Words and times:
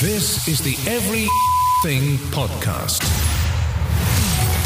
This 0.00 0.46
is 0.46 0.60
the 0.60 0.76
Everything 0.88 2.18
Podcast. 2.30 3.02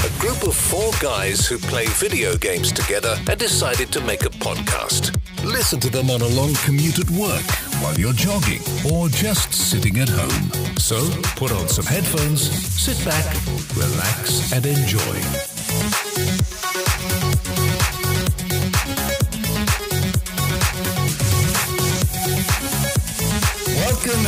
A 0.05 0.21
group 0.21 0.43
of 0.47 0.55
four 0.55 0.93
guys 1.01 1.47
who 1.47 1.57
play 1.57 1.87
video 1.87 2.37
games 2.37 2.71
together 2.71 3.16
and 3.30 3.40
decided 3.40 3.90
to 3.92 4.03
make 4.03 4.26
a 4.26 4.29
podcast. 4.29 5.16
Listen 5.42 5.80
to 5.80 5.88
them 5.88 6.10
on 6.10 6.21
a 6.21 6.29
long 6.29 6.53
commute 6.66 6.98
at 6.98 7.08
work, 7.12 7.50
while 7.80 7.95
you're 7.98 8.12
jogging, 8.12 8.60
or 8.92 9.08
just 9.08 9.54
sitting 9.54 10.01
at 10.01 10.10
home. 10.10 10.76
So 10.76 11.01
put 11.37 11.51
on 11.51 11.67
some 11.67 11.87
headphones, 11.87 12.42
sit 12.42 13.03
back, 13.03 13.35
relax, 13.74 14.53
and 14.53 14.67
enjoy. 14.67 15.51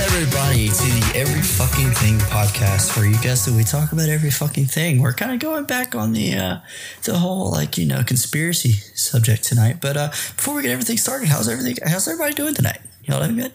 Everybody 0.05 0.69
to 0.69 0.75
the 0.75 1.13
Every 1.15 1.41
Fucking 1.41 1.91
Thing 1.93 2.19
podcast, 2.19 2.95
where 2.95 3.07
you 3.07 3.17
guess 3.23 3.47
that 3.47 3.55
we 3.55 3.65
talk 3.65 3.93
about 3.93 4.11
every 4.11 4.31
fucking 4.31 4.67
thing. 4.67 5.01
We're 5.01 5.15
kind 5.15 5.33
of 5.33 5.39
going 5.39 5.65
back 5.65 5.95
on 5.95 6.13
the 6.13 6.35
uh, 6.35 6.59
the 7.05 7.17
whole 7.17 7.51
like 7.51 7.79
you 7.79 7.87
know 7.87 8.03
conspiracy 8.05 8.73
subject 8.73 9.45
tonight. 9.45 9.79
But 9.81 9.97
uh, 9.97 10.09
before 10.11 10.57
we 10.57 10.63
get 10.63 10.73
everything 10.73 10.99
started, 10.99 11.29
how's 11.29 11.49
everything? 11.49 11.77
How's 11.83 12.07
everybody 12.07 12.35
doing 12.35 12.53
tonight? 12.55 12.81
Y'all 13.05 13.23
doing 13.23 13.37
good? 13.37 13.53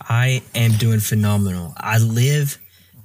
I 0.00 0.42
am 0.54 0.72
doing 0.72 1.00
phenomenal. 1.00 1.74
I 1.76 1.98
live, 1.98 2.58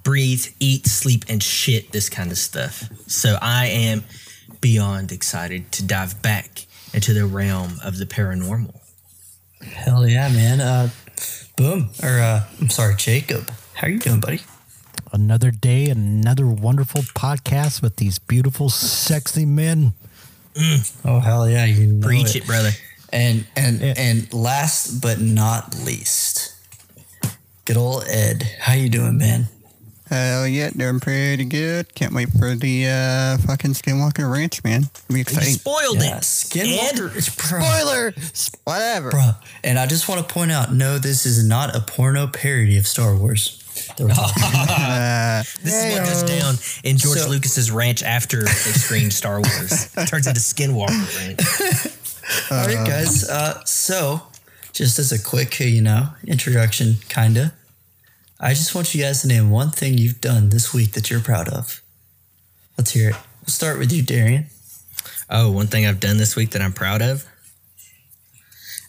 breathe, 0.03 0.45
eat, 0.59 0.85
sleep, 0.85 1.25
and 1.27 1.41
shit 1.41 1.91
this 1.91 2.07
kind 2.07 2.29
of 2.29 2.37
stuff. 2.37 2.87
So 3.07 3.35
I 3.41 3.65
am 3.65 4.03
beyond 4.61 5.11
excited 5.11 5.71
to 5.71 5.83
dive 5.83 6.21
back 6.21 6.67
into 6.93 7.15
the 7.15 7.25
realm 7.25 7.79
of 7.83 7.97
the 7.97 8.05
paranormal. 8.05 8.75
Hell 9.61 10.07
yeah, 10.07 10.29
man! 10.29 10.61
Uh, 10.61 10.89
boom, 11.59 11.89
or 12.01 12.19
uh, 12.19 12.43
I'm 12.61 12.69
sorry, 12.69 12.95
Jacob. 12.95 13.51
How 13.73 13.87
are 13.87 13.89
you 13.89 13.99
doing, 13.99 14.21
buddy? 14.21 14.39
Another 15.11 15.51
day, 15.51 15.89
another 15.89 16.47
wonderful 16.47 17.01
podcast 17.01 17.81
with 17.81 17.97
these 17.97 18.17
beautiful, 18.17 18.69
sexy 18.69 19.45
men. 19.45 19.93
Oh 21.03 21.19
hell 21.19 21.49
yeah, 21.49 21.65
you 21.65 21.87
know 21.87 22.07
Preach 22.07 22.35
it, 22.35 22.45
brother. 22.45 22.71
And 23.11 23.45
and 23.57 23.81
Yeah. 23.81 23.93
and 23.97 24.33
last 24.33 25.01
but 25.01 25.19
not 25.19 25.75
least, 25.83 26.53
good 27.65 27.75
old 27.77 28.05
Ed. 28.07 28.43
How 28.61 28.73
you 28.73 28.87
doing, 28.89 29.17
man? 29.17 29.47
Hell 30.09 30.47
yeah, 30.47 30.71
doing 30.71 30.99
pretty 30.99 31.45
good. 31.45 31.93
Can't 31.93 32.13
wait 32.13 32.29
for 32.29 32.55
the 32.55 32.87
uh, 32.87 33.37
fucking 33.45 33.71
Skinwalker 33.73 34.31
Ranch, 34.31 34.63
man. 34.63 34.83
It'll 35.07 35.13
be 35.13 35.19
You 35.19 35.25
spoiled 35.53 35.97
Yeah, 36.01 36.17
it. 36.17 36.23
Skinwalker. 36.23 37.15
It's 37.15 37.29
bro, 37.49 37.59
Spoiler! 37.61 38.13
Whatever. 38.63 39.11
bro. 39.11 39.31
And 39.63 39.77
I 39.77 39.85
just 39.85 40.09
want 40.09 40.27
to 40.27 40.33
point 40.33 40.51
out, 40.51 40.73
no, 40.73 40.97
this 40.97 41.25
is 41.27 41.47
not 41.47 41.75
a 41.75 41.79
porno 41.81 42.25
parody 42.27 42.77
of 42.77 42.87
Star 42.87 43.15
Wars. 43.15 43.63
Uh, 43.99 45.43
This 45.63 45.73
is 45.73 45.99
what 45.99 46.05
goes 46.07 46.23
down 46.23 46.55
in 46.83 46.97
George 46.97 47.19
So- 47.19 47.29
Lucas's 47.29 47.69
ranch 47.71 48.01
after 48.01 48.41
they 48.43 48.49
screened 48.49 49.13
Star 49.13 49.35
Wars. 49.41 49.91
Turns 50.07 50.25
into 50.25 50.39
Skinwalker 50.39 51.17
Ranch. 51.19 52.51
All 52.51 52.65
right, 52.65 52.87
guys. 52.87 53.29
Uh, 53.29 53.63
so, 53.65 54.21
just 54.73 54.97
as 54.99 55.11
a 55.11 55.21
quick, 55.21 55.61
uh, 55.61 55.65
you 55.65 55.81
know, 55.81 56.09
introduction, 56.25 56.95
kinda, 57.09 57.53
I 58.41 58.49
just 58.51 58.73
want 58.73 58.95
you 58.95 59.03
guys 59.03 59.21
to 59.21 59.27
name 59.27 59.49
one 59.49 59.69
thing 59.69 59.97
you've 59.97 60.21
done 60.21 60.49
this 60.49 60.73
week 60.73 60.93
that 60.93 61.09
you're 61.09 61.19
proud 61.19 61.49
of. 61.49 61.81
Let's 62.77 62.91
hear 62.91 63.09
it. 63.09 63.15
We'll 63.41 63.49
start 63.49 63.77
with 63.77 63.91
you, 63.91 64.01
Darian. 64.01 64.45
Oh, 65.29 65.51
one 65.51 65.67
thing 65.67 65.85
I've 65.85 65.99
done 65.99 66.17
this 66.17 66.37
week 66.37 66.51
that 66.51 66.61
I'm 66.61 66.71
proud 66.71 67.01
of. 67.01 67.25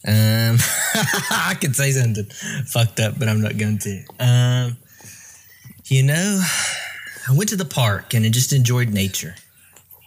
Um, 0.06 0.56
I 1.30 1.56
could 1.60 1.74
say 1.74 1.90
something 1.90 2.26
fucked 2.66 3.00
up, 3.00 3.18
but 3.18 3.28
I'm 3.28 3.42
not 3.42 3.58
going 3.58 3.78
to. 3.78 4.04
Um, 4.20 4.76
you 5.86 6.04
know, 6.04 6.40
I 7.28 7.36
went 7.36 7.50
to 7.50 7.56
the 7.56 7.64
park 7.64 8.14
and 8.14 8.24
I 8.24 8.28
just 8.28 8.52
enjoyed 8.52 8.90
nature. 8.90 9.34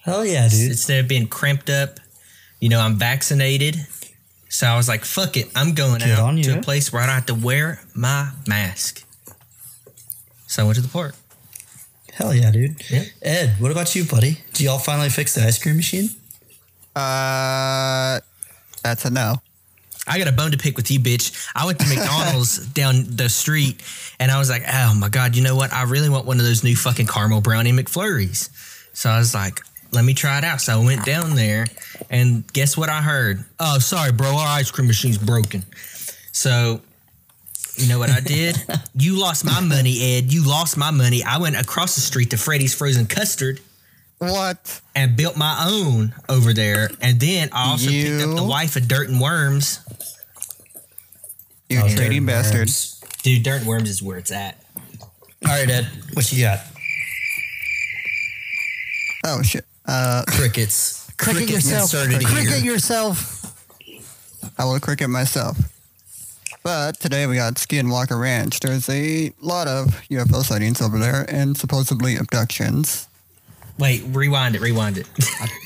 Hell 0.04 0.26
yeah, 0.26 0.48
dude. 0.48 0.72
Instead 0.72 1.02
of 1.02 1.10
being 1.10 1.28
cramped 1.28 1.70
up, 1.70 2.00
you 2.62 2.70
know, 2.70 2.80
I'm 2.80 2.96
vaccinated. 2.96 3.76
So 4.48 4.68
I 4.68 4.78
was 4.78 4.88
like, 4.88 5.04
fuck 5.04 5.36
it. 5.36 5.52
I'm 5.54 5.74
going 5.74 6.00
Good 6.00 6.12
out 6.12 6.44
to 6.44 6.60
a 6.60 6.62
place 6.62 6.94
where 6.94 7.02
I 7.02 7.08
don't 7.08 7.16
have 7.16 7.26
to 7.26 7.36
wear 7.36 7.82
my 7.94 8.32
mask. 8.48 9.04
So 10.54 10.62
I 10.62 10.66
went 10.66 10.76
to 10.76 10.84
the 10.84 10.88
park. 10.88 11.16
Hell 12.14 12.32
yeah, 12.32 12.52
dude. 12.52 12.76
Yeah. 12.88 13.06
Ed, 13.24 13.56
what 13.58 13.72
about 13.72 13.96
you, 13.96 14.06
buddy? 14.06 14.38
Did 14.54 14.66
y'all 14.66 14.78
finally 14.78 15.10
fix 15.10 15.34
the 15.34 15.42
ice 15.42 15.58
cream 15.58 15.78
machine? 15.78 16.10
uh, 16.96 18.20
that's 18.84 19.04
a 19.04 19.10
no. 19.10 19.42
I 20.06 20.20
got 20.20 20.28
a 20.28 20.32
bone 20.32 20.52
to 20.52 20.58
pick 20.60 20.78
with 20.78 20.92
you, 20.92 21.00
bitch. 21.00 21.50
I 21.56 21.66
went 21.66 21.80
to 21.80 21.88
McDonald's 21.90 22.68
down 22.68 23.06
the 23.08 23.30
street 23.30 23.82
and 24.20 24.30
I 24.30 24.38
was 24.38 24.52
like, 24.52 24.62
oh 24.72 24.94
my 24.94 25.10
God, 25.10 25.36
you 25.36 25.42
know 25.42 25.56
what? 25.56 25.74
I 25.74 25.86
really 25.86 26.10
want 26.10 26.28
one 26.28 26.38
of 26.40 26.46
those 26.46 26.64
new 26.64 26.76
fucking 26.76 27.08
caramel 27.08 27.42
brownie 27.42 27.72
McFlurries. 27.72 28.52
So 28.96 29.10
I 29.10 29.18
was 29.18 29.34
like, 29.34 29.60
let 29.92 30.06
me 30.06 30.14
try 30.14 30.38
it 30.38 30.44
out. 30.44 30.62
So 30.62 30.80
I 30.80 30.86
went 30.86 31.04
down 31.04 31.34
there 31.34 31.66
and 32.12 32.46
guess 32.54 32.78
what 32.78 32.90
I 32.90 33.02
heard? 33.02 33.44
Oh, 33.60 33.80
sorry, 33.80 34.12
bro. 34.12 34.28
Our 34.28 34.60
ice 34.60 34.70
cream 34.70 34.86
machine's 34.86 35.18
broken. 35.18 35.64
So 36.32 36.80
you 37.78 37.88
know 37.90 38.00
what 38.00 38.10
I 38.10 38.20
did? 38.20 38.58
you 38.96 39.20
lost 39.20 39.44
my 39.46 39.60
money, 39.62 40.18
Ed. 40.18 40.32
You 40.32 40.48
lost 40.48 40.78
my 40.78 40.92
money. 40.92 41.24
I 41.24 41.38
went 41.40 41.56
across 41.56 41.96
the 41.96 42.02
street 42.02 42.30
to 42.32 42.38
Freddy's 42.38 42.74
Frozen 42.76 43.08
Custard 43.08 43.60
What? 44.20 44.82
and 44.96 45.16
built 45.16 45.36
my 45.38 45.66
own 45.70 46.14
over 46.30 46.54
there. 46.54 46.90
And 47.02 47.20
then 47.20 47.50
I 47.52 47.72
also 47.72 47.90
picked 47.90 48.22
up 48.24 48.36
the 48.36 48.44
wife 48.44 48.76
of 48.76 48.88
Dirt 48.88 49.10
and 49.10 49.20
Worms. 49.20 49.80
You 51.70 51.80
Oh, 51.80 51.82
trading 51.88 51.98
Dirty 51.98 52.20
bastard. 52.20 52.60
Worms. 52.60 53.02
Dude, 53.24 53.42
Dirt 53.44 53.60
and 53.62 53.68
Worms 53.68 53.90
is 53.90 54.04
where 54.04 54.18
it's 54.18 54.32
at. 54.32 54.60
All 55.46 55.52
right, 55.52 55.70
Ed, 55.70 55.88
what 56.14 56.32
you 56.32 56.44
got? 56.44 56.60
Oh, 59.26 59.42
shit. 59.42 59.66
Uh, 59.86 60.24
Crickets. 60.28 61.10
Cricket 61.18 61.48
Crickets 61.48 61.66
yourself. 61.72 61.90
started 61.90 62.22
here. 62.22 62.30
Cricket 62.30 62.64
yourself. 62.64 63.40
I 64.58 64.66
will 64.66 64.80
cricket 64.80 65.10
myself. 65.10 65.58
But 66.64 66.98
today 67.00 67.28
we 67.28 67.36
got 67.36 67.56
Skinwalker 67.56 68.20
Ranch. 68.20 68.60
There's 68.62 68.88
a 68.90 69.34
lot 69.42 69.68
of 69.68 69.88
UFO 70.10 70.44
sightings 70.44 70.82
over 70.82 70.98
there 70.98 71.26
and 71.28 71.58
supposedly 71.58 72.16
abductions. 72.16 73.08
Wait, 73.80 74.04
rewind 74.10 74.56
it, 74.56 74.62
rewind 74.62 74.98
it. 75.00 75.08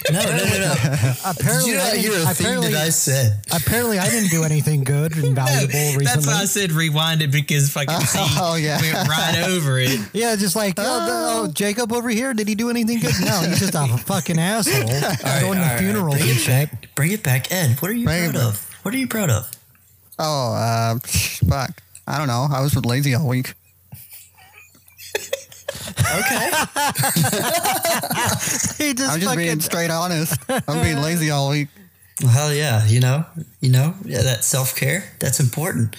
No, 0.10 0.22
no, 0.24 0.30
no, 0.38 0.38
no. 0.38 0.74
Did 0.82 1.18
Apparently, 1.26 1.72
you 1.72 1.78
I 1.78 1.84
not 1.84 1.92
didn't- 1.92 2.00
hear 2.00 2.14
a 2.24 2.34
thing 2.34 2.62
that 2.62 2.74
I 2.76 2.90
said? 2.90 3.42
apparently, 3.52 4.00
I 4.00 4.10
didn't 4.10 4.30
do 4.30 4.46
anything 4.46 4.86
good 4.86 5.18
and 5.18 5.36
valuable 5.36 5.68
recently. 5.74 6.06
That's 6.06 6.26
why 6.26 6.34
I 6.36 6.46
said 6.46 6.72
rewind 6.72 7.22
it 7.22 7.30
because 7.30 7.70
fucking 7.74 8.00
C 8.06 8.18
Oh, 8.40 8.56
yeah. 8.56 8.80
went 8.80 9.10
right 9.10 9.44
over 9.50 9.78
it. 9.80 10.00
yeah, 10.14 10.38
just 10.38 10.56
like, 10.56 10.76
oh, 10.78 10.84
oh, 10.86 11.06
the- 11.44 11.50
oh, 11.50 11.52
Jacob 11.54 11.92
over 11.92 12.08
here, 12.08 12.34
did 12.34 12.48
he 12.48 12.56
do 12.56 12.70
anything 12.70 13.00
good? 13.02 13.14
No, 13.20 13.42
he's 13.42 13.60
just 13.60 13.76
a 13.76 13.86
fucking 13.98 14.40
asshole. 14.40 14.88
going 14.88 15.58
to 15.60 15.66
right, 15.66 15.78
funerals 15.78 16.16
bring 16.18 16.30
it 16.30 16.48
back. 16.48 16.96
Bring 16.96 17.12
it 17.12 17.24
back, 17.24 17.52
Ed. 17.52 17.82
What 17.82 17.92
are 17.92 17.94
you 17.94 18.06
Bring 18.06 18.32
proud 18.32 18.42
of? 18.48 18.80
What 18.84 18.94
are 18.94 18.98
you 18.98 19.08
proud 19.10 19.30
of? 19.30 19.52
Oh, 20.20 20.54
uh, 20.54 21.00
fuck. 21.00 21.82
I 22.08 22.18
don't 22.18 22.28
know. 22.28 22.48
I 22.52 22.62
was 22.62 22.76
lazy 22.86 23.14
all 23.16 23.28
week. 23.28 23.54
Okay. 26.00 26.52
He 28.78 28.94
just 28.94 29.12
I'm 29.12 29.20
just 29.20 29.32
fucking, 29.32 29.38
being 29.38 29.60
straight 29.60 29.90
honest. 29.90 30.40
I'm 30.50 30.84
being 30.84 31.02
lazy 31.02 31.32
all 31.32 31.50
week. 31.50 31.68
Well, 32.22 32.32
hell 32.32 32.54
yeah, 32.54 32.86
you 32.86 33.00
know, 33.00 33.26
you 33.60 33.70
know, 33.72 33.96
yeah, 34.06 34.22
that 34.22 34.44
self 34.44 34.76
care, 34.76 35.04
that's 35.20 35.40
important. 35.40 35.96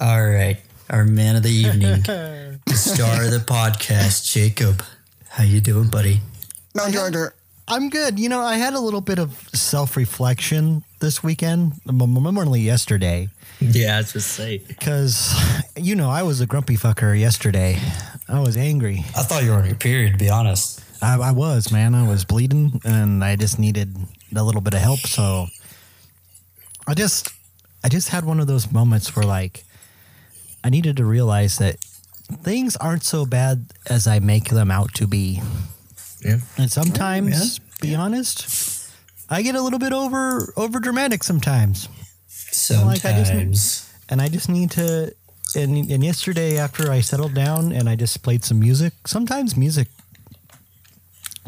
All 0.00 0.24
right, 0.24 0.58
our 0.90 1.04
man 1.04 1.36
of 1.36 1.42
the 1.42 1.50
evening, 1.50 2.02
the 2.66 2.74
star 2.74 3.24
of 3.24 3.30
the 3.30 3.38
podcast, 3.38 4.30
Jacob. 4.30 4.82
How 5.28 5.44
you 5.44 5.60
doing, 5.60 5.88
buddy? 5.88 6.20
No, 6.74 6.90
Georgia. 6.90 7.32
I'm 7.68 7.90
good. 7.90 8.18
You 8.18 8.28
know, 8.28 8.40
I 8.40 8.56
had 8.56 8.74
a 8.74 8.80
little 8.80 9.00
bit 9.00 9.18
of 9.18 9.48
self 9.54 9.96
reflection 9.96 10.84
this 11.00 11.22
weekend, 11.22 11.72
m- 11.88 12.00
m- 12.00 12.34
mainly 12.34 12.60
yesterday, 12.60 13.28
Yeah, 13.60 13.94
I 13.96 13.98
was 13.98 14.12
just 14.12 14.28
say. 14.32 14.58
because, 14.58 15.34
you 15.76 15.94
know, 15.94 16.10
I 16.10 16.22
was 16.22 16.40
a 16.40 16.46
grumpy 16.46 16.76
fucker 16.76 17.18
yesterday. 17.18 17.78
I 18.28 18.40
was 18.40 18.56
angry. 18.56 19.04
I 19.16 19.22
thought 19.22 19.44
you 19.44 19.50
were 19.50 19.56
on 19.58 19.66
your 19.66 19.74
period, 19.76 20.12
to 20.12 20.18
be 20.18 20.30
honest. 20.30 20.82
I, 21.02 21.16
I 21.18 21.30
was, 21.32 21.70
man. 21.70 21.94
I 21.94 22.08
was 22.08 22.24
bleeding 22.24 22.80
and 22.84 23.22
I 23.22 23.36
just 23.36 23.58
needed 23.58 23.94
a 24.34 24.42
little 24.42 24.60
bit 24.62 24.74
of 24.74 24.80
help. 24.80 25.00
So 25.00 25.46
I 26.86 26.94
just, 26.94 27.28
I 27.84 27.88
just 27.88 28.08
had 28.08 28.24
one 28.24 28.40
of 28.40 28.46
those 28.46 28.72
moments 28.72 29.14
where, 29.14 29.26
like, 29.26 29.64
I 30.64 30.70
needed 30.70 30.96
to 30.96 31.04
realize 31.04 31.58
that 31.58 31.76
things 32.42 32.74
aren't 32.76 33.04
so 33.04 33.24
bad 33.26 33.66
as 33.88 34.06
I 34.06 34.18
make 34.18 34.48
them 34.48 34.70
out 34.70 34.94
to 34.94 35.06
be. 35.06 35.40
Yeah. 36.24 36.38
And 36.58 36.72
sometimes, 36.72 37.60
be 37.80 37.94
honest, 37.94 38.48
I 39.28 39.42
get 39.42 39.54
a 39.54 39.60
little 39.62 39.78
bit 39.78 39.92
over 39.92 40.52
over 40.56 40.78
dramatic 40.80 41.22
sometimes. 41.24 41.88
Sometimes. 42.28 43.04
like, 43.04 43.14
I 43.14 43.44
just- 43.44 43.88
And 44.08 44.20
I 44.22 44.28
just 44.28 44.48
need 44.48 44.70
to. 44.72 45.12
And, 45.54 45.90
and 45.90 46.04
yesterday, 46.04 46.58
after 46.58 46.90
I 46.90 47.00
settled 47.00 47.34
down 47.34 47.72
and 47.72 47.88
I 47.88 47.96
just 47.96 48.22
played 48.22 48.44
some 48.44 48.60
music, 48.60 48.92
sometimes 49.06 49.56
music. 49.56 49.88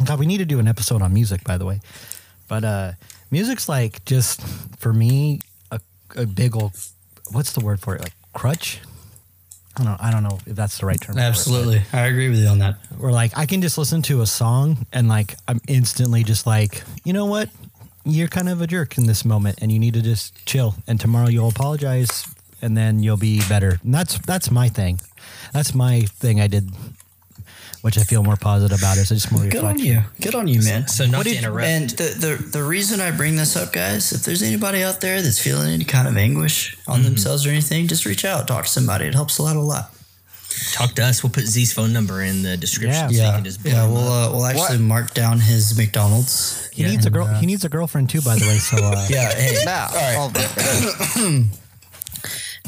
God, 0.05 0.19
we 0.19 0.27
need 0.27 0.39
to 0.39 0.45
do 0.45 0.59
an 0.59 0.69
episode 0.69 1.03
on 1.03 1.13
music, 1.13 1.45
by 1.45 1.59
the 1.59 1.67
way. 1.67 1.81
But 2.47 2.65
uh, 2.65 2.93
music's 3.31 3.69
like 3.69 4.05
just 4.05 4.41
for 4.79 4.93
me 4.93 5.41
a, 5.71 5.81
a 6.17 6.27
big 6.27 6.57
old. 6.57 6.73
What's 7.33 7.53
the 7.53 7.61
word 7.61 7.81
for 7.81 7.95
it? 7.97 8.03
Like 8.03 8.15
crutch. 8.33 8.81
I 9.77 9.85
don't, 9.85 10.03
I 10.03 10.11
don't 10.11 10.23
know 10.25 10.39
if 10.47 10.57
that's 10.57 10.79
the 10.79 10.87
right 10.87 11.01
term. 11.01 11.15
for 11.15 11.21
it, 11.21 11.25
Absolutely, 11.25 11.83
I 11.93 12.07
agree 12.07 12.29
with 12.29 12.39
you 12.39 12.49
on 12.49 12.59
that. 12.59 12.77
Or 13.01 13.13
like 13.13 13.37
I 13.39 13.47
can 13.47 13.61
just 13.63 13.79
listen 13.79 14.03
to 14.03 14.23
a 14.23 14.27
song 14.27 14.87
and 14.93 15.09
like 15.09 15.37
I'm 15.47 15.61
instantly 15.69 16.25
just 16.25 16.47
like, 16.47 16.83
you 17.05 17.13
know 17.13 17.27
what? 17.27 17.49
You're 18.09 18.29
kind 18.29 18.49
of 18.49 18.61
a 18.63 18.67
jerk 18.67 18.97
in 18.99 19.07
this 19.07 19.25
moment 19.25 19.59
and 19.61 19.71
you 19.71 19.79
need 19.79 19.95
to 19.95 20.03
just 20.03 20.35
chill 20.47 20.75
and 20.87 20.99
tomorrow 21.01 21.29
you'll 21.29 21.49
apologize 21.49 22.25
and 22.63 22.77
then 22.77 23.03
you'll 23.03 23.17
be 23.19 23.41
better. 23.49 23.79
And 23.85 23.95
that's 23.95 24.19
that's 24.21 24.51
my 24.51 24.69
thing. 24.69 25.01
That's 25.53 25.75
my 25.75 26.03
thing 26.03 26.41
I 26.41 26.47
did 26.49 26.71
which 27.81 27.97
I 27.97 28.03
feel 28.03 28.25
more 28.25 28.35
positive 28.37 28.77
about 28.77 28.97
is 28.97 29.09
just 29.11 29.31
more 29.31 29.47
Good 29.47 29.63
on 29.63 29.79
you. 29.79 30.01
Good 30.21 30.35
on 30.35 30.49
you, 30.49 30.61
man. 30.63 30.89
So 30.89 31.07
not 31.07 31.19
What 31.19 31.23
to 31.25 31.31
did- 31.31 31.39
interrupt. 31.39 31.69
And 31.69 31.91
the, 31.91 32.37
the 32.39 32.43
the 32.59 32.65
reason 32.65 33.01
I 33.01 33.13
bring 33.13 33.37
this 33.37 33.57
up, 33.57 33.73
guys, 33.73 34.11
if 34.13 34.25
there's 34.25 34.43
anybody 34.43 34.83
out 34.83 35.01
there 35.01 35.23
that's 35.23 35.39
feeling 35.41 35.71
any 35.73 35.85
kind 35.85 36.09
of 36.09 36.17
anguish 36.17 36.77
on 36.89 36.97
Mm-hmm. 37.01 37.05
themselves 37.05 37.47
or 37.47 37.51
anything, 37.51 37.87
just 37.87 38.05
reach 38.05 38.25
out, 38.25 38.49
talk 38.49 38.65
to 38.65 38.71
somebody. 38.71 39.07
It 39.07 39.15
helps 39.15 39.39
a 39.39 39.43
lot, 39.45 39.55
a 39.55 39.61
lot. 39.61 39.95
Talk 40.73 40.95
to 40.95 41.05
us. 41.05 41.23
We'll 41.23 41.31
put 41.33 41.45
Z's 41.45 41.73
phone 41.73 41.93
number 41.93 42.23
in 42.23 42.43
the 42.43 42.57
description 42.57 42.93
Yeah. 42.93 43.07
so 43.09 43.13
you 43.15 43.19
Yeah, 43.21 43.35
can 43.37 43.45
just 43.45 43.63
blow 43.63 43.73
yeah. 43.73 43.87
We'll 43.87 44.09
uh, 44.13 44.31
we'll 44.33 44.47
actually 44.47 44.77
What? 44.79 44.85
mark 44.85 45.15
down 45.15 45.41
his 45.41 45.77
McDonald's. 45.77 46.69
He 46.73 46.85
needs 46.85 47.07
a 47.07 47.11
girl 47.11 47.27
he 47.27 47.47
needs 47.47 47.65
a 47.65 47.69
girlfriend 47.69 48.11
too, 48.11 48.21
by 48.23 48.37
the 48.37 48.47
way. 48.47 48.59
So 48.59 48.77
uh, 48.79 49.07
Yeah. 49.11 49.33
Hey, 49.35 49.63
Now, 49.65 49.89
all 49.93 50.31
right. 50.31 51.45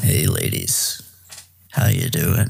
Hey, 0.01 0.25
ladies, 0.25 1.01
how 1.71 1.87
you 1.87 2.09
doing? 2.09 2.49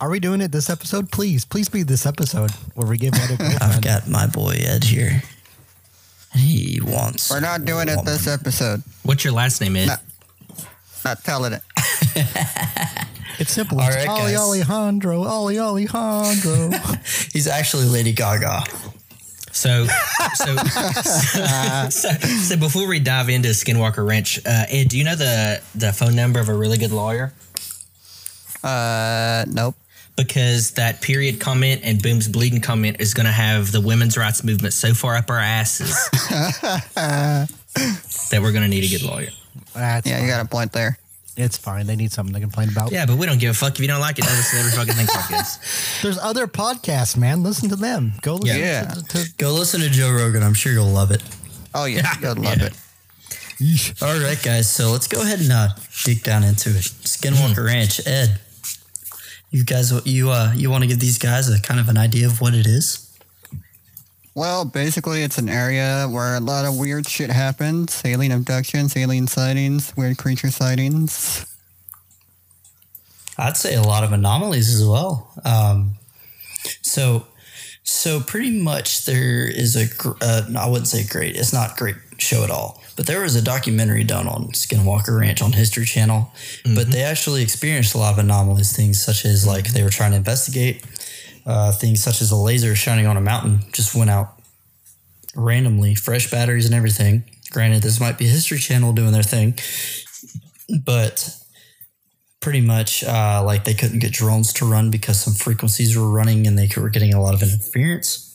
are 0.00 0.08
we 0.08 0.20
doing 0.20 0.40
it 0.40 0.52
this 0.52 0.70
episode? 0.70 1.10
Please, 1.10 1.44
please 1.44 1.68
be 1.68 1.82
this 1.82 2.06
episode 2.06 2.50
where 2.74 2.86
we 2.86 2.96
give 2.96 3.12
Ed 3.14 3.32
a 3.40 3.58
I've 3.60 3.82
got 3.82 4.06
my 4.08 4.26
boy 4.28 4.54
Ed 4.60 4.84
here. 4.84 5.22
He 6.34 6.80
wants. 6.82 7.30
we're 7.30 7.40
not 7.40 7.64
doing 7.64 7.88
it 7.88 8.04
this 8.04 8.26
episode. 8.28 8.82
What's 9.02 9.24
your 9.24 9.32
last 9.34 9.60
name, 9.60 9.76
Ed? 9.76 9.86
No. 9.88 9.96
Not 11.04 11.24
telling 11.24 11.52
it. 11.54 11.62
It's 13.38 13.52
simple. 13.52 13.80
All 13.80 13.86
It's 13.86 13.96
right, 13.96 14.08
Ollie 14.08 14.32
guys. 14.32 14.40
Alejandro, 14.40 15.22
Ollie 15.24 15.58
Alejandro. 15.58 16.70
He's 17.32 17.46
actually 17.46 17.84
Lady 17.86 18.12
Gaga. 18.12 18.62
So, 19.52 19.86
so, 20.34 20.56
so, 21.90 22.10
so 22.10 22.56
before 22.56 22.86
we 22.86 23.00
dive 23.00 23.28
into 23.28 23.48
Skinwalker 23.48 24.06
Ranch, 24.06 24.38
uh, 24.46 24.64
Ed, 24.68 24.88
do 24.88 24.98
you 24.98 25.04
know 25.04 25.16
the 25.16 25.60
the 25.74 25.92
phone 25.92 26.14
number 26.14 26.38
of 26.40 26.48
a 26.48 26.54
really 26.54 26.78
good 26.78 26.92
lawyer? 26.92 27.32
Uh, 28.62 29.44
nope. 29.48 29.74
Because 30.16 30.72
that 30.72 31.00
period 31.00 31.38
comment 31.40 31.82
and 31.84 32.02
Boom's 32.02 32.26
bleeding 32.28 32.60
comment 32.60 32.96
is 33.00 33.14
going 33.14 33.26
to 33.26 33.32
have 33.32 33.70
the 33.70 33.80
women's 33.80 34.18
rights 34.18 34.42
movement 34.42 34.74
so 34.74 34.92
far 34.94 35.14
up 35.14 35.30
our 35.30 35.38
asses 35.38 35.90
that 36.94 37.48
we're 38.42 38.50
going 38.52 38.64
to 38.64 38.68
need 38.68 38.84
a 38.84 38.88
good 38.98 39.02
lawyer. 39.08 39.28
That's 39.74 40.06
Yeah, 40.08 40.16
fine. 40.16 40.24
you 40.24 40.30
got 40.30 40.44
a 40.44 40.48
point 40.48 40.72
there. 40.72 40.98
It's 41.38 41.56
fine. 41.56 41.86
They 41.86 41.94
need 41.96 42.10
something 42.12 42.34
to 42.34 42.40
complain 42.40 42.68
about. 42.68 42.90
Yeah, 42.90 43.06
but 43.06 43.16
we 43.16 43.24
don't 43.24 43.38
give 43.38 43.52
a 43.52 43.54
fuck 43.54 43.74
if 43.74 43.80
you 43.80 43.86
don't 43.86 44.00
like 44.00 44.18
it. 44.18 44.24
Don't 44.24 44.34
listen 44.36 44.58
to 44.58 44.64
every 44.66 44.76
fucking 44.76 44.94
thing 44.94 45.06
like 45.14 45.28
this. 45.28 46.00
There's 46.02 46.18
other 46.18 46.48
podcasts, 46.48 47.16
man. 47.16 47.42
Listen 47.44 47.68
to 47.68 47.76
them. 47.76 48.12
Go 48.22 48.34
listen 48.34 48.58
Yeah. 48.60 48.82
to, 48.88 49.02
to 49.24 49.32
Go 49.38 49.52
listen 49.54 49.80
to 49.80 49.88
Joe 49.88 50.10
Rogan. 50.12 50.42
I'm 50.42 50.52
sure 50.54 50.72
you'll 50.72 50.86
love 50.86 51.10
it. 51.12 51.22
Oh 51.74 51.84
yeah, 51.84 52.12
you'll 52.20 52.34
love 52.34 52.58
Yeah. 52.58 52.66
it. 52.66 52.72
Yeesh. 53.60 54.02
All 54.02 54.18
right, 54.20 54.40
guys. 54.42 54.68
So 54.68 54.90
let's 54.90 55.06
go 55.08 55.22
ahead 55.22 55.40
and 55.40 55.50
uh, 55.52 55.68
dig 56.04 56.22
down 56.24 56.42
into 56.44 56.70
it. 56.70 56.82
Skinwalker 57.06 57.64
Ranch, 57.66 58.04
Ed. 58.06 58.40
You 59.50 59.64
guys, 59.64 59.92
you 60.06 60.30
uh, 60.30 60.52
you 60.54 60.70
want 60.70 60.82
to 60.82 60.88
give 60.88 60.98
these 61.00 61.18
guys 61.18 61.48
a 61.48 61.60
kind 61.62 61.80
of 61.80 61.88
an 61.88 61.96
idea 61.96 62.26
of 62.26 62.40
what 62.40 62.52
it 62.54 62.66
is? 62.66 63.07
Well, 64.38 64.64
basically, 64.64 65.24
it's 65.24 65.36
an 65.38 65.48
area 65.48 66.06
where 66.08 66.36
a 66.36 66.40
lot 66.40 66.64
of 66.64 66.78
weird 66.78 67.08
shit 67.08 67.28
happens. 67.28 68.00
Alien 68.04 68.30
abductions, 68.30 68.96
alien 68.96 69.26
sightings, 69.26 69.92
weird 69.96 70.16
creature 70.16 70.52
sightings. 70.52 71.44
I'd 73.36 73.56
say 73.56 73.74
a 73.74 73.82
lot 73.82 74.04
of 74.04 74.12
anomalies 74.12 74.72
as 74.72 74.86
well. 74.86 75.32
Um, 75.44 75.94
so, 76.82 77.26
so 77.82 78.20
pretty 78.20 78.62
much 78.62 79.06
there 79.06 79.44
is 79.44 79.74
a, 79.74 79.88
uh, 80.20 80.42
no, 80.48 80.60
I 80.60 80.68
wouldn't 80.68 80.86
say 80.86 81.04
great. 81.04 81.34
It's 81.34 81.52
not 81.52 81.72
a 81.72 81.76
great 81.76 81.96
show 82.18 82.44
at 82.44 82.50
all. 82.52 82.80
But 82.94 83.08
there 83.08 83.22
was 83.22 83.34
a 83.34 83.42
documentary 83.42 84.04
done 84.04 84.28
on 84.28 84.52
Skinwalker 84.52 85.18
Ranch 85.18 85.42
on 85.42 85.50
History 85.50 85.84
Channel. 85.84 86.30
But 86.76 86.92
they 86.92 87.02
actually 87.02 87.42
experienced 87.42 87.96
a 87.96 87.98
lot 87.98 88.12
of 88.12 88.20
anomalies, 88.20 88.76
things 88.76 89.04
such 89.04 89.24
as 89.24 89.44
like 89.44 89.72
they 89.72 89.82
were 89.82 89.90
trying 89.90 90.12
to 90.12 90.16
investigate 90.16 90.84
uh, 91.48 91.72
things 91.72 92.02
such 92.02 92.20
as 92.20 92.30
a 92.30 92.36
laser 92.36 92.76
shining 92.76 93.06
on 93.06 93.16
a 93.16 93.20
mountain 93.22 93.60
just 93.72 93.94
went 93.94 94.10
out 94.10 94.34
randomly, 95.34 95.94
fresh 95.94 96.30
batteries 96.30 96.66
and 96.66 96.74
everything. 96.74 97.24
Granted, 97.50 97.82
this 97.82 97.98
might 97.98 98.18
be 98.18 98.26
History 98.26 98.58
Channel 98.58 98.92
doing 98.92 99.12
their 99.12 99.22
thing, 99.22 99.58
but 100.84 101.34
pretty 102.40 102.60
much 102.60 103.02
uh, 103.02 103.42
like 103.44 103.64
they 103.64 103.72
couldn't 103.72 103.98
get 104.00 104.12
drones 104.12 104.52
to 104.52 104.70
run 104.70 104.90
because 104.90 105.20
some 105.20 105.32
frequencies 105.32 105.96
were 105.96 106.10
running 106.10 106.46
and 106.46 106.58
they 106.58 106.68
were 106.76 106.90
getting 106.90 107.14
a 107.14 107.20
lot 107.20 107.32
of 107.34 107.42
interference. 107.42 108.26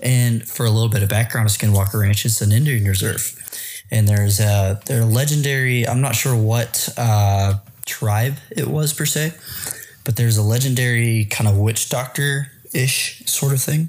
And 0.00 0.46
for 0.46 0.64
a 0.66 0.70
little 0.70 0.88
bit 0.88 1.02
of 1.02 1.08
background 1.08 1.48
Skinwalker 1.48 2.00
Ranch, 2.00 2.24
is 2.24 2.40
an 2.40 2.52
Indian 2.52 2.84
reserve, 2.84 3.84
and 3.90 4.06
there's 4.06 4.38
a 4.38 4.80
they're 4.86 5.04
legendary. 5.04 5.86
I'm 5.86 6.00
not 6.00 6.14
sure 6.14 6.36
what 6.36 6.88
uh, 6.96 7.54
tribe 7.86 8.36
it 8.50 8.68
was 8.68 8.92
per 8.92 9.06
se, 9.06 9.32
but 10.04 10.16
there's 10.16 10.36
a 10.36 10.42
legendary 10.42 11.24
kind 11.24 11.48
of 11.48 11.56
witch 11.56 11.88
doctor 11.88 12.52
ish 12.72 13.22
sort 13.26 13.52
of 13.52 13.62
thing, 13.62 13.88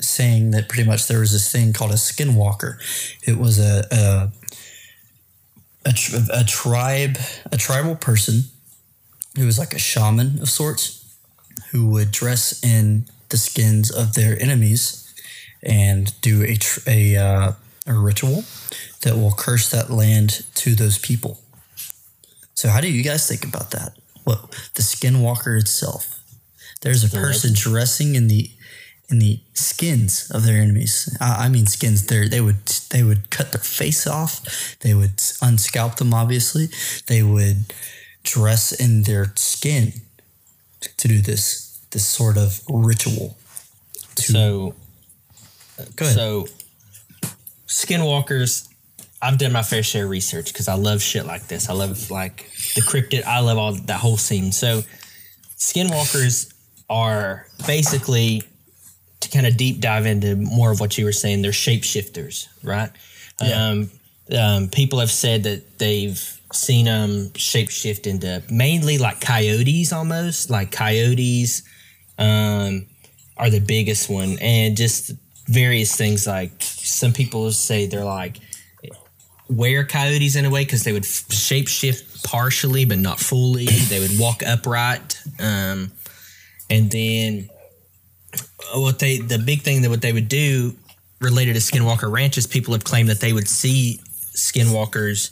saying 0.00 0.50
that 0.52 0.68
pretty 0.68 0.88
much 0.88 1.06
there 1.06 1.20
was 1.20 1.32
this 1.32 1.50
thing 1.50 1.72
called 1.72 1.90
a 1.90 1.94
Skinwalker. 1.94 2.78
It 3.26 3.38
was 3.38 3.58
a, 3.58 3.84
a 3.90 4.32
a, 5.86 5.94
a 6.32 6.44
tribe, 6.44 7.18
a 7.52 7.56
tribal 7.56 7.94
person 7.94 8.44
who 9.36 9.46
was 9.46 9.58
like 9.58 9.74
a 9.74 9.78
shaman 9.78 10.40
of 10.40 10.48
sorts, 10.48 11.04
who 11.70 11.90
would 11.90 12.10
dress 12.10 12.64
in 12.64 13.06
the 13.28 13.36
skins 13.36 13.90
of 13.90 14.14
their 14.14 14.40
enemies 14.40 15.12
and 15.62 16.18
do 16.20 16.42
a 16.44 16.58
a, 16.86 17.16
uh, 17.16 17.52
a 17.86 17.92
ritual 17.92 18.44
that 19.02 19.16
will 19.16 19.32
curse 19.32 19.70
that 19.70 19.90
land 19.90 20.44
to 20.54 20.74
those 20.74 20.98
people. 20.98 21.40
So, 22.54 22.68
how 22.68 22.80
do 22.80 22.90
you 22.90 23.02
guys 23.02 23.28
think 23.28 23.44
about 23.44 23.70
that? 23.72 23.96
What 24.24 24.50
the 24.74 24.82
skinwalker 24.82 25.58
itself? 25.58 26.20
There's 26.80 27.04
a 27.04 27.08
person 27.08 27.52
dressing 27.54 28.14
in 28.14 28.28
the 28.28 28.50
in 29.10 29.18
the 29.18 29.40
skins 29.52 30.30
of 30.30 30.44
their 30.44 30.60
enemies. 30.60 31.14
I, 31.20 31.46
I 31.46 31.48
mean 31.48 31.66
skins. 31.66 32.06
They 32.06 32.28
they 32.28 32.40
would 32.40 32.66
they 32.90 33.02
would 33.02 33.30
cut 33.30 33.52
their 33.52 33.60
face 33.62 34.06
off. 34.06 34.76
They 34.80 34.94
would 34.94 35.20
unscalp 35.42 35.96
them. 35.96 36.12
Obviously, 36.14 36.68
they 37.06 37.22
would 37.22 37.72
dress 38.22 38.72
in 38.72 39.02
their 39.02 39.32
skin 39.36 39.92
to 40.96 41.08
do 41.08 41.20
this 41.20 41.80
this 41.90 42.04
sort 42.06 42.36
of 42.36 42.60
ritual. 42.68 43.36
So, 44.16 44.74
Go 45.96 46.04
ahead. 46.04 46.16
so 46.16 46.46
skinwalkers. 47.66 48.68
I've 49.22 49.38
done 49.38 49.52
my 49.52 49.62
fair 49.62 49.82
share 49.82 50.04
of 50.04 50.10
research 50.10 50.52
because 50.52 50.68
I 50.68 50.74
love 50.74 51.00
shit 51.00 51.24
like 51.24 51.46
this. 51.46 51.70
I 51.70 51.72
love 51.72 52.10
like 52.10 52.50
the 52.74 52.82
cryptid. 52.82 53.24
I 53.24 53.40
love 53.40 53.58
all 53.58 53.72
that 53.72 54.00
whole 54.00 54.16
scene. 54.16 54.52
So, 54.52 54.82
skinwalkers 55.56 56.52
are 56.90 57.46
basically 57.66 58.42
to 59.20 59.30
kind 59.30 59.46
of 59.46 59.56
deep 59.56 59.80
dive 59.80 60.06
into 60.06 60.36
more 60.36 60.70
of 60.70 60.80
what 60.80 60.98
you 60.98 61.04
were 61.04 61.12
saying. 61.12 61.42
They're 61.42 61.52
shapeshifters, 61.52 62.48
right? 62.62 62.90
Um, 63.40 63.90
um, 64.36 64.68
people 64.68 65.00
have 65.00 65.10
said 65.10 65.42
that 65.44 65.78
they've 65.78 66.40
seen 66.52 66.86
them 66.86 67.30
shapeshift 67.30 68.06
into 68.06 68.42
mainly 68.50 68.98
like 68.98 69.20
coyotes, 69.20 69.92
almost 69.92 70.50
like 70.50 70.70
coyotes. 70.70 71.62
Um, 72.18 72.86
are 73.36 73.50
the 73.50 73.60
biggest 73.60 74.08
one, 74.08 74.38
and 74.40 74.76
just 74.76 75.12
various 75.46 75.96
things 75.96 76.26
like 76.26 76.52
some 76.60 77.12
people 77.12 77.50
say 77.52 77.86
they're 77.86 78.04
like 78.04 78.38
were 79.48 79.84
coyotes 79.84 80.36
in 80.36 80.44
a 80.44 80.50
way 80.50 80.64
because 80.64 80.84
they 80.84 80.92
would 80.92 81.04
f- 81.04 81.28
shapeshift 81.28 82.24
partially 82.24 82.84
but 82.84 82.98
not 82.98 83.20
fully. 83.20 83.66
They 83.66 84.00
would 84.00 84.18
walk 84.18 84.42
upright, 84.44 85.20
um, 85.38 85.92
and 86.70 86.90
then 86.90 87.48
what 88.74 88.98
they 88.98 89.18
the 89.18 89.38
big 89.38 89.62
thing 89.62 89.82
that 89.82 89.90
what 89.90 90.02
they 90.02 90.12
would 90.12 90.28
do 90.28 90.74
related 91.20 91.54
to 91.54 91.60
Skinwalker 91.60 92.10
Ranch 92.10 92.38
is 92.38 92.46
people 92.46 92.74
have 92.74 92.84
claimed 92.84 93.08
that 93.08 93.20
they 93.20 93.32
would 93.32 93.48
see 93.48 94.00
skinwalkers 94.34 95.30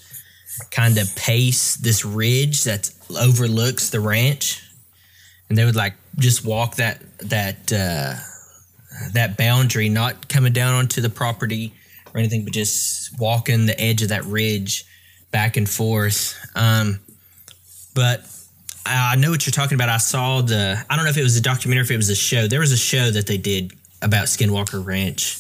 kind 0.71 0.97
of 0.99 1.15
pace 1.17 1.77
this 1.77 2.05
ridge 2.05 2.65
that 2.65 2.91
overlooks 3.19 3.91
the 3.91 3.99
ranch 3.99 4.63
and 5.53 5.59
they 5.59 5.67
would 5.67 5.77
like 5.77 5.93
just 6.19 6.47
walk 6.47 6.77
that 6.77 7.03
that 7.19 7.71
uh, 7.71 8.15
that 9.13 9.37
boundary, 9.37 9.91
not 9.91 10.29
coming 10.29 10.55
down 10.55 10.75
onto 10.75 11.03
the 11.03 11.11
property 11.11 11.75
or 12.15 12.19
anything, 12.19 12.45
but 12.45 12.53
just 12.53 13.19
walking 13.19 13.67
the 13.67 13.81
edge 13.81 14.03
of 14.03 14.09
that 14.11 14.25
ridge 14.25 14.85
back 15.31 15.57
and 15.57 15.69
forth. 15.69 16.39
Um, 16.55 17.01
but 17.95 18.25
I 18.85 19.17
know 19.17 19.31
what 19.31 19.47
you're 19.47 19.53
talking 19.53 19.77
about. 19.77 19.89
I 19.89 19.99
saw 19.99 20.43
the 20.43 20.85
I 20.89 20.97
don't 20.97 21.05
know 21.05 21.11
if 21.11 21.17
it 21.17 21.23
was 21.23 21.37
a 21.37 21.43
documentary, 21.43 21.85
if 21.85 21.91
it 21.91 21.97
was 21.97 22.11
a 22.11 22.15
show. 22.15 22.47
There 22.47 22.61
was 22.61 22.73
a 22.73 22.77
show 22.77 23.11
that 23.11 23.27
they 23.27 23.39
did 23.39 23.73
about 24.01 24.27
Skinwalker 24.27 24.85
Ranch. 24.85 25.39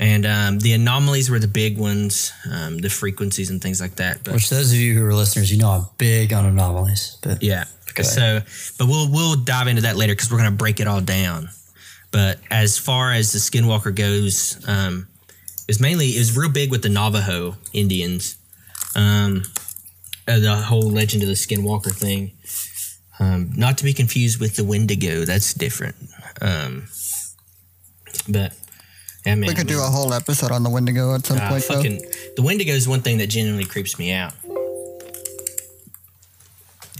And 0.00 0.26
um, 0.26 0.58
the 0.60 0.74
anomalies 0.74 1.28
were 1.28 1.40
the 1.40 1.48
big 1.48 1.76
ones, 1.76 2.32
um, 2.48 2.78
the 2.78 2.88
frequencies 2.88 3.50
and 3.50 3.60
things 3.60 3.80
like 3.80 3.96
that. 3.96 4.22
But 4.22 4.34
Which 4.34 4.48
those 4.48 4.70
of 4.70 4.78
you 4.78 4.94
who 4.94 5.04
are 5.04 5.12
listeners, 5.12 5.50
you 5.50 5.58
know 5.58 5.70
I'm 5.70 5.86
big 5.98 6.32
on 6.32 6.46
anomalies. 6.46 7.18
But 7.20 7.42
yeah. 7.42 7.64
Okay. 7.90 8.04
So, 8.04 8.40
but 8.78 8.86
we'll 8.86 9.10
we'll 9.10 9.34
dive 9.34 9.66
into 9.66 9.82
that 9.82 9.96
later 9.96 10.12
because 10.12 10.30
we're 10.30 10.38
going 10.38 10.50
to 10.50 10.56
break 10.56 10.78
it 10.78 10.86
all 10.86 11.00
down. 11.00 11.48
But 12.12 12.38
as 12.50 12.78
far 12.78 13.12
as 13.12 13.32
the 13.32 13.38
Skinwalker 13.38 13.94
goes, 13.94 14.62
um, 14.68 15.08
it's 15.68 15.80
mainly 15.80 16.06
it 16.08 16.18
was 16.18 16.36
real 16.36 16.48
big 16.50 16.70
with 16.70 16.82
the 16.82 16.88
Navajo 16.88 17.56
Indians. 17.72 18.36
Um, 18.96 19.42
uh, 20.26 20.38
the 20.40 20.56
whole 20.56 20.90
legend 20.90 21.22
of 21.22 21.28
the 21.28 21.34
Skinwalker 21.34 21.92
thing. 21.92 22.32
Um, 23.20 23.52
not 23.56 23.78
to 23.78 23.84
be 23.84 23.92
confused 23.92 24.40
with 24.40 24.56
the 24.56 24.64
Wendigo. 24.64 25.24
That's 25.24 25.52
different. 25.54 25.96
Um, 26.40 26.86
but 28.28 28.52
yeah, 29.26 29.34
man. 29.34 29.48
We 29.48 29.54
could 29.54 29.66
do 29.66 29.78
a 29.80 29.86
whole 29.86 30.12
episode 30.14 30.52
on 30.52 30.62
the 30.62 30.70
Wendigo 30.70 31.14
at 31.14 31.26
some 31.26 31.38
Ah, 31.40 31.48
point. 31.48 31.64
fucking 31.64 32.02
the 32.36 32.42
Wendigo 32.42 32.72
is 32.72 32.86
one 32.88 33.00
thing 33.02 33.18
that 33.18 33.26
genuinely 33.28 33.64
creeps 33.64 33.98
me 33.98 34.12
out. 34.12 34.32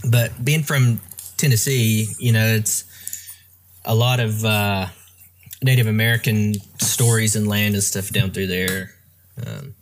But 0.09 0.43
being 0.43 0.63
from 0.63 1.01
Tennessee, 1.37 2.07
you 2.19 2.31
know, 2.31 2.45
it's 2.45 2.83
a 3.85 3.93
lot 3.95 4.19
of 4.19 4.43
uh, 4.45 4.87
Native 5.63 5.87
American 5.87 6.55
stories 6.79 7.35
and 7.35 7.47
land 7.47 7.75
and 7.75 7.83
stuff 7.83 8.09
down 8.11 8.31
through 8.31 8.47
there. 8.47 8.91
Um, 9.45 9.75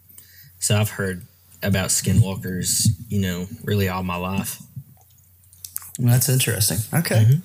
so 0.60 0.76
I've 0.78 0.90
heard 0.90 1.24
about 1.64 1.90
skinwalkers, 1.90 2.88
you 3.10 3.22
know, 3.22 3.46
really 3.64 3.88
all 3.90 4.04
my 4.04 4.16
life. 4.16 4.62
that's 6.00 6.30
interesting. 6.30 6.78
Okay. 6.94 7.16
Mm-hmm. 7.24 7.40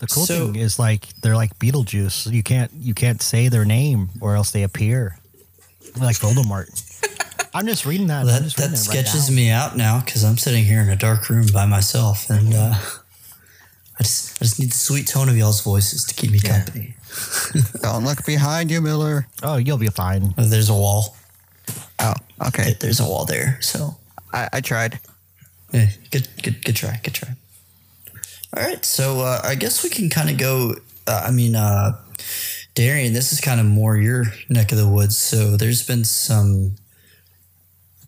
The 0.00 0.06
cool 0.08 0.26
So- 0.26 0.46
thing 0.52 0.56
is 0.56 0.78
like 0.78 1.08
they're 1.22 1.36
like 1.36 1.58
Beetlejuice. 1.58 2.30
You 2.32 2.42
can't 2.42 2.70
you 2.74 2.94
can't 2.94 3.22
say 3.22 3.48
their 3.48 3.64
name 3.64 4.10
or 4.20 4.34
else 4.36 4.50
they 4.50 4.62
appear. 4.62 5.18
They're 5.94 6.04
like 6.04 6.16
Voldemort. 6.16 6.68
I'm 7.54 7.66
just 7.66 7.86
reading 7.86 8.08
that. 8.08 8.24
Well, 8.24 8.34
that 8.40 8.42
just 8.44 8.58
reading 8.58 8.72
that 8.72 8.78
it 8.84 8.88
right 8.88 9.04
sketches 9.04 9.30
now. 9.30 9.36
me 9.36 9.50
out 9.50 9.76
now 9.76 10.02
because 10.04 10.24
I'm 10.24 10.36
sitting 10.38 10.64
here 10.64 10.80
in 10.80 10.88
a 10.88 10.96
dark 10.96 11.30
room 11.30 11.46
by 11.52 11.66
myself, 11.66 12.28
and 12.28 12.52
uh, 12.52 12.74
I 13.98 14.02
just 14.02 14.40
I 14.42 14.44
just 14.44 14.58
need 14.58 14.70
the 14.72 14.76
sweet 14.76 15.06
tone 15.06 15.28
of 15.28 15.36
y'all's 15.36 15.60
voices 15.62 16.04
to 16.06 16.14
keep 16.14 16.30
me 16.32 16.38
Yeah. 16.42 16.58
company. 16.64 16.94
Don't 17.82 18.04
look 18.04 18.24
behind 18.26 18.70
you, 18.70 18.80
Miller. 18.80 19.26
Oh, 19.42 19.56
you'll 19.56 19.78
be 19.78 19.86
fine. 19.88 20.34
Oh, 20.36 20.44
there's 20.44 20.68
a 20.68 20.74
wall. 20.74 21.16
Oh, 22.00 22.14
okay. 22.48 22.74
There's 22.80 22.98
a 23.00 23.04
wall 23.04 23.24
there. 23.24 23.58
So 23.60 23.96
I, 24.32 24.48
I 24.54 24.60
tried. 24.60 24.98
yeah, 25.72 25.86
good 26.10 26.26
good 26.42 26.64
good 26.64 26.76
try. 26.76 26.98
Good 27.02 27.14
try. 27.14 27.30
All 28.56 28.62
right, 28.62 28.84
so 28.84 29.20
uh, 29.20 29.40
I 29.42 29.54
guess 29.56 29.82
we 29.82 29.90
can 29.90 30.08
kind 30.10 30.30
of 30.30 30.38
go. 30.38 30.74
Uh, 31.06 31.24
I 31.26 31.30
mean, 31.32 31.54
uh, 31.56 31.98
Darian, 32.74 33.12
this 33.12 33.32
is 33.32 33.40
kind 33.40 33.58
of 33.60 33.66
more 33.66 33.96
your 33.96 34.24
neck 34.48 34.70
of 34.72 34.78
the 34.78 34.88
woods. 34.88 35.16
So 35.18 35.56
there's 35.56 35.84
been 35.86 36.04
some 36.04 36.76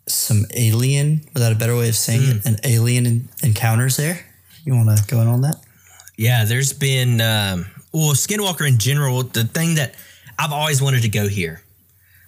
some 0.07 0.45
alien, 0.53 1.21
without 1.33 1.51
a 1.51 1.55
better 1.55 1.75
way 1.75 1.89
of 1.89 1.95
saying 1.95 2.21
it, 2.23 2.45
an 2.45 2.57
alien 2.63 3.05
en- 3.05 3.29
encounters 3.43 3.97
there. 3.97 4.25
You 4.63 4.73
want 4.75 4.97
to 4.97 5.03
go 5.07 5.19
in 5.21 5.27
on 5.27 5.41
that? 5.41 5.55
Yeah, 6.17 6.45
there's 6.45 6.73
been 6.73 7.21
um, 7.21 7.67
well, 7.93 8.13
Skinwalker 8.13 8.67
in 8.67 8.79
general. 8.79 9.23
The 9.23 9.43
thing 9.43 9.75
that 9.75 9.93
I've 10.37 10.51
always 10.51 10.81
wanted 10.81 11.03
to 11.03 11.09
go 11.09 11.27
here 11.27 11.61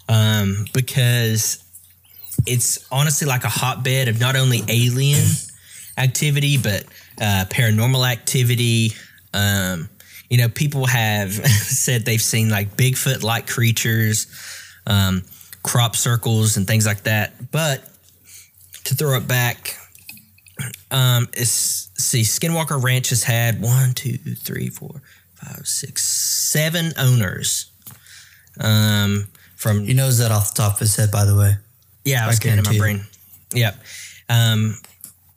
um, 0.08 0.66
because 0.74 1.64
it's 2.46 2.88
honestly 2.92 3.28
like 3.28 3.44
a 3.44 3.50
hotbed 3.50 4.08
of 4.08 4.20
not 4.20 4.36
only 4.36 4.62
alien 4.68 5.26
activity 5.98 6.58
but 6.58 6.84
uh, 7.20 7.46
paranormal 7.50 8.10
activity. 8.10 8.92
Um, 9.34 9.90
you 10.30 10.38
know, 10.38 10.50
people 10.50 10.86
have 10.86 11.32
said 11.48 12.06
they've 12.06 12.22
seen 12.22 12.50
like 12.50 12.78
Bigfoot-like 12.78 13.48
creatures, 13.48 14.28
um, 14.86 15.24
crop 15.64 15.96
circles, 15.96 16.58
and 16.58 16.68
things 16.68 16.86
like 16.86 17.04
that. 17.04 17.52
But 17.52 17.84
to 18.86 18.96
throw 18.96 19.18
it 19.18 19.28
back, 19.28 19.76
um, 20.92 21.28
is 21.34 21.90
see, 21.98 22.22
Skinwalker 22.22 22.82
Ranch 22.82 23.10
has 23.10 23.24
had 23.24 23.62
one, 23.62 23.94
two, 23.94 24.18
three, 24.18 24.70
four, 24.70 25.02
five, 25.36 25.66
six, 25.68 26.04
seven 26.06 26.92
owners. 26.98 27.72
Um, 28.60 29.28
from 29.56 29.86
He 29.86 29.94
knows 29.94 30.20
that 30.20 30.32
off 30.32 30.54
the 30.54 30.62
top 30.62 30.74
of 30.74 30.80
his 30.80 30.96
head, 30.96 31.12
by 31.12 31.26
the 31.26 31.36
way. 31.36 31.56
yeah, 32.06 32.24
I 32.24 32.28
was 32.28 32.38
scanning 32.38 32.64
my 32.66 32.78
brain. 32.78 33.02
Yep. 33.54 33.76
Um, 34.30 34.78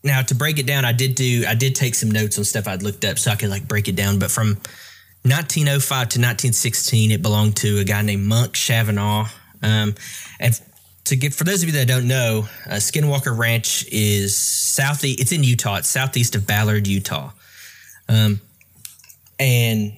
now 0.04 0.22
to 0.22 0.34
break 0.34 0.58
it 0.58 0.66
down, 0.66 0.84
I 0.84 0.92
did 0.92 1.14
do 1.14 1.44
I 1.46 1.54
did 1.54 1.74
take 1.74 1.94
some 1.94 2.10
notes 2.10 2.38
on 2.38 2.44
stuff 2.44 2.66
I'd 2.68 2.82
looked 2.82 3.04
up 3.04 3.18
so 3.18 3.30
I 3.30 3.36
could 3.36 3.50
like 3.50 3.66
break 3.66 3.88
it 3.88 3.96
down. 3.96 4.18
But 4.18 4.30
from 4.30 4.58
1905 5.24 5.88
to 5.88 6.18
1916, 6.18 7.10
it 7.12 7.22
belonged 7.22 7.56
to 7.58 7.78
a 7.78 7.84
guy 7.84 8.02
named 8.02 8.26
Monk 8.26 8.54
Chavanaugh. 8.54 9.28
Um, 9.62 9.94
and 10.40 10.60
to 11.04 11.16
get 11.16 11.34
for 11.34 11.44
those 11.44 11.62
of 11.62 11.68
you 11.68 11.74
that 11.74 11.88
don't 11.88 12.06
know, 12.06 12.48
uh, 12.66 12.74
Skinwalker 12.74 13.36
Ranch 13.36 13.86
is 13.90 14.36
southeast. 14.36 15.20
It's 15.20 15.32
in 15.32 15.42
Utah. 15.42 15.76
It's 15.76 15.88
southeast 15.88 16.34
of 16.34 16.46
Ballard, 16.46 16.86
Utah. 16.86 17.30
Um, 18.08 18.40
and 19.38 19.96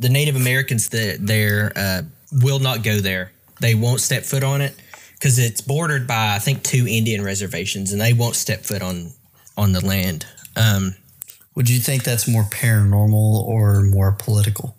the 0.00 0.08
Native 0.08 0.36
Americans 0.36 0.88
that 0.90 1.18
there 1.20 1.72
uh, 1.76 2.02
will 2.32 2.58
not 2.58 2.82
go 2.82 3.00
there. 3.00 3.32
They 3.60 3.74
won't 3.74 4.00
step 4.00 4.24
foot 4.24 4.42
on 4.44 4.60
it 4.60 4.74
because 5.14 5.38
it's 5.38 5.60
bordered 5.60 6.06
by 6.06 6.34
I 6.34 6.38
think 6.38 6.62
two 6.62 6.86
Indian 6.88 7.24
reservations, 7.24 7.92
and 7.92 8.00
they 8.00 8.12
won't 8.12 8.36
step 8.36 8.64
foot 8.64 8.82
on 8.82 9.12
on 9.56 9.72
the 9.72 9.84
land. 9.84 10.26
Um, 10.56 10.94
Would 11.54 11.70
you 11.70 11.78
think 11.78 12.04
that's 12.04 12.28
more 12.28 12.42
paranormal 12.44 13.14
or 13.14 13.82
more 13.82 14.12
political? 14.12 14.76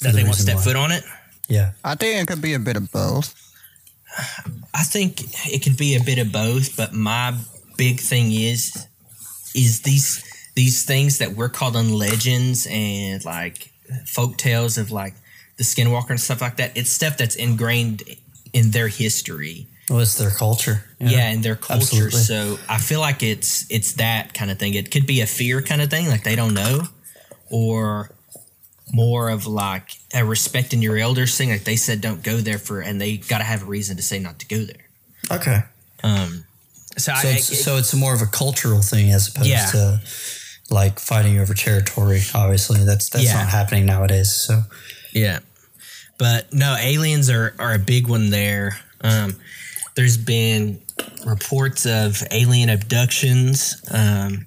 that 0.00 0.12
the 0.12 0.18
they 0.18 0.24
won't 0.24 0.36
step 0.36 0.56
why. 0.56 0.62
foot 0.62 0.76
on 0.76 0.92
it. 0.92 1.04
Yeah. 1.48 1.72
I 1.84 1.94
think 1.94 2.22
it 2.22 2.32
could 2.32 2.42
be 2.42 2.54
a 2.54 2.58
bit 2.58 2.76
of 2.76 2.90
both. 2.92 3.34
I 4.74 4.82
think 4.84 5.22
it 5.46 5.62
could 5.62 5.76
be 5.76 5.96
a 5.96 6.02
bit 6.02 6.18
of 6.18 6.32
both, 6.32 6.76
but 6.76 6.92
my 6.92 7.34
big 7.76 8.00
thing 8.00 8.32
is 8.32 8.86
is 9.54 9.82
these 9.82 10.24
these 10.54 10.84
things 10.84 11.18
that 11.18 11.32
we're 11.32 11.48
called 11.48 11.76
on 11.76 11.92
legends 11.92 12.66
and 12.70 13.24
like 13.24 13.70
folk 14.06 14.36
tales 14.36 14.76
of 14.76 14.90
like 14.90 15.14
the 15.56 15.64
skinwalker 15.64 16.10
and 16.10 16.20
stuff 16.20 16.40
like 16.40 16.56
that. 16.56 16.76
It's 16.76 16.90
stuff 16.90 17.16
that's 17.16 17.36
ingrained 17.36 18.02
in 18.52 18.70
their 18.70 18.88
history. 18.88 19.66
Well, 19.88 20.00
it's 20.00 20.18
their 20.18 20.30
culture. 20.30 20.84
yeah, 21.00 21.30
and 21.30 21.42
their 21.42 21.56
culture. 21.56 21.82
absolutely. 21.82 22.20
So 22.20 22.58
I 22.68 22.78
feel 22.78 23.00
like 23.00 23.22
it's 23.22 23.70
it's 23.70 23.94
that 23.94 24.34
kind 24.34 24.50
of 24.50 24.58
thing. 24.58 24.74
It 24.74 24.90
could 24.90 25.06
be 25.06 25.20
a 25.20 25.26
fear 25.26 25.62
kind 25.62 25.80
of 25.80 25.90
thing, 25.90 26.08
like 26.08 26.24
they 26.24 26.36
don't 26.36 26.54
know, 26.54 26.82
or 27.50 28.10
more 28.92 29.28
of 29.28 29.46
like 29.46 29.90
a 30.14 30.24
respecting 30.24 30.82
your 30.82 30.96
elders 30.98 31.36
thing, 31.36 31.50
like 31.50 31.64
they 31.64 31.76
said 31.76 32.00
don't 32.00 32.22
go 32.22 32.38
there 32.38 32.58
for, 32.58 32.80
and 32.80 33.00
they 33.00 33.16
got 33.18 33.38
to 33.38 33.44
have 33.44 33.62
a 33.62 33.66
reason 33.66 33.96
to 33.96 34.02
say 34.02 34.18
not 34.18 34.38
to 34.40 34.46
go 34.46 34.64
there. 34.64 34.86
Okay. 35.30 35.60
Um, 36.02 36.44
so, 36.96 37.12
So 37.12 37.28
I, 37.28 37.32
it's, 37.32 37.64
so 37.64 37.76
it's 37.76 37.94
more 37.94 38.14
of 38.14 38.22
a 38.22 38.26
cultural 38.26 38.80
thing 38.80 39.10
as 39.10 39.28
opposed 39.28 39.48
Yeah. 39.48 39.66
to 39.72 40.00
like 40.70 40.98
fighting 40.98 41.38
over 41.38 41.54
territory. 41.54 42.20
Obviously, 42.34 42.84
that's 42.84 43.08
that's 43.10 43.24
Yeah. 43.24 43.34
not 43.34 43.48
happening 43.48 43.86
nowadays. 43.86 44.32
So 44.32 44.62
Yeah. 45.12 45.40
But 46.18 46.52
no, 46.52 46.76
aliens 46.78 47.30
are, 47.30 47.54
are 47.58 47.74
a 47.74 47.78
big 47.78 48.08
one 48.08 48.30
there. 48.30 48.78
Um, 49.02 49.36
there's 49.94 50.16
been 50.16 50.80
reports 51.24 51.86
of 51.86 52.22
alien 52.32 52.70
abductions, 52.70 53.80
um, 53.92 54.46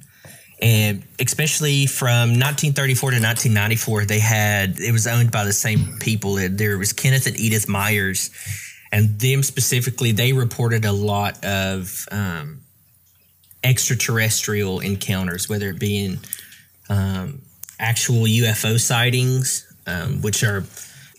and 0.62 1.03
especially 1.20 1.88
from 1.88 2.38
1934 2.38 3.12
to 3.12 3.15
1994, 3.18 4.06
they 4.06 4.20
had 4.20 4.80
it 4.80 4.91
was 4.91 5.08
owned 5.08 5.32
by 5.32 5.44
the 5.44 5.53
same 5.53 5.98
people. 6.00 6.36
There 6.36 6.77
was 6.77 6.94
Kenneth 6.94 7.25
and 7.25 7.39
Edith 7.39 7.68
Myers, 7.68 8.30
and 8.91 9.20
them 9.20 9.41
specifically, 9.41 10.12
they 10.12 10.34
reported 10.34 10.86
a 10.86 10.91
lot 10.91 11.44
of 11.44 12.06
um, 12.12 12.62
extraterrestrial 13.63 14.82
encounters, 14.82 15.50
whether 15.50 15.70
it 15.70 15.80
be 15.80 16.06
in 16.06 16.20
um, 16.89 17.41
actual 17.80 18.24
UFO 18.25 18.80
sightings, 18.80 19.65
um, 19.88 20.22
which 20.22 20.44
are 20.44 20.63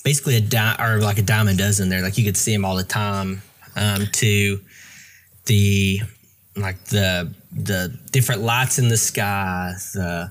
basically 0.04 0.36
a 0.36 0.40
di- 0.40 0.76
or 0.78 0.98
like 0.98 1.18
a 1.18 1.22
dime 1.22 1.48
a 1.48 1.54
dozen. 1.54 1.88
There, 1.88 2.00
like 2.00 2.16
you 2.16 2.24
could 2.24 2.36
see 2.36 2.52
them 2.52 2.64
all 2.64 2.76
the 2.76 2.84
time. 2.84 3.42
Um, 3.74 4.06
to 4.12 4.60
the 5.46 6.00
like 6.54 6.84
the 6.84 7.34
the 7.54 7.96
different 8.10 8.42
lights 8.42 8.78
in 8.78 8.88
the 8.88 8.96
sky, 8.96 9.74
the 9.94 10.30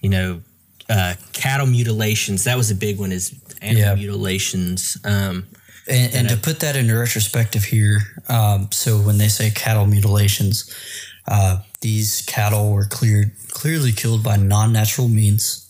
you 0.00 0.08
know 0.10 0.40
uh, 0.88 1.14
cattle 1.32 1.66
mutilations. 1.66 2.44
That 2.44 2.56
was 2.56 2.70
a 2.70 2.74
big 2.74 2.98
one. 2.98 3.12
Is 3.12 3.34
animal 3.60 3.82
Yeah. 3.82 3.94
mutilations. 3.94 4.96
Um, 5.04 5.46
and, 5.90 6.14
and 6.14 6.28
to 6.28 6.36
put 6.36 6.60
that 6.60 6.76
into 6.76 6.94
retrospective 6.96 7.64
here, 7.64 8.00
um, 8.28 8.68
so 8.72 8.98
when 8.98 9.16
they 9.18 9.28
say 9.28 9.50
cattle 9.50 9.86
mutilations, 9.86 10.70
uh, 11.26 11.60
these 11.80 12.22
cattle 12.26 12.72
were 12.72 12.84
cleared 12.84 13.32
clearly 13.48 13.92
killed 13.92 14.22
by 14.22 14.36
non-natural 14.36 15.08
means. 15.08 15.64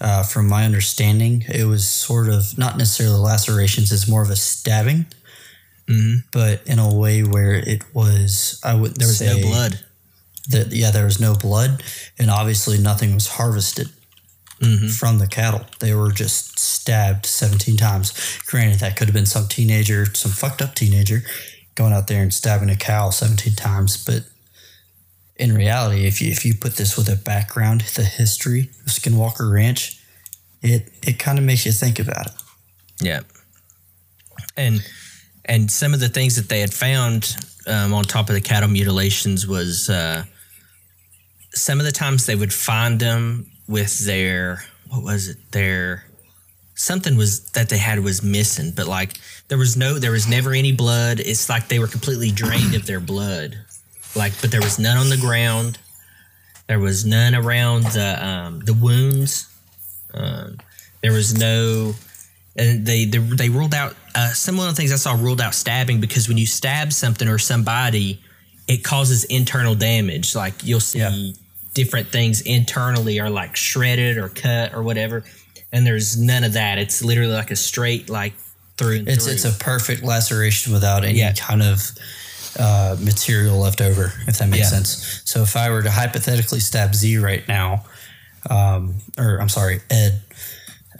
Uh, 0.00 0.22
from 0.22 0.48
my 0.48 0.64
understanding, 0.64 1.44
it 1.46 1.64
was 1.66 1.86
sort 1.86 2.30
of 2.30 2.56
not 2.56 2.78
necessarily 2.78 3.18
lacerations; 3.18 3.92
it's 3.92 4.08
more 4.08 4.22
of 4.22 4.30
a 4.30 4.36
stabbing, 4.36 5.04
but 6.32 6.66
in 6.66 6.78
a 6.78 6.94
way 6.94 7.22
where 7.22 7.52
it 7.54 7.82
was. 7.94 8.60
I 8.64 8.74
would 8.74 8.96
there 8.96 9.08
was 9.08 9.20
no 9.20 9.38
blood. 9.40 9.78
That 10.48 10.72
yeah, 10.72 10.90
there 10.90 11.04
was 11.04 11.20
no 11.20 11.34
blood, 11.34 11.82
and 12.18 12.30
obviously 12.30 12.78
nothing 12.78 13.14
was 13.14 13.28
harvested 13.28 13.88
Mm-hmm. 14.60 14.88
from 14.88 15.18
the 15.18 15.28
cattle. 15.28 15.60
They 15.78 15.94
were 15.94 16.10
just 16.10 16.58
stabbed 16.58 17.26
17 17.26 17.76
times. 17.76 18.12
Granted, 18.46 18.80
that 18.80 18.96
could 18.96 19.06
have 19.06 19.14
been 19.14 19.24
some 19.24 19.46
teenager, 19.46 20.04
some 20.16 20.32
fucked 20.32 20.60
up 20.60 20.74
teenager 20.74 21.22
going 21.76 21.92
out 21.92 22.08
there 22.08 22.22
and 22.24 22.34
stabbing 22.34 22.68
a 22.68 22.74
cow 22.74 23.10
17 23.10 23.52
times. 23.54 24.04
But 24.04 24.24
in 25.36 25.54
reality, 25.54 26.08
if 26.08 26.20
you, 26.20 26.32
if 26.32 26.44
you 26.44 26.54
put 26.54 26.74
this 26.74 26.96
with 26.96 27.08
a 27.08 27.14
background, 27.14 27.82
the 27.82 28.02
history 28.02 28.62
of 28.84 28.86
Skinwalker 28.90 29.48
Ranch, 29.48 30.02
it, 30.60 30.90
it 31.06 31.20
kind 31.20 31.38
of 31.38 31.44
makes 31.44 31.64
you 31.64 31.70
think 31.70 32.00
about 32.00 32.26
it. 32.26 32.32
Yeah. 33.00 33.20
And 34.56 34.84
and 35.44 35.70
some 35.70 35.94
of 35.94 36.00
the 36.00 36.08
things 36.08 36.34
that 36.34 36.48
they 36.48 36.58
had 36.58 36.74
found 36.74 37.36
um, 37.68 37.94
on 37.94 38.02
top 38.02 38.28
of 38.28 38.34
the 38.34 38.40
cattle 38.40 38.68
mutilations 38.68 39.46
was 39.46 39.88
uh, 39.88 40.24
some 41.54 41.80
of 41.80 41.86
the 41.86 41.92
times 41.92 42.26
they 42.26 42.36
would 42.36 42.52
find 42.52 43.00
them 43.00 43.46
with 43.66 44.04
their 44.06 44.64
what 44.90 45.02
was 45.02 45.28
it? 45.28 45.36
Their 45.52 46.04
something 46.74 47.16
was 47.16 47.50
that 47.50 47.68
they 47.68 47.78
had 47.78 47.98
was 48.00 48.22
missing 48.22 48.70
but 48.74 48.86
like 48.86 49.18
there 49.48 49.58
was 49.58 49.76
no 49.76 49.98
there 49.98 50.12
was 50.12 50.28
never 50.28 50.52
any 50.52 50.72
blood. 50.72 51.20
It's 51.20 51.48
like 51.48 51.68
they 51.68 51.78
were 51.78 51.86
completely 51.86 52.30
drained 52.30 52.74
of 52.74 52.86
their 52.86 53.00
blood. 53.00 53.58
Like 54.14 54.40
but 54.40 54.50
there 54.50 54.60
was 54.60 54.78
none 54.78 54.96
on 54.96 55.08
the 55.08 55.16
ground. 55.16 55.78
There 56.66 56.78
was 56.78 57.06
none 57.06 57.34
around 57.34 57.84
the 57.84 58.26
um, 58.26 58.60
the 58.60 58.74
wounds. 58.74 59.48
Um, 60.12 60.58
there 61.02 61.12
was 61.12 61.38
no 61.38 61.94
and 62.56 62.84
they 62.84 63.04
they, 63.04 63.18
they 63.18 63.48
ruled 63.48 63.74
out 63.74 63.94
uh, 64.14 64.32
some 64.32 64.58
of 64.58 64.66
the 64.66 64.74
things 64.74 64.92
I 64.92 64.96
saw 64.96 65.14
ruled 65.14 65.40
out 65.40 65.54
stabbing 65.54 66.00
because 66.00 66.28
when 66.28 66.36
you 66.36 66.46
stab 66.46 66.92
something 66.92 67.28
or 67.28 67.38
somebody, 67.38 68.20
it 68.68 68.84
causes 68.84 69.24
internal 69.24 69.74
damage. 69.74 70.34
Like 70.36 70.54
you'll 70.62 70.80
see 70.80 70.98
Yeah. 71.00 71.30
different 71.74 72.08
things 72.08 72.40
internally 72.42 73.18
are 73.20 73.30
like 73.30 73.56
shredded 73.56 74.18
or 74.18 74.28
cut 74.28 74.74
or 74.74 74.82
whatever, 74.82 75.24
and 75.72 75.86
there's 75.86 76.16
none 76.20 76.44
of 76.44 76.52
that. 76.52 76.78
It's 76.78 77.02
literally 77.02 77.32
like 77.34 77.50
a 77.50 77.56
straight 77.56 78.08
like 78.10 78.34
through. 78.76 79.04
It's 79.06 79.24
through. 79.24 79.32
it's 79.34 79.44
a 79.44 79.52
perfect 79.52 80.02
laceration 80.04 80.72
without 80.72 81.04
any 81.04 81.18
Yeah. 81.18 81.32
kind 81.32 81.62
of 81.62 81.90
uh, 82.58 82.96
material 83.00 83.56
left 83.58 83.80
over, 83.80 84.12
if 84.26 84.38
that 84.38 84.48
makes 84.48 84.64
Yeah. 84.64 84.70
sense. 84.78 85.22
So 85.24 85.42
if 85.42 85.56
I 85.56 85.70
were 85.70 85.82
to 85.82 85.90
hypothetically 85.90 86.58
stab 86.60 86.94
Z 86.94 87.16
right 87.18 87.46
now, 87.46 87.84
um, 88.50 88.96
or 89.16 89.40
I'm 89.40 89.48
sorry, 89.48 89.80
Ed, 89.90 90.22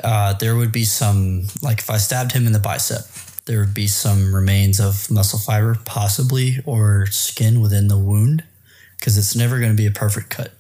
uh, 0.05 0.35
there 0.35 0.55
would 0.55 0.71
be 0.71 0.85
some 0.85 1.49
like 1.63 1.81
if 1.81 1.91
I 1.91 1.97
stabbed 1.99 2.33
him 2.33 2.47
in 2.47 2.53
the 2.53 2.59
bicep, 2.61 3.01
there 3.49 3.61
would 3.61 3.73
be 3.73 3.87
some 3.87 4.35
remains 4.35 4.79
of 4.79 5.11
muscle 5.11 5.39
fiber, 5.39 5.79
possibly, 5.87 6.59
or 6.67 7.07
skin 7.07 7.63
within 7.63 7.89
the 7.89 7.99
wound, 7.99 8.45
because 8.99 9.17
it's 9.17 9.35
never 9.35 9.59
going 9.59 9.73
to 9.73 9.77
be 9.77 9.87
a 9.87 9.91
perfect 9.91 10.29
cut. 10.29 10.53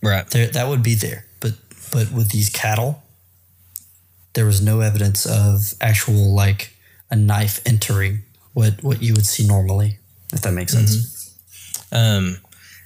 right. 0.00 0.24
There, 0.30 0.46
that 0.46 0.68
would 0.68 0.82
be 0.82 0.94
there, 0.94 1.26
but 1.40 1.54
but 1.90 2.12
with 2.12 2.30
these 2.30 2.48
cattle, 2.48 3.02
there 4.34 4.46
was 4.46 4.62
no 4.62 4.80
evidence 4.80 5.26
of 5.26 5.74
actual 5.80 6.32
like 6.32 6.76
a 7.10 7.16
knife 7.16 7.60
entering 7.66 8.22
what 8.52 8.82
what 8.84 9.02
you 9.02 9.12
would 9.14 9.26
see 9.26 9.44
normally, 9.44 9.98
if 10.32 10.40
that 10.42 10.52
makes 10.52 10.72
sense. 10.72 11.36
Um, 11.90 12.38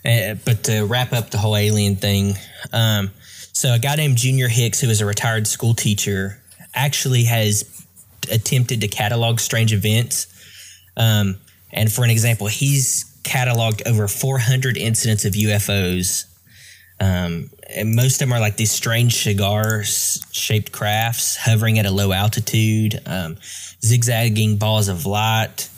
eh, 0.06 0.37
but 0.42 0.64
to 0.64 0.85
wrap 0.87 1.12
up 1.12 1.30
the 1.30 1.38
whole 1.38 1.54
alien 1.54 1.97
thing, 1.97 2.32
um, 2.73 3.11
so 3.52 3.75
a 3.75 3.78
guy 3.78 3.97
named 3.97 4.16
Junior 4.16 4.49
Hicks, 4.49 4.80
who 4.80 4.88
is 4.88 5.02
a 5.02 5.06
retired 5.06 5.47
school 5.47 5.75
teacher, 5.75 6.40
actually 6.75 7.25
has 7.25 7.77
attempted 8.30 8.80
to 8.80 8.88
catalog 8.88 9.40
strange 9.40 9.72
events. 9.72 10.26
Um, 10.96 11.38
and 11.72 11.92
for 11.92 12.04
an 12.04 12.10
example, 12.10 12.46
he's 12.46 13.04
cataloged 13.22 13.87
over 13.87 14.08
400 14.08 14.76
incidents 14.76 15.25
of 15.25 15.34
UFOs. 15.34 16.25
Um, 17.00 17.50
and 17.68 17.94
most 17.94 18.14
of 18.14 18.28
them 18.28 18.32
are 18.32 18.40
like 18.40 18.56
these 18.56 18.72
strange 18.72 19.22
cigar 19.22 19.84
shaped 19.84 20.72
crafts 20.72 21.37
hovering 21.37 21.78
at 21.78 21.87
a 21.87 21.90
low 21.90 22.12
altitude, 22.12 23.00
um, 23.06 23.37
zigzagging 23.84 24.56
balls 24.56 24.88
of 24.88 25.06
light. 25.06 25.68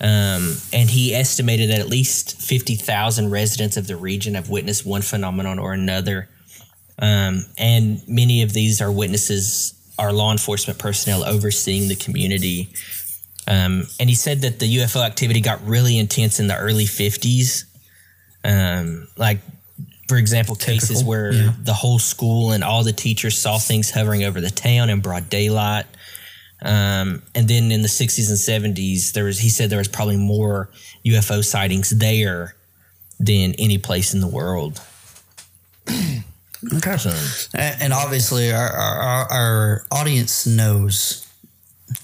Um, 0.00 0.56
and 0.72 0.90
he 0.90 1.14
estimated 1.14 1.70
that 1.70 1.80
at 1.80 1.88
least 1.88 2.40
50,000 2.40 3.30
residents 3.30 3.76
of 3.76 3.86
the 3.86 3.96
region 3.96 4.34
have 4.34 4.50
witnessed 4.50 4.84
one 4.84 5.02
phenomenon 5.02 5.58
or 5.58 5.72
another. 5.72 6.28
Um, 6.98 7.44
and 7.58 8.02
many 8.08 8.42
of 8.42 8.52
these 8.52 8.80
are 8.80 8.90
witnesses, 8.90 9.74
are 9.98 10.12
law 10.12 10.32
enforcement 10.32 10.78
personnel 10.78 11.24
overseeing 11.24 11.88
the 11.88 11.96
community. 11.96 12.68
Um, 13.48 13.86
and 14.00 14.08
he 14.08 14.14
said 14.14 14.42
that 14.42 14.58
the 14.58 14.76
UFO 14.76 15.04
activity 15.04 15.40
got 15.40 15.64
really 15.66 15.98
intense 15.98 16.40
in 16.40 16.48
the 16.48 16.56
early 16.56 16.84
50s. 16.84 17.64
Um, 18.44 19.08
like, 19.16 19.38
for 20.08 20.16
example, 20.16 20.54
cases 20.54 20.88
Typical, 20.88 21.08
where 21.08 21.32
yeah. 21.32 21.52
the 21.62 21.72
whole 21.72 21.98
school 21.98 22.52
and 22.52 22.62
all 22.62 22.84
the 22.84 22.92
teachers 22.92 23.38
saw 23.38 23.58
things 23.58 23.90
hovering 23.90 24.24
over 24.24 24.40
the 24.40 24.50
town 24.50 24.90
in 24.90 25.00
broad 25.00 25.28
daylight. 25.28 25.86
Um, 26.62 27.22
and 27.34 27.48
then 27.48 27.70
in 27.70 27.82
the 27.82 27.88
60s 27.88 28.28
and 28.28 28.76
70s, 28.76 29.12
there 29.12 29.24
was 29.24 29.38
he 29.38 29.48
said 29.48 29.70
there 29.70 29.78
was 29.78 29.88
probably 29.88 30.16
more 30.16 30.70
UFO 31.04 31.44
sightings 31.44 31.90
there 31.90 32.54
than 33.18 33.54
any 33.58 33.78
place 33.78 34.14
in 34.14 34.20
the 34.20 34.26
world. 34.26 34.80
Okay. 36.74 36.96
And, 37.54 37.82
and 37.82 37.92
obviously, 37.92 38.52
our, 38.52 38.68
our 38.68 38.98
our- 38.98 39.32
our 39.32 39.84
audience 39.90 40.46
knows, 40.46 41.26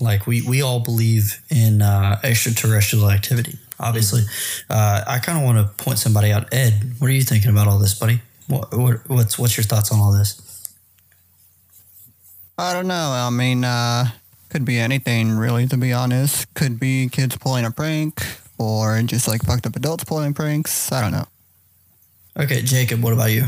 like 0.01 0.27
we 0.27 0.42
we 0.42 0.62
all 0.62 0.81
believe 0.81 1.40
in 1.51 1.83
uh, 1.83 2.18
extraterrestrial 2.22 3.11
activity. 3.11 3.59
Obviously, 3.81 4.22
uh, 4.70 5.03
I 5.07 5.18
kind 5.18 5.38
of 5.38 5.44
want 5.44 5.59
to 5.59 5.85
point 5.85 5.98
somebody 5.98 6.31
out. 6.33 6.53
Ed, 6.55 6.92
what 6.98 7.09
are 7.09 7.12
you 7.14 7.22
thinking 7.22 7.51
about 7.51 7.66
all 7.66 7.79
this, 7.79 7.94
buddy? 7.98 8.20
What, 8.46 8.72
what 8.77 9.09
what's 9.09 9.38
what's 9.38 9.57
your 9.57 9.64
thoughts 9.64 9.90
on 9.92 9.98
all 9.98 10.12
this? 10.12 10.40
I 12.59 12.72
don't 12.75 12.87
know. 12.87 13.11
I 13.12 13.31
mean, 13.31 13.64
uh, 13.64 14.11
could 14.51 14.64
be 14.64 14.79
anything 14.79 15.33
really, 15.33 15.66
to 15.66 15.77
be 15.77 15.92
honest. 15.92 16.53
Could 16.55 16.79
be 16.79 17.09
kids 17.09 17.37
pulling 17.37 17.64
a 17.64 17.70
prank 17.70 18.22
or 18.59 19.01
just 19.03 19.27
like 19.27 19.42
fucked 19.42 19.66
up 19.66 19.75
adults 19.75 20.05
pulling 20.05 20.35
pranks. 20.35 20.92
I 20.92 21.01
don't 21.01 21.12
know. 21.12 21.27
Okay, 22.38 22.62
Jacob, 22.62 23.03
what 23.03 23.12
about 23.12 23.31
you? 23.33 23.46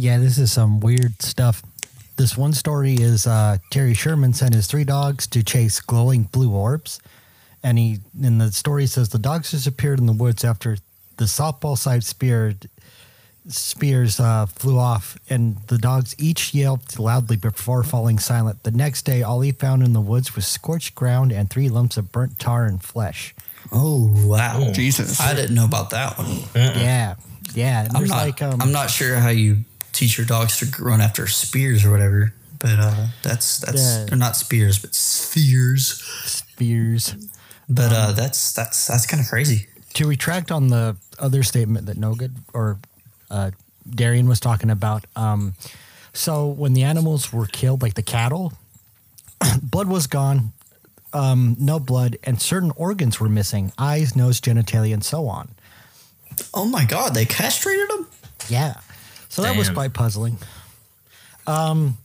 Yeah, 0.00 0.16
this 0.16 0.38
is 0.38 0.50
some 0.50 0.80
weird 0.80 1.20
stuff. 1.20 1.62
This 2.16 2.34
one 2.34 2.54
story 2.54 2.94
is 2.94 3.26
uh, 3.26 3.58
Terry 3.70 3.92
Sherman 3.92 4.32
sent 4.32 4.54
his 4.54 4.66
three 4.66 4.84
dogs 4.84 5.26
to 5.26 5.42
chase 5.42 5.78
glowing 5.78 6.22
blue 6.22 6.50
orbs, 6.50 7.00
and 7.62 7.78
he 7.78 7.98
in 8.18 8.38
the 8.38 8.50
story 8.50 8.86
says 8.86 9.10
the 9.10 9.18
dogs 9.18 9.50
disappeared 9.50 9.98
in 9.98 10.06
the 10.06 10.14
woods 10.14 10.42
after 10.42 10.78
the 11.18 11.26
softball 11.26 11.76
side 11.76 12.02
spear 12.02 12.54
spears 13.46 14.18
uh, 14.18 14.46
flew 14.46 14.78
off, 14.78 15.18
and 15.28 15.58
the 15.66 15.76
dogs 15.76 16.16
each 16.18 16.54
yelped 16.54 16.98
loudly 16.98 17.36
before 17.36 17.82
falling 17.82 18.18
silent. 18.18 18.62
The 18.62 18.70
next 18.70 19.02
day, 19.02 19.22
all 19.22 19.42
he 19.42 19.52
found 19.52 19.82
in 19.82 19.92
the 19.92 20.00
woods 20.00 20.34
was 20.34 20.46
scorched 20.46 20.94
ground 20.94 21.30
and 21.30 21.50
three 21.50 21.68
lumps 21.68 21.98
of 21.98 22.10
burnt 22.10 22.38
tar 22.38 22.64
and 22.64 22.82
flesh. 22.82 23.34
Oh 23.70 24.10
wow, 24.26 24.72
Jesus. 24.72 25.20
I 25.20 25.34
didn't 25.34 25.54
know 25.54 25.66
about 25.66 25.90
that 25.90 26.16
one. 26.16 26.38
Yeah, 26.54 27.16
yeah. 27.52 27.84
and 27.84 27.94
I'm 27.94 28.04
not. 28.04 28.16
like 28.16 28.40
um, 28.40 28.62
I'm 28.62 28.72
not 28.72 28.88
sure 28.88 29.16
how 29.16 29.28
you 29.28 29.58
teach 29.92 30.16
your 30.18 30.26
dogs 30.26 30.58
to 30.58 30.82
run 30.82 31.00
after 31.00 31.26
spears 31.26 31.84
or 31.84 31.90
whatever, 31.90 32.32
but 32.58 32.78
uh, 32.78 33.06
that's 33.22 33.58
that's 33.58 33.80
Yeah. 33.82 34.04
they're 34.06 34.18
not 34.18 34.36
spears, 34.36 34.78
but 34.78 34.94
spheres. 34.94 36.02
spears. 36.24 37.14
But 37.68 37.92
uh, 37.92 38.12
that's 38.12 38.52
that's 38.52 38.86
that's 38.86 39.06
kind 39.06 39.22
of 39.22 39.28
crazy. 39.28 39.66
to 39.94 40.06
retract 40.06 40.50
on 40.50 40.68
the 40.68 40.96
other 41.18 41.42
statement 41.42 41.86
that 41.86 41.96
no 41.96 42.14
good 42.14 42.34
or 42.52 42.78
uh, 43.30 43.50
Darian 43.88 44.28
was 44.28 44.40
talking 44.40 44.70
about. 44.70 45.04
Um, 45.16 45.54
so 46.12 46.46
when 46.48 46.72
the 46.72 46.82
animals 46.82 47.32
were 47.32 47.46
killed, 47.46 47.82
like 47.82 47.94
the 47.94 48.02
cattle, 48.02 48.52
blood 49.62 49.86
was 49.88 50.06
gone, 50.08 50.52
um, 51.12 51.56
no 51.60 51.78
blood, 51.78 52.16
and 52.24 52.40
certain 52.42 52.72
organs 52.76 53.20
were 53.20 53.28
missing: 53.28 53.72
eyes, 53.78 54.16
nose, 54.16 54.40
genitalia, 54.40 54.92
and 54.94 55.04
so 55.04 55.26
on. 55.28 55.48
Oh 56.54 56.64
my 56.64 56.84
god, 56.84 57.14
they 57.14 57.24
castrated 57.24 57.88
them. 57.90 58.08
Yeah, 58.48 58.80
so 59.30 59.42
that 59.42 59.56
was 59.56 59.70
quite 59.70 59.92
puzzling. 59.94 60.36
Um, 61.46 61.96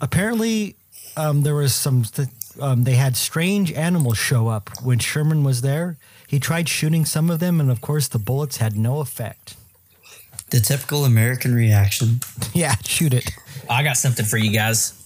apparently, 0.00 0.76
um, 1.16 1.42
there 1.42 1.54
was 1.54 1.74
some. 1.74 2.04
Th- 2.04 2.28
um, 2.60 2.84
they 2.84 2.94
had 2.94 3.16
strange 3.16 3.72
animals 3.72 4.18
show 4.18 4.48
up 4.48 4.70
when 4.82 4.98
Sherman 4.98 5.44
was 5.44 5.60
there. 5.60 5.96
He 6.26 6.40
tried 6.40 6.68
shooting 6.68 7.04
some 7.04 7.30
of 7.30 7.38
them, 7.38 7.60
and 7.60 7.70
of 7.70 7.80
course, 7.80 8.08
the 8.08 8.18
bullets 8.18 8.56
had 8.56 8.76
no 8.76 9.00
effect. 9.00 9.56
The 10.50 10.60
typical 10.60 11.04
American 11.04 11.54
reaction. 11.54 12.20
Yeah, 12.52 12.74
shoot 12.84 13.14
it. 13.14 13.30
I 13.68 13.84
got 13.84 13.96
something 13.96 14.26
for 14.26 14.36
you 14.36 14.50
guys. 14.50 14.99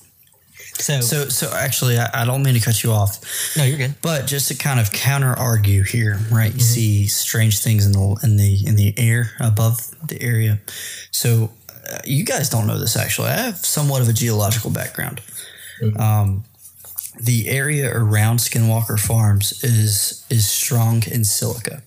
So, 0.79 1.01
So 1.01 1.29
so 1.29 1.53
actually, 1.55 1.99
I, 1.99 2.11
I 2.23 2.25
don't 2.25 2.43
mean 2.43 2.55
to 2.55 2.61
cut 2.61 2.83
you 2.83 2.91
off, 2.93 3.21
no, 3.57 3.65
you're 3.65 3.79
good. 3.79 3.95
but 4.03 4.27
just 4.27 4.49
to 4.49 4.55
kind 4.57 4.81
of 4.81 4.91
counter 4.93 5.33
argue 5.33 5.83
here, 5.85 6.19
right? 6.33 6.53
You 6.53 6.61
see 6.61 7.07
strange 7.07 7.61
things 7.61 7.87
in 7.87 7.93
the 7.93 8.21
in 8.23 8.37
the 8.37 8.67
in 8.67 8.77
the 8.77 8.93
air 8.97 9.31
above 9.41 9.95
the 10.09 10.21
area. 10.21 10.59
So 11.13 11.51
uh, 11.89 11.99
you 12.05 12.25
guys 12.25 12.49
don't 12.51 12.67
know 12.67 12.79
this 12.79 12.97
actually. 12.97 13.29
I 13.29 13.37
have 13.37 13.57
somewhat 13.59 14.03
of 14.03 14.09
a 14.09 14.13
geological 14.13 14.71
background. 14.71 15.21
Um, 15.99 16.45
the 17.21 17.49
area 17.49 17.91
around 17.95 18.39
Skinwalker 18.41 18.99
Farms 18.99 19.63
is 19.63 20.25
is 20.29 20.49
strong 20.49 21.03
in 21.11 21.25
silica. 21.25 21.83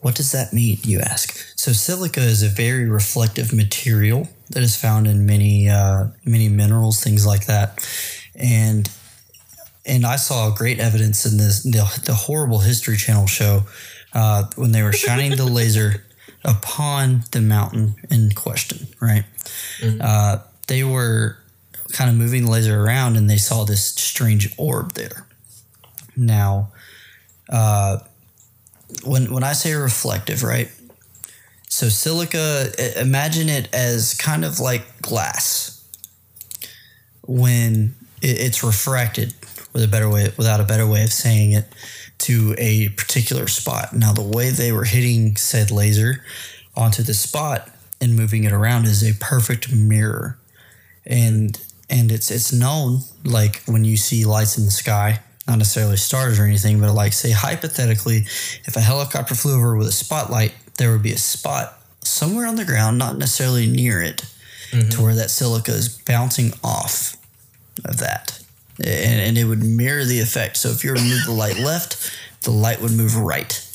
What 0.00 0.16
does 0.16 0.32
that 0.32 0.52
mean, 0.52 0.78
you 0.82 0.98
ask? 0.98 1.32
So 1.56 1.72
silica 1.72 2.20
is 2.20 2.42
a 2.42 2.48
very 2.48 2.88
reflective 2.88 3.52
material 3.52 4.28
that 4.52 4.62
is 4.62 4.76
found 4.76 5.06
in 5.06 5.26
many 5.26 5.68
uh, 5.68 6.06
many 6.24 6.48
minerals, 6.48 7.02
things 7.02 7.26
like 7.26 7.46
that, 7.46 7.86
and 8.34 8.90
and 9.84 10.06
I 10.06 10.16
saw 10.16 10.54
great 10.54 10.78
evidence 10.78 11.26
in 11.26 11.38
this 11.38 11.62
the, 11.62 12.02
the 12.04 12.14
horrible 12.14 12.60
History 12.60 12.96
Channel 12.96 13.26
show 13.26 13.62
uh, 14.12 14.44
when 14.56 14.72
they 14.72 14.82
were 14.82 14.92
shining 14.92 15.36
the 15.36 15.44
laser 15.44 16.04
upon 16.44 17.24
the 17.32 17.40
mountain 17.40 17.96
in 18.10 18.30
question. 18.32 18.86
Right, 19.00 19.24
uh, 20.00 20.38
they 20.68 20.84
were 20.84 21.38
kind 21.92 22.10
of 22.10 22.16
moving 22.16 22.44
the 22.44 22.50
laser 22.50 22.80
around, 22.80 23.16
and 23.16 23.28
they 23.28 23.36
saw 23.36 23.64
this 23.64 23.84
strange 23.84 24.54
orb 24.56 24.92
there. 24.92 25.26
Now, 26.16 26.72
uh, 27.48 27.98
when 29.04 29.32
when 29.32 29.44
I 29.44 29.52
say 29.52 29.72
reflective, 29.74 30.42
right? 30.42 30.70
So 31.72 31.88
silica, 31.88 33.00
imagine 33.00 33.48
it 33.48 33.74
as 33.74 34.12
kind 34.12 34.44
of 34.44 34.60
like 34.60 35.00
glass. 35.00 35.82
When 37.22 37.94
it's 38.20 38.62
refracted, 38.62 39.32
with 39.72 39.82
a 39.82 39.88
better 39.88 40.10
way, 40.10 40.30
without 40.36 40.60
a 40.60 40.64
better 40.64 40.86
way 40.86 41.02
of 41.02 41.14
saying 41.14 41.52
it, 41.52 41.64
to 42.18 42.54
a 42.58 42.90
particular 42.90 43.48
spot. 43.48 43.94
Now, 43.94 44.12
the 44.12 44.20
way 44.20 44.50
they 44.50 44.70
were 44.70 44.84
hitting 44.84 45.36
said 45.36 45.70
laser 45.70 46.22
onto 46.76 47.02
the 47.02 47.14
spot 47.14 47.70
and 48.02 48.16
moving 48.16 48.44
it 48.44 48.52
around 48.52 48.84
is 48.84 49.02
a 49.02 49.18
perfect 49.18 49.72
mirror, 49.72 50.36
and 51.06 51.58
and 51.88 52.12
it's 52.12 52.30
it's 52.30 52.52
known 52.52 52.98
like 53.24 53.62
when 53.64 53.82
you 53.82 53.96
see 53.96 54.26
lights 54.26 54.58
in 54.58 54.66
the 54.66 54.70
sky 54.70 55.20
not 55.46 55.58
necessarily 55.58 55.96
stars 55.96 56.38
or 56.38 56.44
anything, 56.44 56.80
but 56.80 56.92
like 56.92 57.12
say 57.12 57.30
hypothetically, 57.30 58.18
if 58.64 58.76
a 58.76 58.80
helicopter 58.80 59.34
flew 59.34 59.56
over 59.56 59.76
with 59.76 59.88
a 59.88 59.92
spotlight, 59.92 60.54
there 60.78 60.92
would 60.92 61.02
be 61.02 61.12
a 61.12 61.18
spot 61.18 61.78
somewhere 62.00 62.46
on 62.46 62.56
the 62.56 62.64
ground, 62.64 62.98
not 62.98 63.16
necessarily 63.16 63.66
near 63.66 64.02
it, 64.02 64.18
to 64.70 64.76
mm-hmm. 64.76 65.02
where 65.02 65.14
that 65.14 65.30
silica 65.30 65.72
is 65.72 65.88
bouncing 65.88 66.52
off 66.64 67.16
of 67.84 67.98
that. 67.98 68.42
And, 68.78 69.20
and 69.20 69.38
it 69.38 69.44
would 69.44 69.62
mirror 69.62 70.04
the 70.04 70.20
effect. 70.20 70.56
So 70.56 70.70
if 70.70 70.82
you 70.82 70.90
were 70.90 70.96
to 70.96 71.02
move 71.02 71.24
the 71.26 71.32
light 71.32 71.58
left, 71.58 72.10
the 72.42 72.50
light 72.50 72.80
would 72.80 72.92
move 72.92 73.16
right. 73.16 73.68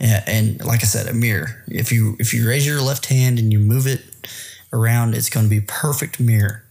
And, 0.00 0.24
and 0.26 0.64
like 0.64 0.82
I 0.82 0.86
said, 0.86 1.06
a 1.06 1.12
mirror. 1.12 1.62
If 1.68 1.92
you 1.92 2.16
if 2.18 2.32
you 2.32 2.48
raise 2.48 2.66
your 2.66 2.80
left 2.80 3.06
hand 3.06 3.38
and 3.38 3.52
you 3.52 3.58
move 3.58 3.86
it 3.86 4.02
around, 4.72 5.14
it's 5.14 5.28
going 5.28 5.46
to 5.46 5.50
be 5.50 5.60
perfect 5.60 6.18
mirror. 6.18 6.64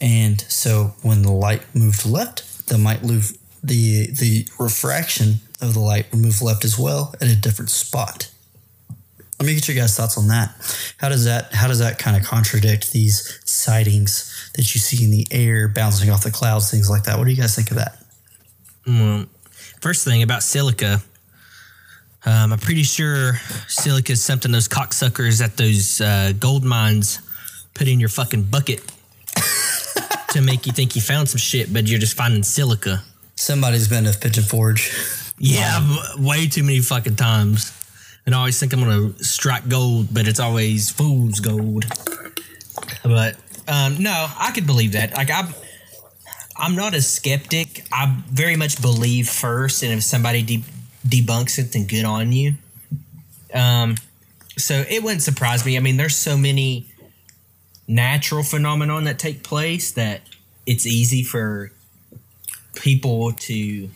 And 0.00 0.40
so 0.42 0.94
when 1.02 1.22
the 1.22 1.32
light 1.32 1.62
moved 1.74 2.06
left, 2.06 2.66
the 2.68 2.78
might 2.78 3.02
move 3.02 3.36
the 3.62 4.10
the 4.10 4.46
refraction 4.58 5.36
of 5.60 5.74
the 5.74 5.80
light 5.80 6.10
would 6.10 6.20
move 6.20 6.42
left 6.42 6.64
as 6.64 6.78
well 6.78 7.14
at 7.20 7.28
a 7.28 7.36
different 7.36 7.70
spot. 7.70 8.30
Let 9.40 9.46
me 9.46 9.54
get 9.54 9.68
your 9.68 9.76
guys' 9.76 9.96
thoughts 9.96 10.18
on 10.18 10.28
that. 10.28 10.54
How 10.98 11.08
does 11.08 11.24
that 11.24 11.54
how 11.54 11.66
does 11.66 11.78
that 11.78 11.98
kind 11.98 12.14
of 12.14 12.24
contradict 12.24 12.92
these 12.92 13.40
sightings 13.46 14.50
that 14.54 14.74
you 14.74 14.80
see 14.80 15.02
in 15.02 15.10
the 15.10 15.26
air 15.30 15.66
bouncing 15.66 16.10
off 16.10 16.22
the 16.22 16.30
clouds, 16.30 16.70
things 16.70 16.90
like 16.90 17.04
that? 17.04 17.16
What 17.16 17.24
do 17.24 17.30
you 17.30 17.38
guys 17.38 17.56
think 17.56 17.70
of 17.70 17.78
that? 17.78 18.04
Well, 18.86 19.24
first 19.80 20.04
thing 20.04 20.22
about 20.22 20.42
silica, 20.42 21.00
um, 22.26 22.52
I'm 22.52 22.58
pretty 22.58 22.82
sure 22.82 23.36
silica 23.66 24.12
is 24.12 24.22
something 24.22 24.52
those 24.52 24.68
cocksuckers 24.68 25.42
at 25.42 25.56
those 25.56 26.02
uh, 26.02 26.34
gold 26.38 26.62
mines 26.62 27.20
put 27.72 27.88
in 27.88 27.98
your 27.98 28.10
fucking 28.10 28.42
bucket 28.42 28.92
to 30.30 30.42
make 30.42 30.66
you 30.66 30.72
think 30.72 30.94
you 30.94 31.00
found 31.00 31.30
some 31.30 31.38
shit, 31.38 31.72
but 31.72 31.88
you're 31.88 31.98
just 31.98 32.14
finding 32.14 32.42
silica. 32.42 33.02
Somebody's 33.36 33.88
been 33.88 34.04
to 34.04 34.12
Pigeon 34.18 34.44
Forge. 34.44 34.92
Yeah, 35.38 35.80
way 36.18 36.46
too 36.46 36.62
many 36.62 36.80
fucking 36.80 37.16
times. 37.16 37.72
And 38.30 38.36
I 38.36 38.38
always 38.38 38.60
think 38.60 38.72
I'm 38.72 38.78
gonna 38.78 39.12
strike 39.24 39.68
gold, 39.68 40.14
but 40.14 40.28
it's 40.28 40.38
always 40.38 40.88
fool's 40.88 41.40
gold. 41.40 41.84
But 43.02 43.34
um, 43.66 44.00
no, 44.00 44.28
I 44.38 44.52
could 44.52 44.68
believe 44.68 44.92
that. 44.92 45.16
Like 45.16 45.32
I'm, 45.32 45.52
I'm 46.56 46.76
not 46.76 46.94
a 46.94 47.02
skeptic. 47.02 47.84
I 47.90 48.22
very 48.30 48.54
much 48.54 48.80
believe 48.80 49.28
first, 49.28 49.82
and 49.82 49.92
if 49.92 50.04
somebody 50.04 50.44
de- 50.44 50.64
debunks 51.04 51.58
it, 51.58 51.72
then 51.72 51.88
good 51.88 52.04
on 52.04 52.30
you. 52.30 52.54
Um, 53.52 53.96
so 54.56 54.84
it 54.88 55.02
wouldn't 55.02 55.22
surprise 55.22 55.66
me. 55.66 55.76
I 55.76 55.80
mean, 55.80 55.96
there's 55.96 56.14
so 56.14 56.36
many 56.36 56.86
natural 57.88 58.44
phenomenon 58.44 59.06
that 59.06 59.18
take 59.18 59.42
place 59.42 59.90
that 59.94 60.20
it's 60.66 60.86
easy 60.86 61.24
for 61.24 61.72
people 62.76 63.32
to 63.32 63.90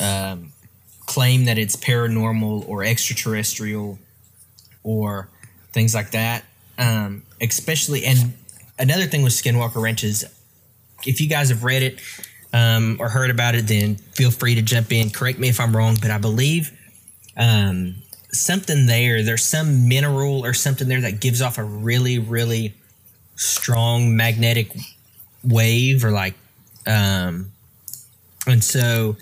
um, 0.00 0.50
claim 1.18 1.46
that 1.46 1.58
it's 1.58 1.74
paranormal 1.74 2.68
or 2.68 2.84
extraterrestrial 2.84 3.98
or 4.84 5.28
things 5.72 5.92
like 5.92 6.12
that. 6.12 6.44
Um, 6.78 7.24
especially, 7.40 8.04
and 8.04 8.34
another 8.78 9.06
thing 9.06 9.24
with 9.24 9.32
Skinwalker 9.32 9.82
Ranch 9.82 10.04
is 10.04 10.24
if 11.04 11.20
you 11.20 11.28
guys 11.28 11.48
have 11.48 11.64
read 11.64 11.82
it 11.82 12.00
um, 12.52 12.98
or 13.00 13.08
heard 13.08 13.30
about 13.30 13.56
it, 13.56 13.66
then 13.66 13.96
feel 13.96 14.30
free 14.30 14.54
to 14.54 14.62
jump 14.62 14.92
in. 14.92 15.10
Correct 15.10 15.40
me 15.40 15.48
if 15.48 15.58
I'm 15.58 15.76
wrong, 15.76 15.96
but 16.00 16.12
I 16.12 16.18
believe 16.18 16.70
um, 17.36 17.96
something 18.30 18.86
there, 18.86 19.20
there's 19.24 19.42
some 19.42 19.88
mineral 19.88 20.44
or 20.44 20.54
something 20.54 20.86
there 20.86 21.00
that 21.00 21.18
gives 21.18 21.42
off 21.42 21.58
a 21.58 21.64
really, 21.64 22.20
really 22.20 22.74
strong 23.34 24.16
magnetic 24.16 24.70
wave 25.42 26.04
or 26.04 26.12
like, 26.12 26.34
um, 26.86 27.50
and 28.46 28.62
so 28.62 29.16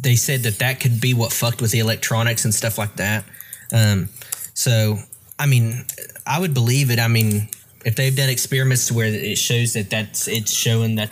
they 0.00 0.16
said 0.16 0.42
that 0.44 0.58
that 0.58 0.80
could 0.80 1.00
be 1.00 1.14
what 1.14 1.32
fucked 1.32 1.60
with 1.60 1.70
the 1.70 1.78
electronics 1.78 2.44
and 2.44 2.54
stuff 2.54 2.78
like 2.78 2.96
that. 2.96 3.24
Um, 3.72 4.08
so, 4.54 4.98
I 5.38 5.46
mean, 5.46 5.84
I 6.26 6.40
would 6.40 6.54
believe 6.54 6.90
it. 6.90 6.98
I 6.98 7.08
mean, 7.08 7.48
if 7.84 7.96
they've 7.96 8.14
done 8.14 8.28
experiments 8.28 8.90
where 8.90 9.06
it 9.06 9.38
shows 9.38 9.74
that 9.74 9.90
that's 9.90 10.28
it's 10.28 10.52
showing 10.52 10.96
that 10.96 11.10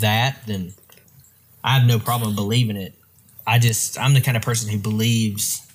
that, 0.00 0.38
then 0.46 0.74
I 1.64 1.78
have 1.78 1.86
no 1.86 1.98
problem 1.98 2.34
believing 2.34 2.76
it. 2.76 2.94
I 3.46 3.58
just 3.58 3.98
I'm 3.98 4.14
the 4.14 4.20
kind 4.20 4.36
of 4.36 4.42
person 4.42 4.70
who 4.70 4.78
believes 4.78 5.66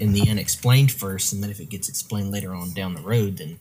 in 0.00 0.12
the 0.12 0.28
unexplained 0.28 0.92
first, 0.92 1.32
and 1.32 1.42
then 1.42 1.50
if 1.50 1.60
it 1.60 1.70
gets 1.70 1.88
explained 1.88 2.30
later 2.30 2.54
on 2.54 2.72
down 2.74 2.94
the 2.94 3.02
road, 3.02 3.38
then 3.38 3.58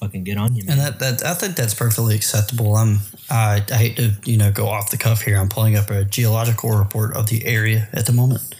fucking 0.00 0.24
get 0.24 0.36
on 0.38 0.54
you, 0.54 0.64
man. 0.64 0.78
And 0.78 0.80
that, 0.86 0.98
that 1.00 1.24
I 1.26 1.34
think 1.34 1.56
that's 1.56 1.74
perfectly 1.74 2.14
acceptable. 2.14 2.76
I'm 2.76 2.98
I, 3.30 3.62
I 3.70 3.74
hate 3.74 3.96
to 3.96 4.12
you 4.24 4.36
know 4.36 4.50
go 4.52 4.66
off 4.68 4.90
the 4.90 4.96
cuff 4.96 5.22
here. 5.22 5.38
I'm 5.38 5.48
pulling 5.48 5.76
up 5.76 5.90
a 5.90 6.04
geological 6.04 6.70
report 6.70 7.16
of 7.16 7.28
the 7.28 7.44
area 7.46 7.88
at 7.92 8.06
the 8.06 8.12
moment. 8.12 8.54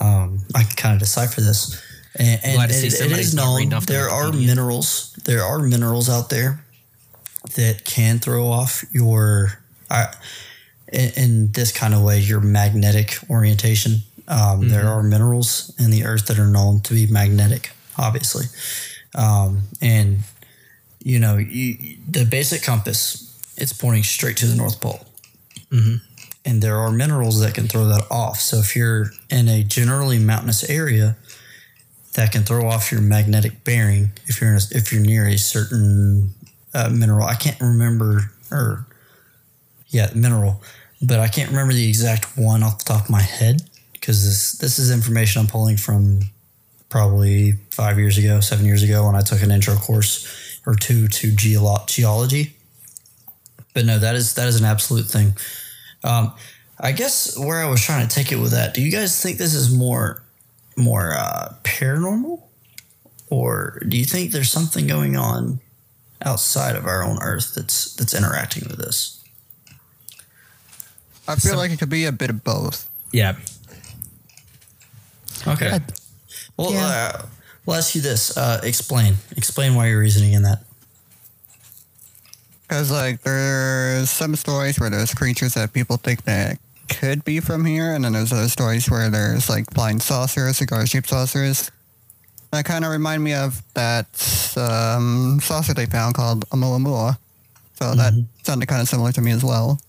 Um, 0.00 0.40
I 0.54 0.62
can 0.62 0.76
kind 0.76 0.94
of 0.94 1.00
decipher 1.00 1.40
this, 1.40 1.80
and, 2.16 2.40
and 2.44 2.54
Glad 2.56 2.68
to 2.68 2.74
see 2.74 2.86
it- 2.88 3.12
it 3.12 3.18
is 3.18 3.34
known 3.34 3.56
reading 3.56 3.74
off 3.74 3.86
the 3.86 3.92
there 3.94 4.08
are 4.10 4.30
Wikipedia. 4.30 4.46
minerals. 4.46 5.12
There 5.24 5.42
are 5.42 5.58
minerals 5.58 6.08
out 6.08 6.28
there 6.30 6.62
that 7.54 7.84
can 7.84 8.18
throw 8.18 8.46
off 8.48 8.84
your 8.92 9.58
uh, 9.90 10.12
in, 10.92 11.10
in 11.16 11.52
this 11.52 11.72
kind 11.72 11.94
of 11.94 12.02
way 12.02 12.18
your 12.20 12.40
magnetic 12.40 13.18
orientation. 13.30 14.02
Um, 14.28 14.68
There 14.68 14.88
are 14.88 15.02
minerals 15.04 15.72
in 15.78 15.90
the 15.92 16.04
earth 16.04 16.26
that 16.26 16.38
are 16.38 16.48
known 16.48 16.80
to 16.80 16.94
be 16.94 17.06
magnetic, 17.06 17.70
obviously, 17.96 18.46
um, 19.14 19.62
and 19.80 20.18
you 21.06 21.20
know, 21.20 21.36
you, 21.36 21.98
the 22.10 22.24
basic 22.24 22.64
compass, 22.64 23.38
it's 23.56 23.72
pointing 23.72 24.02
straight 24.02 24.36
to 24.38 24.46
the 24.46 24.56
North 24.56 24.80
Pole. 24.80 25.06
And 26.44 26.60
there 26.60 26.78
are 26.78 26.90
minerals 26.90 27.38
that 27.42 27.54
can 27.54 27.68
throw 27.68 27.86
that 27.86 28.08
off. 28.10 28.40
So 28.40 28.56
if 28.56 28.74
you're 28.74 29.12
in 29.30 29.48
a 29.48 29.62
generally 29.62 30.18
mountainous 30.18 30.68
area, 30.68 31.16
that 32.14 32.32
can 32.32 32.42
throw 32.42 32.66
off 32.66 32.90
your 32.90 33.02
magnetic 33.02 33.62
bearing. 33.62 34.10
If 34.26 34.40
you're 34.40 34.50
in 34.50 34.56
a, 34.56 34.60
if 34.72 34.92
you're 34.92 35.00
near 35.00 35.28
a 35.28 35.38
certain 35.38 36.34
uh, 36.74 36.88
mineral, 36.88 37.24
I 37.24 37.36
can't 37.36 37.60
remember 37.60 38.32
or 38.50 38.88
yeah, 39.86 40.10
mineral, 40.12 40.60
but 41.00 41.20
I 41.20 41.28
can't 41.28 41.50
remember 41.50 41.72
the 41.72 41.88
exact 41.88 42.36
one 42.36 42.64
off 42.64 42.78
the 42.78 42.84
top 42.92 43.04
of 43.04 43.10
my 43.10 43.22
head 43.22 43.62
because 43.92 44.24
this 44.24 44.58
this 44.58 44.80
is 44.80 44.90
information 44.90 45.42
I'm 45.42 45.46
pulling 45.46 45.76
from 45.76 46.22
probably 46.88 47.52
five 47.70 47.96
years 47.96 48.18
ago, 48.18 48.40
seven 48.40 48.66
years 48.66 48.82
ago 48.82 49.06
when 49.06 49.14
I 49.14 49.20
took 49.20 49.42
an 49.42 49.52
intro 49.52 49.76
course 49.76 50.45
or 50.66 50.74
two 50.74 51.08
to 51.08 51.28
geolo- 51.32 51.86
geology. 51.86 52.54
But 53.72 53.84
no, 53.86 53.98
that 53.98 54.14
is 54.14 54.34
that 54.34 54.48
is 54.48 54.58
an 54.58 54.64
absolute 54.66 55.06
thing. 55.06 55.36
Um, 56.04 56.32
I 56.78 56.92
guess 56.92 57.38
where 57.38 57.62
I 57.64 57.68
was 57.70 57.80
trying 57.82 58.06
to 58.06 58.14
take 58.14 58.32
it 58.32 58.36
with 58.36 58.50
that, 58.52 58.74
do 58.74 58.82
you 58.82 58.90
guys 58.90 59.20
think 59.22 59.38
this 59.38 59.54
is 59.54 59.74
more 59.74 60.22
more 60.76 61.14
uh, 61.14 61.54
paranormal, 61.64 62.42
or 63.30 63.82
do 63.88 63.96
you 63.96 64.04
think 64.04 64.30
there's 64.32 64.50
something 64.50 64.86
going 64.86 65.16
on 65.16 65.60
outside 66.24 66.76
of 66.76 66.86
our 66.86 67.02
own 67.02 67.18
Earth 67.22 67.54
that's 67.54 67.94
that's 67.94 68.14
interacting 68.14 68.64
with 68.68 68.78
this? 68.78 69.22
I 71.28 71.34
feel 71.36 71.56
like 71.56 71.70
it 71.70 71.78
could 71.78 71.88
be 71.90 72.04
a 72.04 72.12
bit 72.12 72.30
of 72.30 72.44
both. 72.44 72.88
yeah, 73.12 73.36
Okay. 75.46 75.80
well, 76.56 76.72
yeah. 76.72 77.12
uh, 77.14 77.26
we'll 77.66 77.76
ask 77.76 77.94
you 77.94 78.00
this. 78.00 78.36
Uh, 78.36 78.60
explain. 78.62 79.16
Explain 79.36 79.74
why 79.74 79.88
you're 79.88 80.00
reasoning 80.00 80.32
in 80.32 80.42
that. 80.42 80.62
Because 82.62 82.90
like 82.90 83.20
there's 83.22 84.10
some 84.10 84.34
stories 84.34 84.80
where 84.80 84.90
there's 84.90 85.14
creatures 85.14 85.54
that 85.54 85.72
people 85.72 85.98
think 85.98 86.24
that 86.24 86.58
could 86.88 87.24
be 87.24 87.40
from 87.40 87.64
here, 87.64 87.94
and 87.94 88.04
then 88.04 88.12
there's 88.12 88.32
other 88.32 88.48
stories 88.48 88.90
where 88.90 89.10
there's 89.10 89.48
like 89.48 89.72
flying 89.72 90.00
saucers, 90.00 90.56
cigar 90.56 90.86
shaped 90.86 91.08
saucers. 91.08 91.70
That 92.52 92.64
kind 92.64 92.84
of 92.84 92.92
remind 92.92 93.22
me 93.22 93.34
of 93.34 93.62
that 93.74 94.06
um, 94.56 95.40
saucer 95.42 95.74
they 95.74 95.86
found 95.86 96.14
called 96.14 96.48
Oumuamua. 96.50 97.18
So 97.74 97.94
that 97.94 98.12
sounded 98.42 98.66
kind 98.66 98.80
of 98.80 98.88
similar 98.88 99.12
to 99.12 99.20
me 99.20 99.32
as 99.32 99.44
well. 99.44 99.80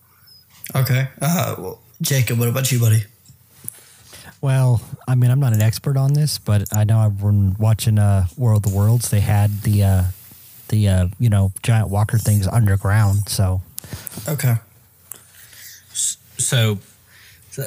Okay. 0.75 1.07
Uh, 1.21 1.55
well, 1.57 1.79
Jacob, 2.01 2.39
what 2.39 2.49
about 2.49 2.71
you, 2.71 2.79
buddy? 2.79 3.03
Well, 4.41 4.81
I 5.07 5.15
mean, 5.15 5.31
I'm 5.31 5.39
not 5.39 5.53
an 5.53 5.61
expert 5.61 5.97
on 5.97 6.13
this, 6.13 6.37
but 6.37 6.63
I 6.75 6.83
know 6.83 6.99
I've 6.99 7.19
been 7.19 7.55
watching 7.59 7.97
uh, 7.97 8.27
World 8.37 8.65
of 8.65 8.71
the 8.71 8.77
Worlds. 8.77 9.09
They 9.09 9.19
had 9.19 9.61
the 9.63 9.83
uh, 9.83 10.03
the 10.69 10.87
uh, 10.87 11.07
you 11.19 11.29
know 11.29 11.51
giant 11.63 11.89
walker 11.89 12.17
things 12.17 12.47
underground. 12.47 13.29
So 13.29 13.61
Okay. 14.27 14.55
so, 15.93 16.77
so 17.51 17.63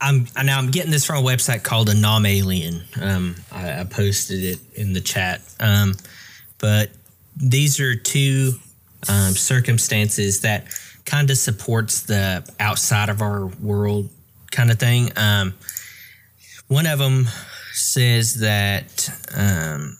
I'm 0.00 0.26
now 0.42 0.58
I'm 0.58 0.70
getting 0.70 0.90
this 0.90 1.04
from 1.04 1.24
a 1.24 1.26
website 1.26 1.62
called 1.62 1.88
Anomalien. 1.88 2.82
Um, 3.00 3.36
I, 3.50 3.80
I 3.80 3.84
posted 3.84 4.44
it 4.44 4.58
in 4.74 4.92
the 4.92 5.00
chat. 5.00 5.40
Um, 5.60 5.94
but 6.58 6.90
these 7.36 7.80
are 7.80 7.94
two 7.94 8.52
um, 9.08 9.32
circumstances 9.32 10.40
that 10.42 10.66
kind 11.04 11.30
of 11.30 11.38
supports 11.38 12.02
the 12.02 12.46
outside 12.60 13.08
of 13.08 13.22
our 13.22 13.46
world 13.46 14.08
kind 14.50 14.70
of 14.70 14.78
thing. 14.78 15.10
Um, 15.16 15.54
one 16.74 16.86
of 16.86 16.98
them 16.98 17.26
says 17.72 18.34
that 18.34 19.08
um, 19.36 19.96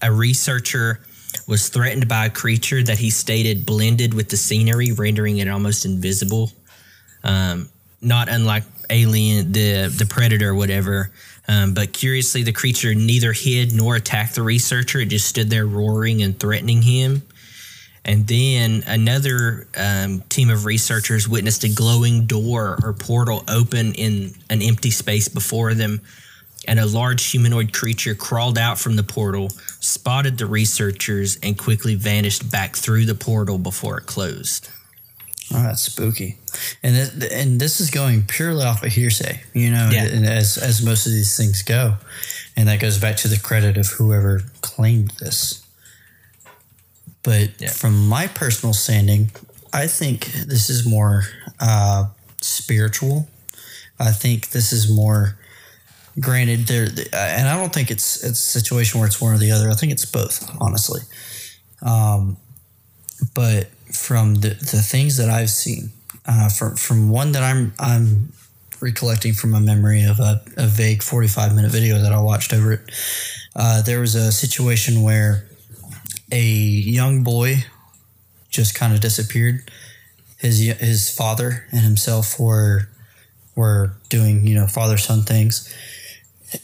a 0.00 0.12
researcher 0.12 1.00
was 1.48 1.68
threatened 1.68 2.06
by 2.06 2.26
a 2.26 2.30
creature 2.30 2.82
that 2.82 2.98
he 2.98 3.10
stated 3.10 3.66
blended 3.66 4.14
with 4.14 4.28
the 4.28 4.36
scenery, 4.36 4.92
rendering 4.92 5.38
it 5.38 5.48
almost 5.48 5.84
invisible 5.84 6.52
um, 7.24 7.68
not 8.00 8.28
unlike 8.28 8.64
Alien, 8.90 9.52
the 9.52 9.88
the 9.96 10.06
Predator, 10.06 10.54
whatever. 10.54 11.10
Um, 11.48 11.74
but 11.74 11.92
curiously, 11.92 12.42
the 12.42 12.52
creature 12.52 12.94
neither 12.94 13.32
hid 13.32 13.72
nor 13.72 13.96
attacked 13.96 14.34
the 14.34 14.42
researcher. 14.42 15.00
It 15.00 15.06
just 15.06 15.28
stood 15.28 15.50
there 15.50 15.66
roaring 15.66 16.22
and 16.22 16.38
threatening 16.38 16.82
him. 16.82 17.22
And 18.04 18.26
then 18.26 18.82
another 18.86 19.68
um, 19.76 20.22
team 20.28 20.50
of 20.50 20.64
researchers 20.64 21.28
witnessed 21.28 21.62
a 21.64 21.68
glowing 21.68 22.26
door 22.26 22.78
or 22.82 22.92
portal 22.92 23.44
open 23.48 23.94
in 23.94 24.34
an 24.50 24.60
empty 24.60 24.90
space 24.90 25.28
before 25.28 25.74
them. 25.74 26.00
And 26.66 26.78
a 26.78 26.86
large 26.86 27.24
humanoid 27.30 27.72
creature 27.72 28.14
crawled 28.14 28.56
out 28.56 28.78
from 28.78 28.94
the 28.96 29.02
portal, 29.02 29.50
spotted 29.80 30.38
the 30.38 30.46
researchers, 30.46 31.36
and 31.42 31.58
quickly 31.58 31.96
vanished 31.96 32.50
back 32.50 32.76
through 32.76 33.04
the 33.04 33.16
portal 33.16 33.58
before 33.58 33.98
it 33.98 34.06
closed. 34.06 34.68
Oh, 35.52 35.62
that's 35.62 35.82
spooky. 35.82 36.38
And 36.82 36.94
th- 37.20 37.32
and 37.32 37.60
this 37.60 37.80
is 37.80 37.90
going 37.90 38.22
purely 38.24 38.64
off 38.64 38.82
of 38.84 38.92
hearsay, 38.92 39.42
you 39.54 39.70
know, 39.70 39.90
Yeah. 39.92 40.04
and 40.04 40.24
as 40.24 40.56
as 40.56 40.82
most 40.82 41.04
of 41.06 41.12
these 41.12 41.36
things 41.36 41.62
go. 41.62 41.96
And 42.56 42.68
that 42.68 42.80
goes 42.80 42.98
back 42.98 43.16
to 43.18 43.28
the 43.28 43.38
credit 43.38 43.76
of 43.76 43.88
whoever 43.88 44.42
claimed 44.60 45.12
this. 45.20 45.61
But 47.22 47.50
Yeah. 47.60 47.70
from 47.70 48.08
my 48.08 48.26
personal 48.26 48.72
standing, 48.74 49.30
I 49.72 49.86
think 49.86 50.26
this 50.32 50.68
is 50.68 50.84
more 50.86 51.24
uh, 51.60 52.06
spiritual. 52.40 53.28
I 53.98 54.10
think 54.12 54.50
this 54.50 54.72
is 54.72 54.90
more 54.90 55.36
granted 56.20 56.66
there 56.66 56.84
and 57.14 57.48
I 57.48 57.56
don't 57.56 57.72
think 57.72 57.90
it's 57.90 58.22
it's 58.22 58.40
a 58.40 58.50
situation 58.60 59.00
where 59.00 59.06
it's 59.06 59.20
one 59.20 59.34
or 59.34 59.38
the 59.38 59.50
other. 59.52 59.70
I 59.70 59.74
think 59.74 59.92
it's 59.92 60.04
both, 60.04 60.50
honestly. 60.60 61.00
Um, 61.80 62.36
but 63.34 63.68
from 63.92 64.34
the, 64.36 64.50
the 64.50 64.82
things 64.82 65.16
that 65.16 65.30
I've 65.30 65.50
seen, 65.50 65.92
uh, 66.26 66.48
from 66.48 66.76
from 66.76 67.08
one 67.08 67.32
that 67.32 67.42
I'm 67.42 67.72
I'm 67.78 68.32
recollecting 68.80 69.32
from 69.32 69.54
a 69.54 69.60
memory 69.60 70.02
of 70.02 70.18
a, 70.18 70.42
a 70.56 70.66
vague 70.66 71.02
45 71.04 71.54
minute 71.54 71.70
video 71.70 71.98
that 71.98 72.12
I 72.12 72.20
watched 72.20 72.52
over 72.52 72.72
it. 72.72 72.80
Uh, 73.54 73.80
there 73.82 74.00
was 74.00 74.14
a 74.16 74.32
situation 74.32 75.02
where 75.02 75.46
a 76.32 76.40
young 76.40 77.22
boy 77.22 77.64
just 78.48 78.74
kind 78.74 78.92
of 78.92 79.00
disappeared. 79.00 79.70
His 80.38 80.58
his 80.58 81.14
father 81.14 81.66
and 81.70 81.82
himself 81.82 82.40
were 82.40 82.88
were 83.54 83.94
doing 84.08 84.46
you 84.46 84.54
know 84.54 84.66
father 84.66 84.96
son 84.96 85.22
things, 85.22 85.72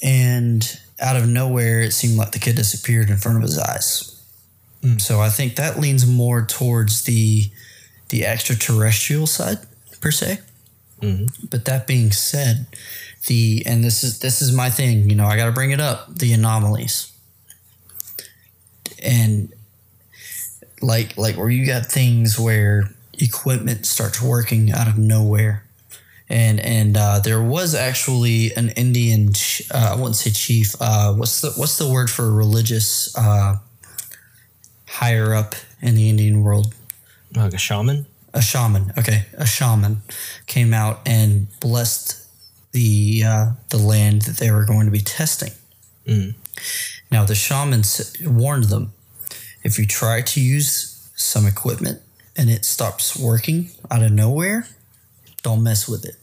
and 0.02 0.80
out 1.00 1.16
of 1.16 1.28
nowhere 1.28 1.80
it 1.80 1.92
seemed 1.92 2.16
like 2.16 2.32
the 2.32 2.40
kid 2.40 2.56
disappeared 2.56 3.10
in 3.10 3.18
front 3.18 3.36
of 3.36 3.42
his 3.42 3.58
eyes. 3.58 4.20
Hmm. 4.82 4.98
So 4.98 5.20
I 5.20 5.28
think 5.28 5.56
that 5.56 5.78
leans 5.78 6.06
more 6.06 6.44
towards 6.44 7.02
the 7.04 7.50
the 8.08 8.26
extraterrestrial 8.26 9.26
side 9.26 9.58
per 10.00 10.10
se. 10.10 10.40
Mm-hmm. 11.00 11.46
But 11.48 11.66
that 11.66 11.86
being 11.86 12.10
said, 12.10 12.66
the 13.26 13.62
and 13.66 13.84
this 13.84 14.02
is 14.02 14.18
this 14.18 14.42
is 14.42 14.52
my 14.52 14.70
thing. 14.70 15.08
You 15.08 15.14
know, 15.14 15.26
I 15.26 15.36
got 15.36 15.46
to 15.46 15.52
bring 15.52 15.70
it 15.70 15.80
up. 15.80 16.12
The 16.12 16.32
anomalies 16.32 17.12
and 19.02 19.52
like 20.82 21.16
like 21.16 21.36
where 21.36 21.50
you 21.50 21.66
got 21.66 21.86
things 21.86 22.38
where 22.38 22.90
equipment 23.14 23.86
starts 23.86 24.22
working 24.22 24.72
out 24.72 24.88
of 24.88 24.98
nowhere. 24.98 25.64
And 26.28 26.60
and 26.60 26.96
uh, 26.96 27.20
there 27.20 27.42
was 27.42 27.74
actually 27.74 28.52
an 28.54 28.70
Indian. 28.70 29.30
Uh, 29.72 29.92
I 29.92 29.96
wouldn't 29.96 30.16
say 30.16 30.30
chief. 30.30 30.74
Uh, 30.80 31.14
what's 31.14 31.40
the 31.40 31.52
what's 31.52 31.78
the 31.78 31.90
word 31.90 32.10
for 32.10 32.26
a 32.26 32.30
religious 32.30 33.16
uh, 33.16 33.56
higher 34.86 35.34
up 35.34 35.54
in 35.80 35.94
the 35.94 36.10
Indian 36.10 36.42
world? 36.42 36.74
Like 37.34 37.54
a 37.54 37.58
shaman? 37.58 38.06
a 38.34 38.42
shaman. 38.42 38.92
Okay, 38.98 39.26
a 39.34 39.46
shaman 39.46 40.02
came 40.46 40.72
out 40.74 41.00
and 41.06 41.48
blessed 41.60 42.26
the 42.72 43.22
uh, 43.26 43.46
the 43.70 43.78
land 43.78 44.22
that 44.22 44.36
they 44.36 44.50
were 44.50 44.64
going 44.64 44.86
to 44.86 44.92
be 44.92 45.00
testing. 45.00 45.52
Now 47.10 47.24
the 47.24 47.34
shaman 47.34 47.82
warned 48.22 48.64
them: 48.64 48.92
if 49.62 49.78
you 49.78 49.86
try 49.86 50.22
to 50.22 50.40
use 50.40 51.10
some 51.16 51.46
equipment 51.46 52.00
and 52.36 52.48
it 52.48 52.64
stops 52.64 53.18
working 53.18 53.70
out 53.90 54.02
of 54.02 54.12
nowhere, 54.12 54.66
don't 55.42 55.62
mess 55.62 55.88
with 55.88 56.04
it. 56.04 56.16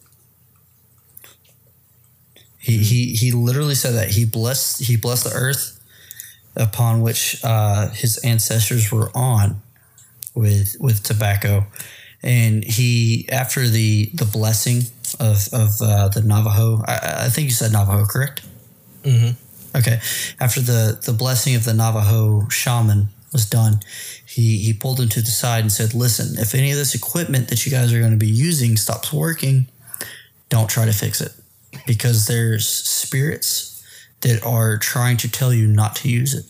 He 2.57 2.79
he 2.79 3.13
he 3.13 3.31
literally 3.31 3.75
said 3.75 3.93
that 3.93 4.09
he 4.09 4.25
blessed 4.25 4.83
he 4.83 4.95
blessed 4.95 5.25
the 5.25 5.35
earth 5.35 5.79
upon 6.55 7.01
which 7.01 7.39
uh, 7.43 7.89
his 7.89 8.17
ancestors 8.19 8.91
were 8.91 9.11
on 9.13 9.61
with 10.33 10.75
with 10.79 11.03
tobacco, 11.03 11.67
and 12.23 12.63
he 12.63 13.27
after 13.31 13.67
the 13.67 14.09
the 14.13 14.25
blessing 14.25 14.81
of 15.19 15.47
of 15.53 15.81
uh, 15.81 16.07
the 16.07 16.21
Navajo, 16.23 16.81
I, 16.87 17.25
I 17.25 17.29
think 17.29 17.45
you 17.45 17.53
said 17.53 17.71
Navajo, 17.71 18.05
correct? 18.05 18.41
Mm-hmm. 19.03 19.77
Okay. 19.77 19.99
After 20.39 20.61
the 20.61 20.99
the 21.03 21.13
blessing 21.13 21.55
of 21.55 21.65
the 21.65 21.73
Navajo 21.73 22.49
shaman 22.49 23.09
was 23.35 23.45
done, 23.45 23.79
he 24.25 24.57
he 24.59 24.73
pulled 24.73 24.99
him 24.99 25.09
to 25.09 25.21
the 25.21 25.31
side 25.31 25.61
and 25.61 25.71
said, 25.71 25.93
"Listen, 25.93 26.39
if 26.39 26.55
any 26.55 26.71
of 26.71 26.77
this 26.77 26.95
equipment 26.95 27.49
that 27.49 27.65
you 27.65 27.71
guys 27.71 27.93
are 27.93 27.99
going 27.99 28.17
to 28.19 28.25
be 28.25 28.27
using 28.49 28.77
stops 28.77 29.11
working, 29.11 29.67
don't 30.49 30.69
try 30.69 30.85
to 30.85 30.93
fix 30.93 31.21
it, 31.21 31.33
because 31.85 32.27
there's 32.27 32.67
spirits." 32.67 33.71
That 34.21 34.43
are 34.43 34.77
trying 34.77 35.17
to 35.17 35.29
tell 35.29 35.53
you 35.53 35.67
not 35.67 35.97
to 35.97 36.09
use 36.09 36.33
it 36.33 36.45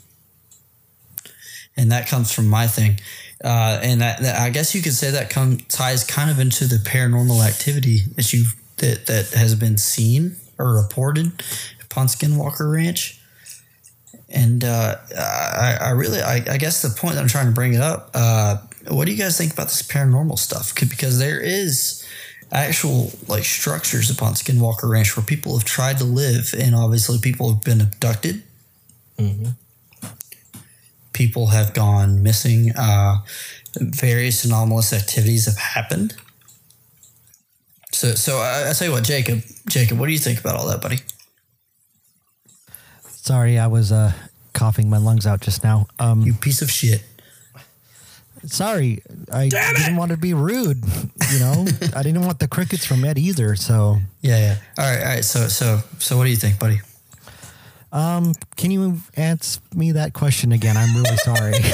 and 1.78 1.92
that 1.92 2.08
comes 2.08 2.32
from 2.32 2.48
my 2.48 2.68
thing. 2.68 3.00
Uh, 3.44 3.80
and 3.82 4.02
that, 4.02 4.22
that 4.22 4.40
I 4.40 4.50
guess 4.50 4.74
you 4.74 4.82
could 4.82 4.94
say 4.94 5.12
that 5.12 5.30
come 5.30 5.58
ties 5.58 6.04
kind 6.04 6.30
of 6.32 6.40
into 6.40 6.66
the 6.66 6.78
paranormal 6.78 7.46
activity 7.46 8.00
that 8.16 8.32
you 8.34 8.46
that 8.78 9.08
that 9.08 9.32
has 9.32 9.56
been 9.56 9.78
seen 9.78 10.38
or 10.58 10.74
reported 10.74 11.32
upon 11.84 12.08
Skinwalker 12.08 12.72
Ranch. 12.72 13.20
And 14.36 14.64
uh, 14.64 14.98
I, 15.18 15.78
I 15.82 15.90
really, 15.92 16.22
I, 16.22 16.44
I 16.48 16.58
guess 16.58 16.82
the 16.82 16.90
point 16.90 17.16
that 17.16 17.22
I'm 17.22 17.28
trying 17.28 17.48
to 17.48 17.54
bring 17.54 17.74
it 17.74 17.82
up. 17.82 18.12
Uh, 18.14 18.58
what 18.90 19.06
do 19.06 19.12
you 19.12 19.18
guys 19.18 19.38
think 19.38 19.54
about 19.54 19.68
this 19.68 19.82
paranormal 19.82 20.38
stuff? 20.38 20.76
Because 20.76 21.18
there 21.18 21.40
is 21.40 22.06
actual 22.52 23.12
like 23.28 23.46
structures 23.46 24.12
upon 24.12 24.34
Skinwalker 24.34 24.90
Ranch 24.90 25.16
where 25.18 25.26
people 25.26 25.58
have 25.58 25.66
tried 25.66 25.98
to 26.00 26.04
live, 26.04 26.54
and 26.58 26.76
obviously 26.76 27.18
people 27.18 27.54
have 27.54 27.64
been 27.64 27.82
abducted 27.82 28.44
people 31.16 31.48
have 31.48 31.74
gone 31.74 32.22
missing. 32.22 32.72
Uh, 32.76 33.18
various 33.80 34.46
anomalous 34.46 34.94
activities 34.94 35.46
have 35.46 35.58
happened. 35.58 36.16
So, 37.92 38.14
so 38.14 38.38
I, 38.40 38.70
I 38.70 38.74
tell 38.74 38.88
you 38.88 38.94
what, 38.94 39.06
Jacob, 39.06 39.42
Jacob, 39.68 39.98
what 39.98 40.08
do 40.08 40.12
you 40.12 40.20
think 40.20 40.40
about 40.40 40.56
all 40.56 40.68
that, 40.68 40.82
buddy? 40.82 40.98
Sorry, 43.26 43.58
I 43.58 43.68
was 43.68 43.92
uh, 43.92 44.14
coughing 44.54 44.90
my 44.90 44.98
lungs 44.98 45.26
out 45.26 45.42
just 45.42 45.64
now. 45.64 45.88
Um, 46.00 46.22
You 46.22 46.34
piece 46.34 46.62
of 46.62 46.70
shit. 46.70 47.04
sorry, 48.46 49.02
I 49.34 49.50
didn't 49.50 49.96
want 49.98 50.12
to 50.12 50.18
be 50.18 50.34
rude. 50.34 50.84
You 51.34 51.40
know, 51.40 51.66
I 51.96 52.04
didn't 52.04 52.22
want 52.26 52.40
the 52.40 52.48
crickets 52.48 52.86
from 52.86 53.04
Ed 53.04 53.18
either. 53.18 53.56
So, 53.56 53.98
Yeah, 54.22 54.38
yeah. 54.38 54.58
All 54.78 54.86
right, 54.92 55.00
all 55.02 55.06
right. 55.16 55.26
So, 55.26 55.48
so, 55.48 55.80
so, 56.00 56.18
what 56.18 56.26
do 56.26 56.30
you 56.30 56.36
think, 56.38 56.60
buddy? 56.60 56.80
um, 57.92 58.34
can 58.58 58.72
you 58.72 58.98
answer 59.16 59.60
me 59.74 59.94
that 59.94 60.14
question 60.14 60.52
again? 60.52 60.78
I'm 60.78 60.96
really 60.96 61.18
sorry. 61.18 61.54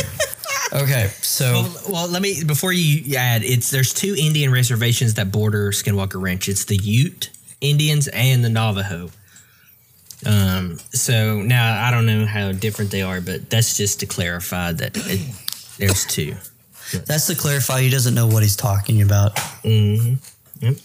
Okay, 0.73 1.07
so 1.21 1.51
Well, 1.51 1.75
well, 1.89 2.07
let 2.07 2.21
me 2.21 2.45
before 2.45 2.71
you 2.71 3.17
add. 3.17 3.43
It's 3.43 3.71
there's 3.71 3.93
two 3.93 4.15
Indian 4.17 4.53
reservations 4.53 5.15
that 5.15 5.29
border 5.29 5.71
Skinwalker 5.71 6.21
Ranch. 6.21 6.47
It's 6.47 6.63
the 6.63 6.77
Ute 6.77 7.29
Indians 7.59 8.07
and 8.07 8.41
the 8.41 8.47
Navajo. 8.49 9.09
Um. 10.25 10.77
So 10.91 11.41
now 11.41 11.85
I 11.87 11.91
don't 11.91 12.05
know 12.05 12.25
how 12.25 12.51
different 12.51 12.91
they 12.91 13.01
are, 13.01 13.21
but 13.21 13.49
that's 13.49 13.77
just 13.77 13.99
to 14.01 14.05
clarify 14.05 14.71
that 14.73 14.95
it, 14.95 15.21
there's 15.77 16.05
two. 16.05 16.35
that's 17.05 17.27
to 17.27 17.35
clarify. 17.35 17.81
He 17.81 17.89
doesn't 17.89 18.13
know 18.13 18.27
what 18.27 18.43
he's 18.43 18.55
talking 18.55 19.01
about. 19.01 19.35
Mm-hmm. 19.63 20.15
Yep. 20.65 20.75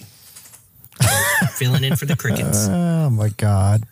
Filling 1.57 1.85
in 1.85 1.97
for 1.97 2.07
the 2.07 2.17
crickets. 2.17 2.67
Oh 3.07 3.11
my 3.11 3.29
god. 3.29 3.85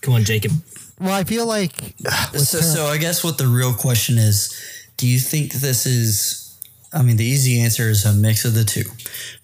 Come 0.00 0.14
on, 0.14 0.22
Jacob. 0.22 0.52
Well, 1.00 1.12
I 1.12 1.24
feel 1.24 1.44
like 1.44 1.94
So, 2.34 2.60
so 2.60 2.86
I 2.86 2.98
guess 2.98 3.24
what 3.24 3.36
the 3.36 3.48
real 3.48 3.74
question 3.74 4.16
is: 4.16 4.54
Do 4.96 5.08
you 5.08 5.18
think 5.18 5.52
this 5.54 5.86
is? 5.86 6.56
I 6.92 7.02
mean, 7.02 7.16
the 7.16 7.24
easy 7.24 7.60
answer 7.60 7.90
is 7.90 8.04
a 8.04 8.12
mix 8.12 8.44
of 8.44 8.54
the 8.54 8.64
two, 8.64 8.84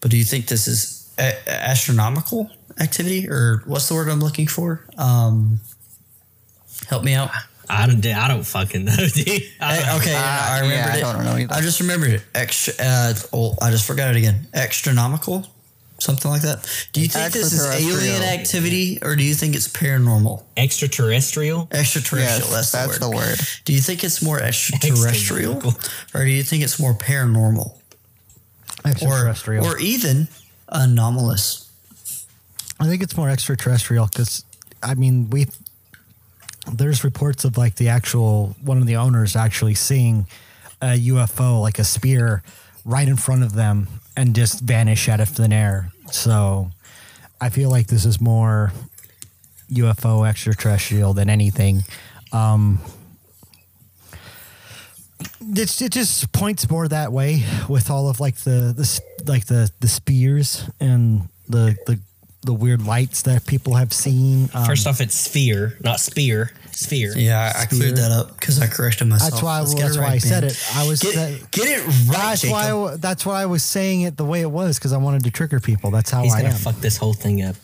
but 0.01 0.11
do 0.13 0.17
you 0.17 0.25
think 0.25 0.47
this 0.47 0.69
is 0.69 1.13
a- 1.19 1.49
astronomical 1.51 2.51
activity, 2.81 3.29
or 3.29 3.63
what's 3.67 3.89
the 3.89 3.95
word 3.95 4.09
I'm 4.09 4.21
looking 4.21 4.47
for? 4.47 4.85
Um, 4.99 5.61
help 6.89 7.05
me 7.05 7.15
out. 7.15 7.31
I 7.71 7.87
don't. 7.87 8.05
I 8.05 8.29
don't 8.29 8.45
fucking 8.45 8.85
know, 8.85 8.97
dude. 9.15 9.43
I 9.61 9.79
don't 9.81 10.01
okay, 10.01 10.15
Uh, 10.15 10.19
I 10.19 10.59
yeah, 10.59 10.61
remembered 10.61 10.93
I 10.93 10.97
it. 10.97 11.01
don't 11.01 11.25
know 11.25 11.37
either. 11.37 11.55
I 11.55 11.61
just 11.61 11.81
remembered 11.81 12.11
it. 12.11 12.23
Extra. 12.35 12.75
Uh, 12.79 13.15
oh, 13.33 13.55
I 13.63 13.71
just 13.71 13.87
forgot 13.87 14.11
it 14.15 14.19
again. 14.19 14.47
Astronomical, 14.53 15.47
something 15.99 16.31
like 16.31 16.43
that. 16.43 16.69
Do 16.93 17.01
you 17.01 17.09
think 17.09 17.33
this 17.33 17.53
is 17.53 17.65
alien 17.65 18.23
activity, 18.23 18.99
or 19.01 19.17
do 19.17 19.23
you 19.23 19.35
think 19.35 19.55
it's 19.55 19.69
paranormal? 19.69 20.43
Extraterrestrial. 20.57 21.69
Extraterrestrial. 21.71 22.51
Yes, 22.51 22.73
that's, 22.73 22.99
the, 22.99 23.09
word. 23.09 23.15
the 23.15 23.17
word. 23.17 23.39
Do 23.65 23.73
you 23.73 23.81
think 23.81 24.05
it's 24.05 24.21
more 24.23 24.39
extraterrestrial, 24.41 25.63
or 26.15 26.25
do 26.25 26.31
you 26.31 26.43
think 26.43 26.65
it's 26.65 26.79
more 26.79 26.93
paranormal, 26.95 27.71
or 28.85 28.91
extraterrestrial. 28.91 29.65
or 29.65 29.79
even 29.79 30.29
anomalous? 30.69 31.71
I 32.83 32.87
think 32.87 33.03
it's 33.03 33.16
more 33.16 33.29
extraterrestrial 33.29 34.09
because, 34.09 34.45
I 34.83 34.95
mean, 34.95 35.31
we 35.31 35.47
there's 36.73 37.05
reports 37.05 37.45
of 37.45 37.57
like 37.57 37.77
the 37.77 37.88
actual 37.88 38.57
one 38.62 38.79
of 38.79 38.87
the 38.87 38.97
owners 38.97 39.37
actually 39.37 39.75
seeing 39.75 40.27
a 40.81 40.99
UFO, 40.99 41.61
like 41.61 41.79
a 41.79 41.85
spear, 41.85 42.42
right 42.85 43.07
in 43.07 43.16
front 43.16 43.45
of 43.45 43.55
them 43.55 43.87
and 44.16 44.35
just 44.35 44.61
vanish 44.61 45.09
out 45.09 45.21
of 45.21 45.29
thin 45.29 45.53
air. 45.53 45.90
So 46.11 46.71
I 47.40 47.49
feel 47.49 47.71
like 47.71 47.87
this 47.87 48.05
is 48.05 48.21
more 48.21 48.73
UFO 49.71 50.29
extraterrestrial 50.29 51.14
than 51.14 51.31
anything. 51.31 51.83
Um, 52.33 52.81
it, 55.40 55.81
it 55.81 55.92
just 55.92 56.33
points 56.33 56.68
more 56.68 56.88
that 56.88 57.12
way 57.12 57.45
with 57.68 57.90
all 57.90 58.09
of 58.09 58.21
like 58.21 58.37
the, 58.38 58.73
the 58.77 59.31
like 59.31 59.47
the 59.47 59.71
the 59.81 59.88
spears 59.88 60.68
and 60.81 61.29
the 61.49 61.77
the 61.87 62.01
the 62.43 62.53
weird 62.55 62.85
lights 62.85 63.23
that 63.23 63.47
people 63.47 63.75
have 63.75 63.93
seen. 63.93 64.51
Um, 64.55 64.65
First 64.65 64.87
off, 64.87 65.01
it's 65.01 65.15
sphere, 65.15 65.77
not 65.81 66.01
spear. 66.01 66.51
Sphere. 66.73 67.13
Yeah, 67.17 67.53
I, 67.55 67.63
I 67.63 67.67
cleared 67.67 67.97
that 67.97 68.11
up 68.11 68.39
because 68.39 68.61
I 68.61 68.67
corrected 68.67 69.07
myself. 69.07 69.31
that's 69.33 69.43
why 69.43 69.61
Let's 69.61 69.75
that's 69.75 69.97
it 69.97 70.01
why 70.01 70.05
right, 70.07 70.13
I 70.15 70.19
said 70.19 70.43
man. 70.43 70.51
it. 70.51 70.69
I 70.75 70.89
was 70.89 71.01
Get, 71.03 71.15
that- 71.15 71.51
get 71.51 71.67
it 71.69 71.87
right, 71.87 72.07
that's 72.09 72.41
Jacob. 72.43 72.53
why 72.53 72.93
I 72.93 72.97
that's 72.97 73.27
why 73.27 73.43
I 73.43 73.47
was 73.47 73.63
saying 73.63 74.01
it 74.03 74.17
the 74.17 74.25
way 74.25 74.41
it 74.41 74.51
was 74.51 74.79
because 74.79 74.93
I 74.93 74.97
wanted 74.97 75.25
to 75.25 75.31
trigger 75.31 75.61
people. 75.61 75.91
That's 75.91 76.11
how 76.11 76.23
He's 76.23 76.35
I 76.35 76.43
gonna 76.43 76.55
am. 76.55 76.59
fuck 76.61 76.77
this 76.77 76.97
whole 76.97 77.13
thing 77.15 77.43
up. 77.43 77.57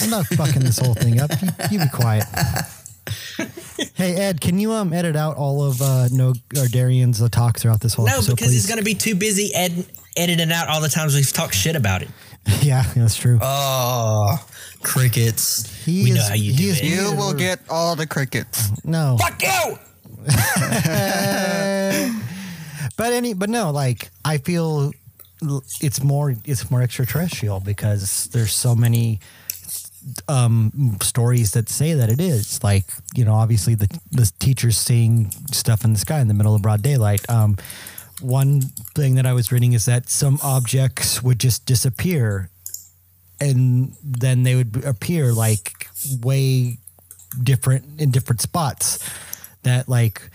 I'm 0.00 0.10
not 0.10 0.26
fucking 0.26 0.62
this 0.62 0.78
whole 0.78 0.94
thing 0.94 1.20
up. 1.20 1.30
You, 1.40 1.48
you 1.70 1.78
be 1.78 1.88
quiet. 1.88 2.24
hey 3.94 4.14
Ed, 4.16 4.40
can 4.40 4.58
you 4.58 4.72
um 4.72 4.92
edit 4.92 5.16
out 5.16 5.36
all 5.36 5.62
of 5.64 5.80
uh 5.80 6.08
no 6.10 6.34
or 6.56 6.66
Darian's 6.68 7.22
uh, 7.22 7.28
talk 7.28 7.58
throughout 7.58 7.80
this 7.80 7.94
whole 7.94 8.06
No, 8.06 8.14
episode, 8.14 8.32
because 8.32 8.48
please? 8.48 8.52
he's 8.54 8.66
gonna 8.68 8.82
be 8.82 8.94
too 8.94 9.14
busy 9.14 9.54
ed- 9.54 9.86
editing 10.16 10.52
out 10.52 10.68
all 10.68 10.80
the 10.80 10.88
times 10.88 11.14
we've 11.14 11.32
talked 11.32 11.54
shit 11.54 11.76
about 11.76 12.02
it. 12.02 12.08
yeah, 12.62 12.82
that's 12.94 13.16
true. 13.16 13.38
Oh, 13.40 14.36
crickets. 14.82 15.84
he 15.84 16.04
we 16.04 16.10
is, 16.10 16.16
know 16.16 16.24
how 16.28 16.34
you 16.34 16.52
do 16.54 16.70
it. 16.70 16.82
You 16.82 17.14
will 17.16 17.34
get 17.34 17.60
all 17.68 17.96
the 17.96 18.06
crickets. 18.06 18.70
no. 18.84 19.16
Fuck 19.20 19.42
you! 19.42 19.78
but 22.96 23.12
any 23.12 23.32
but 23.32 23.48
no 23.48 23.70
like 23.70 24.10
i 24.24 24.36
feel 24.36 24.92
it's 25.80 26.02
more 26.02 26.34
it's 26.44 26.70
more 26.70 26.82
extraterrestrial 26.82 27.60
because 27.60 28.28
there's 28.32 28.52
so 28.52 28.74
many 28.74 29.20
um 30.26 30.96
stories 31.00 31.52
that 31.52 31.68
say 31.68 31.94
that 31.94 32.10
it 32.10 32.20
is 32.20 32.62
like 32.62 32.84
you 33.14 33.24
know 33.24 33.34
obviously 33.34 33.74
the 33.74 33.88
the 34.10 34.30
teachers 34.38 34.76
seeing 34.76 35.30
stuff 35.52 35.84
in 35.84 35.92
the 35.92 35.98
sky 35.98 36.20
in 36.20 36.28
the 36.28 36.34
middle 36.34 36.54
of 36.54 36.60
broad 36.62 36.82
daylight 36.82 37.28
um 37.30 37.56
one 38.20 38.60
thing 38.94 39.14
that 39.14 39.26
i 39.26 39.32
was 39.32 39.52
reading 39.52 39.72
is 39.72 39.84
that 39.86 40.08
some 40.08 40.38
objects 40.42 41.22
would 41.22 41.38
just 41.38 41.66
disappear 41.66 42.50
and 43.40 43.94
then 44.02 44.42
they 44.42 44.54
would 44.54 44.84
appear 44.84 45.32
like 45.32 45.88
way 46.20 46.78
different 47.42 48.00
in 48.00 48.10
different 48.10 48.40
spots 48.40 48.98
that 49.62 49.88
like 49.88 50.30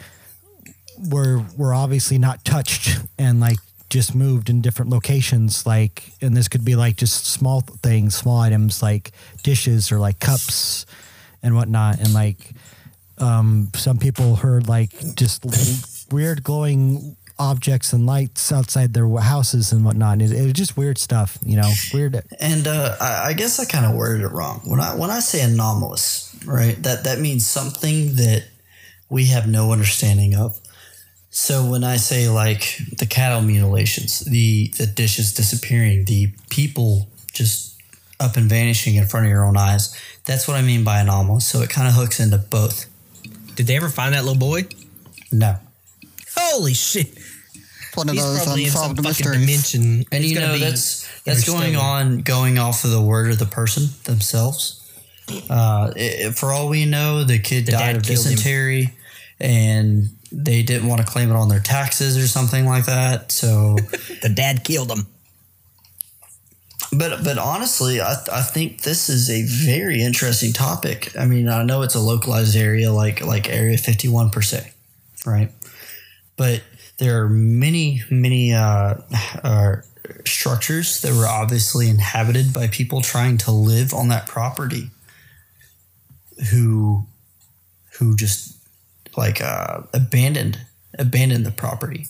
were 1.10 1.44
were 1.58 1.74
obviously 1.74 2.18
not 2.18 2.46
touched 2.46 3.00
and 3.18 3.40
like 3.40 3.58
just 3.90 4.16
moved 4.16 4.50
in 4.50 4.62
different 4.62 4.90
locations 4.90 5.66
like 5.66 6.14
and 6.22 6.36
this 6.36 6.48
could 6.48 6.66
be 6.66 6.76
like 6.76 6.96
just 6.96 7.26
small 7.26 7.62
things 7.62 8.16
small 8.16 8.40
items 8.40 8.82
like 8.82 9.12
dishes 9.44 9.92
or 9.92 10.00
like 10.00 10.20
cups 10.20 10.86
and 11.44 11.54
whatnot. 11.56 12.00
And 12.00 12.14
like 12.14 12.52
um 13.20 13.70
some 13.76 14.00
people 14.00 14.38
heard 14.38 14.68
like 14.68 14.92
just 15.16 15.46
weird 16.12 16.44
glowing 16.44 17.16
objects 17.40 17.94
and 17.94 18.06
lights 18.06 18.52
outside 18.52 18.94
their 18.94 19.10
houses 19.18 19.72
and 19.72 19.84
whatnot 19.84 20.22
it, 20.22 20.32
it 20.32 20.44
was 20.44 20.54
just 20.54 20.78
weird 20.78 20.98
stuff 20.98 21.38
you 21.44 21.58
know 21.58 21.70
weird 21.94 22.14
And 22.40 22.68
uh, 22.68 22.96
I, 23.00 23.30
I 23.30 23.34
guess 23.34 23.60
I 23.60 23.66
kind 23.66 23.86
of 23.86 23.96
worded 23.96 24.24
it 24.26 24.32
wrong. 24.32 24.62
When 24.66 24.80
I 24.80 24.96
when 24.96 25.10
I 25.10 25.20
say 25.20 25.42
anomalous, 25.42 26.36
right? 26.46 26.82
That 26.84 27.06
that 27.06 27.20
means 27.20 27.46
something 27.46 28.16
that 28.16 28.46
we 29.10 29.26
have 29.28 29.48
no 29.48 29.72
understanding 29.72 30.36
of. 30.36 30.60
So 31.30 31.70
when 31.70 31.84
I 31.84 31.98
say 31.98 32.30
like 32.30 32.78
the 32.98 33.06
cattle 33.06 33.42
mutilations, 33.42 34.20
the 34.20 34.70
the 34.78 34.86
dishes 34.86 35.34
disappearing, 35.34 36.06
the 36.06 36.34
people 36.50 37.08
just 37.34 37.82
up 38.20 38.38
and 38.38 38.50
vanishing 38.50 38.96
in 38.96 39.08
front 39.08 39.26
of 39.26 39.32
your 39.32 39.46
own 39.46 39.58
eyes, 39.58 39.98
that's 40.26 40.48
what 40.48 40.58
I 40.58 40.62
mean 40.62 40.84
by 40.84 41.00
anomalous. 41.00 41.48
So 41.48 41.62
it 41.62 41.70
kind 41.70 41.88
of 41.88 41.94
hooks 41.94 42.20
into 42.20 42.38
both. 42.38 42.86
Did 43.56 43.68
they 43.68 43.76
ever 43.76 43.90
find 43.90 44.14
that 44.14 44.24
little 44.24 44.40
boy? 44.40 44.68
No. 45.32 45.58
Holy 46.36 46.74
shit! 46.74 47.18
One 47.96 48.10
of 48.10 48.16
He's 48.16 48.24
those 48.24 48.44
probably 48.44 48.66
in 48.66 48.72
some 48.72 48.92
unsolved 48.92 48.98
fucking 49.20 49.42
mysteries. 49.42 49.72
dimension. 49.74 50.06
And 50.12 50.24
He's 50.24 50.34
you 50.34 50.40
know 50.40 50.58
that's 50.58 51.08
that's 51.24 51.44
going 51.46 51.76
on 51.76 52.20
going 52.22 52.58
off 52.58 52.84
of 52.84 52.92
the 52.92 53.02
word 53.02 53.32
of 53.32 53.40
the 53.40 53.46
person 53.46 53.88
themselves. 54.06 54.80
Uh, 55.50 55.92
i- 55.96 56.32
for 56.36 56.52
all 56.52 56.68
we 56.70 56.86
know, 56.86 57.24
the 57.24 57.40
kid 57.40 57.66
The 57.68 57.72
died 57.74 57.80
dad 57.80 57.96
of 57.98 58.04
killed 58.04 58.26
him. 58.26 58.32
dysentery, 58.36 58.94
and 59.40 60.10
they 60.32 60.64
didn't 60.64 60.88
want 60.88 61.02
to 61.02 61.08
claim 61.08 61.30
it 61.30 61.36
on 61.36 61.48
their 61.50 61.60
taxes 61.62 62.18
or 62.18 62.28
something 62.28 62.66
like 62.66 62.86
that. 62.88 63.32
So, 63.32 63.78
The 64.22 64.30
dad 64.30 64.64
killed 64.64 64.92
him. 64.92 65.06
but 66.92 67.24
but 67.24 67.38
honestly, 67.38 68.02
I 68.02 68.16
I 68.32 68.42
think 68.42 68.82
this 68.84 69.10
is 69.10 69.30
a 69.30 69.44
very 69.44 70.02
interesting 70.04 70.52
topic. 70.54 71.12
I 71.18 71.26
mean, 71.26 71.48
I 71.48 71.64
know 71.64 71.82
it's 71.84 71.96
a 71.96 72.00
localized 72.00 72.56
area 72.56 72.92
like 72.92 73.22
like 73.22 73.50
Area 73.50 73.78
Fifty 73.78 74.08
One 74.08 74.30
per 74.30 74.42
se, 74.42 74.72
right? 75.26 75.52
But 76.36 76.64
there 76.98 77.24
are 77.24 77.30
many 77.30 78.02
many 78.10 78.54
uh, 78.54 78.96
uh, 79.44 79.76
structures 80.26 81.02
that 81.02 81.14
were 81.14 81.28
obviously 81.28 81.90
inhabited 81.90 82.54
by 82.54 82.68
people 82.68 83.02
trying 83.02 83.38
to 83.40 83.52
live 83.52 83.94
on 83.94 84.08
that 84.10 84.26
property, 84.26 84.90
who 86.52 87.06
who 88.00 88.16
just 88.16 88.58
like 89.18 89.42
uh, 89.42 89.82
abandoned 89.94 90.60
abandoned 90.98 91.46
the 91.46 91.52
property, 91.52 92.08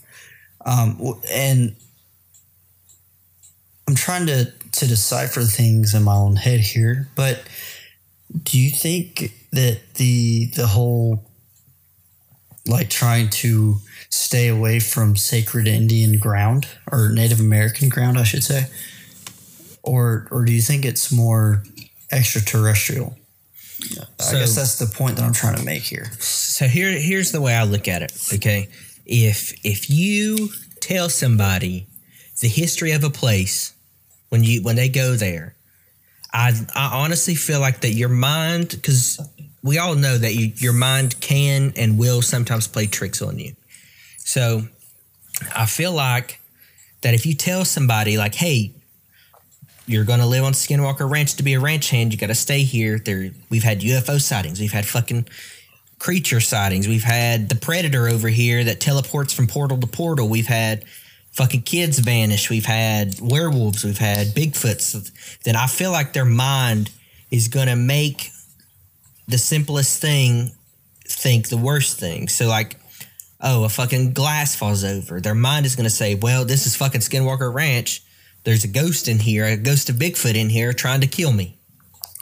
um, 0.66 1.20
and 1.30 1.76
I'm 3.88 3.96
trying 3.96 4.26
to 4.28 4.52
to 4.74 4.88
decipher 4.88 5.42
things 5.42 5.94
in 5.94 6.04
my 6.04 6.16
own 6.16 6.36
head 6.36 6.62
here, 6.62 7.10
but 7.16 7.44
do 8.42 8.60
you 8.60 8.72
think 8.72 9.34
that 9.52 9.80
the 9.96 10.46
the 10.56 10.68
whole 10.68 11.24
like 12.66 12.90
trying 12.90 13.30
to 13.30 13.78
stay 14.10 14.48
away 14.48 14.80
from 14.80 15.16
sacred 15.18 15.68
Indian 15.68 16.18
ground 16.20 16.68
or 16.92 17.10
Native 17.10 17.40
American 17.40 17.90
ground, 17.90 18.18
I 18.18 18.24
should 18.24 18.44
say, 18.44 18.68
or 19.82 20.28
or 20.32 20.46
do 20.46 20.52
you 20.54 20.62
think 20.62 20.86
it's 20.86 21.12
more 21.12 21.64
extraterrestrial? 22.12 23.18
I 24.20 24.24
So- 24.24 24.40
guess 24.40 24.56
that's 24.56 24.76
the 24.76 24.86
point 24.86 25.18
that 25.18 25.24
I'm 25.26 25.34
trying 25.34 25.58
to 25.58 25.64
make 25.64 25.84
here. 25.84 26.12
So 26.20 26.68
here, 26.68 26.92
here's 26.98 27.32
the 27.32 27.42
way 27.42 27.54
I 27.54 27.64
look 27.64 27.88
at 27.88 28.02
it. 28.02 28.14
Okay, 28.34 28.70
if 29.06 29.54
if 29.64 29.90
you 29.90 30.52
tell 30.80 31.10
somebody 31.10 31.88
the 32.40 32.48
history 32.48 32.92
of 32.92 33.04
a 33.04 33.10
place 33.10 33.74
when 34.30 34.44
you 34.44 34.62
when 34.62 34.76
they 34.78 34.88
go 34.90 35.16
there, 35.16 35.56
I 36.32 36.54
I 36.76 36.86
honestly 37.04 37.36
feel 37.36 37.60
like 37.60 37.82
that 37.82 37.94
your 37.94 38.10
mind 38.10 38.70
because 38.70 39.20
we 39.64 39.78
all 39.78 39.96
know 39.96 40.18
that 40.18 40.36
you, 40.36 40.52
your 40.58 40.74
mind 40.74 41.20
can 41.22 41.74
and 41.76 41.98
will 41.98 42.22
sometimes 42.22 42.68
play 42.68 42.86
tricks 42.86 43.22
on 43.22 43.40
you. 43.40 43.56
So 44.18 44.64
I 45.56 45.66
feel 45.66 45.94
like 45.94 46.40
that 47.02 47.14
if 47.14 47.26
you 47.26 47.34
tell 47.34 47.66
somebody 47.66 48.18
like, 48.18 48.36
"Hey, 48.36 48.74
you're 49.88 50.06
going 50.06 50.20
to 50.20 50.26
live 50.26 50.44
on 50.44 50.54
Skinwalker 50.54 51.10
Ranch 51.10 51.36
to 51.36 51.44
be 51.44 51.54
a 51.54 51.60
ranch 51.60 51.90
hand. 51.90 52.14
You 52.14 52.20
got 52.20 52.28
to 52.28 52.36
stay 52.36 52.64
here." 52.64 53.00
There, 53.00 53.32
we've 53.50 53.64
had 53.64 53.82
UFO 53.82 54.20
sightings. 54.20 54.60
We've 54.60 54.72
had 54.72 54.86
fucking 54.86 55.28
creature 55.98 56.42
sightings. 56.42 56.88
We've 56.88 57.04
had 57.04 57.48
the 57.48 57.56
predator 57.56 58.10
over 58.10 58.28
here 58.28 58.64
that 58.66 58.82
teleports 58.82 59.34
from 59.34 59.48
portal 59.48 59.80
to 59.80 59.88
portal. 59.88 60.28
We've 60.28 60.48
had 60.48 60.84
fucking 61.32 61.62
kids 61.62 62.00
vanish. 62.00 62.50
We've 62.50 62.66
had 62.66 63.16
werewolves. 63.22 63.86
We've 63.86 63.98
had 63.98 64.28
Bigfoots. 64.28 65.40
Then 65.44 65.56
I 65.56 65.68
feel 65.68 65.92
like 65.92 66.12
their 66.12 66.26
mind 66.26 66.92
is 67.32 67.48
going 67.48 67.68
to 67.68 67.78
make 67.78 68.33
the 69.28 69.38
simplest 69.38 70.02
thing 70.02 70.52
think 71.06 71.50
the 71.50 71.58
worst 71.58 72.00
thing. 72.00 72.28
So 72.28 72.48
like, 72.48 72.80
oh, 73.42 73.66
a 73.66 73.70
fucking 73.70 74.14
glass 74.14 74.56
falls 74.56 74.84
over. 74.84 75.20
Their 75.20 75.36
mind 75.36 75.66
is 75.66 75.76
going 75.76 75.86
to 75.86 75.90
say, 75.90 76.16
well, 76.16 76.46
this 76.46 76.66
is 76.66 76.76
fucking 76.76 77.02
Skinwalker 77.02 77.54
Ranch. 77.54 78.04
There's 78.44 78.64
a 78.64 78.68
ghost 78.70 79.08
in 79.08 79.20
here, 79.20 79.46
a 79.46 79.58
ghost 79.58 79.90
of 79.90 79.96
Bigfoot 79.98 80.36
in 80.36 80.50
here 80.50 80.74
trying 80.74 81.02
to 81.02 81.08
kill 81.08 81.32
me. 81.32 81.58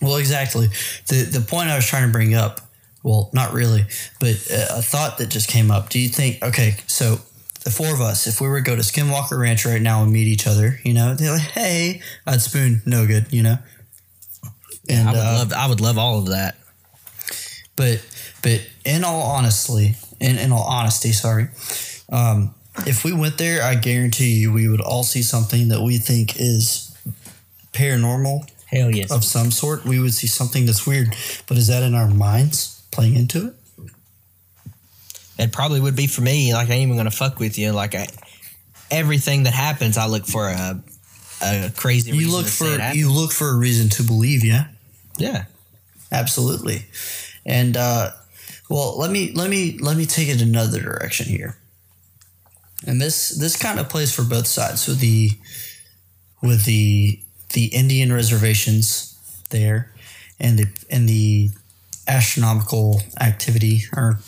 Well, 0.01 0.17
exactly. 0.17 0.67
The 1.07 1.23
the 1.23 1.41
point 1.41 1.69
I 1.69 1.75
was 1.75 1.85
trying 1.85 2.07
to 2.07 2.11
bring 2.11 2.33
up, 2.33 2.59
well, 3.03 3.29
not 3.33 3.53
really, 3.53 3.85
but 4.19 4.35
uh, 4.51 4.77
a 4.77 4.81
thought 4.81 5.19
that 5.19 5.29
just 5.29 5.47
came 5.47 5.69
up. 5.69 5.89
Do 5.89 5.99
you 5.99 6.09
think? 6.09 6.43
Okay, 6.43 6.75
so 6.87 7.19
the 7.63 7.69
four 7.69 7.93
of 7.93 8.01
us, 8.01 8.25
if 8.25 8.41
we 8.41 8.47
were 8.47 8.59
to 8.59 8.63
go 8.63 8.75
to 8.75 8.81
Skinwalker 8.81 9.39
Ranch 9.39 9.63
right 9.63 9.81
now 9.81 10.01
and 10.01 10.11
meet 10.11 10.27
each 10.27 10.47
other, 10.47 10.79
you 10.83 10.93
know, 10.93 11.13
they're 11.13 11.33
like, 11.33 11.41
"Hey," 11.41 12.01
I'd 12.25 12.41
spoon, 12.41 12.81
no 12.85 13.05
good, 13.05 13.31
you 13.31 13.43
know. 13.43 13.57
And 14.89 15.07
I 15.07 15.11
would 15.11 15.19
uh, 15.19 15.33
love 15.37 15.53
I 15.53 15.67
would 15.67 15.81
love 15.81 15.97
all 15.99 16.17
of 16.17 16.29
that. 16.29 16.55
But 17.81 18.05
but 18.43 18.61
in 18.85 19.03
all 19.03 19.23
honestly, 19.23 19.95
in, 20.19 20.37
in 20.37 20.51
all 20.51 20.63
honesty, 20.63 21.11
sorry, 21.11 21.47
um, 22.11 22.53
if 22.85 23.03
we 23.03 23.11
went 23.11 23.39
there, 23.39 23.63
I 23.63 23.73
guarantee 23.73 24.33
you 24.39 24.53
we 24.53 24.67
would 24.67 24.81
all 24.81 25.03
see 25.03 25.23
something 25.23 25.69
that 25.69 25.81
we 25.81 25.97
think 25.97 26.39
is 26.39 26.95
paranormal 27.73 28.47
Hell 28.67 28.91
yes. 28.91 29.11
of 29.11 29.23
some 29.23 29.49
sort. 29.49 29.83
We 29.83 29.99
would 29.99 30.13
see 30.13 30.27
something 30.27 30.67
that's 30.67 30.85
weird, 30.85 31.15
but 31.47 31.57
is 31.57 31.67
that 31.67 31.81
in 31.81 31.95
our 31.95 32.07
minds 32.07 32.83
playing 32.91 33.15
into 33.15 33.47
it? 33.47 33.53
It 35.39 35.51
probably 35.51 35.79
would 35.79 35.95
be 35.95 36.05
for 36.05 36.21
me. 36.21 36.53
Like 36.53 36.69
I 36.69 36.73
ain't 36.73 36.83
even 36.83 36.97
gonna 36.97 37.09
fuck 37.09 37.39
with 37.39 37.57
you. 37.57 37.71
Like 37.71 37.95
I, 37.95 38.05
everything 38.91 39.43
that 39.43 39.53
happens, 39.53 39.97
I 39.97 40.05
look 40.05 40.27
for 40.27 40.47
a 40.47 40.79
a 41.41 41.71
crazy. 41.75 42.11
You 42.11 42.17
reason 42.17 42.31
look 42.31 42.45
to 42.45 42.51
say 42.51 42.73
it 42.75 42.91
for 42.91 42.95
you 42.95 43.11
look 43.11 43.31
for 43.31 43.49
a 43.49 43.55
reason 43.55 43.89
to 43.89 44.03
believe, 44.03 44.45
yeah, 44.45 44.65
yeah. 45.17 45.45
absolutely. 46.11 46.85
And 47.45 47.75
uh, 47.75 48.11
well, 48.69 48.97
let 48.97 49.11
me 49.11 49.31
let 49.33 49.49
me 49.49 49.77
let 49.79 49.97
me 49.97 50.05
take 50.05 50.29
it 50.29 50.41
another 50.41 50.81
direction 50.81 51.25
here. 51.27 51.57
And 52.85 53.01
this 53.01 53.29
this 53.37 53.55
kind 53.55 53.79
of 53.79 53.89
plays 53.89 54.13
for 54.13 54.23
both 54.23 54.47
sides 54.47 54.87
with 54.87 54.99
the 54.99 55.31
with 56.41 56.65
the 56.65 57.19
the 57.53 57.65
Indian 57.67 58.11
reservations 58.13 59.17
there 59.49 59.93
and 60.39 60.57
the 60.57 60.67
and 60.89 61.07
the 61.07 61.49
astronomical 62.07 63.01
activity 63.19 63.83
or 63.95 64.19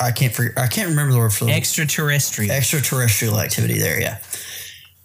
I 0.00 0.10
can't 0.10 0.34
forget, 0.34 0.58
I 0.58 0.66
can't 0.66 0.88
remember 0.88 1.12
the 1.12 1.18
word 1.18 1.32
for 1.32 1.44
the 1.44 1.52
Extraterrestrial. 1.52 2.50
extraterrestrial 2.52 3.38
activity 3.38 3.78
there. 3.78 4.00
Yeah. 4.00 4.18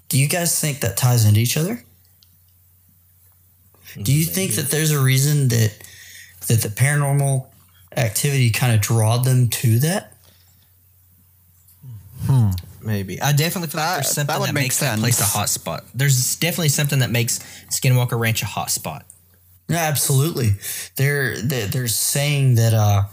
Do 0.09 0.17
you 0.19 0.27
guys 0.27 0.59
think 0.59 0.79
that 0.79 0.97
ties 0.97 1.25
into 1.25 1.39
each 1.39 1.55
other? 1.55 1.83
Do 4.01 4.11
you 4.13 4.25
think 4.25 4.53
that 4.53 4.71
there's 4.71 4.91
a 4.91 4.99
reason 4.99 5.49
that 5.49 5.73
that 6.49 6.61
the 6.61 6.69
paranormal 6.69 7.47
activity 7.97 8.49
kind 8.51 8.73
of 8.75 8.81
drawed 8.81 9.23
them 9.23 9.47
to 9.49 9.79
that? 9.79 10.13
Maybe. 12.81 13.21
I 13.21 13.31
definitely 13.33 13.69
feel 13.69 13.81
like 13.81 13.89
That- 13.89 13.95
there's 14.03 14.07
something 14.13 14.27
that 14.27 14.33
that, 14.33 14.39
would 14.39 14.53
make 14.53 14.63
makes 14.65 14.79
that 14.79 14.99
place 14.99 15.15
a 15.15 15.23
sense. 15.23 15.31
hot 15.33 15.49
spot. 15.49 15.85
There's 15.93 16.35
definitely 16.37 16.69
something 16.69 16.99
that 16.99 17.11
makes 17.11 17.39
Skinwalker 17.71 18.17
Ranch 18.19 18.41
a 18.41 18.45
hot 18.45 18.71
spot. 18.71 19.05
Yeah, 19.67 19.77
absolutely. 19.79 20.55
They're 20.95 21.39
they're, 21.41 21.67
they're 21.67 21.87
saying 21.87 22.55
that 22.55 22.73
uh, 22.73 23.03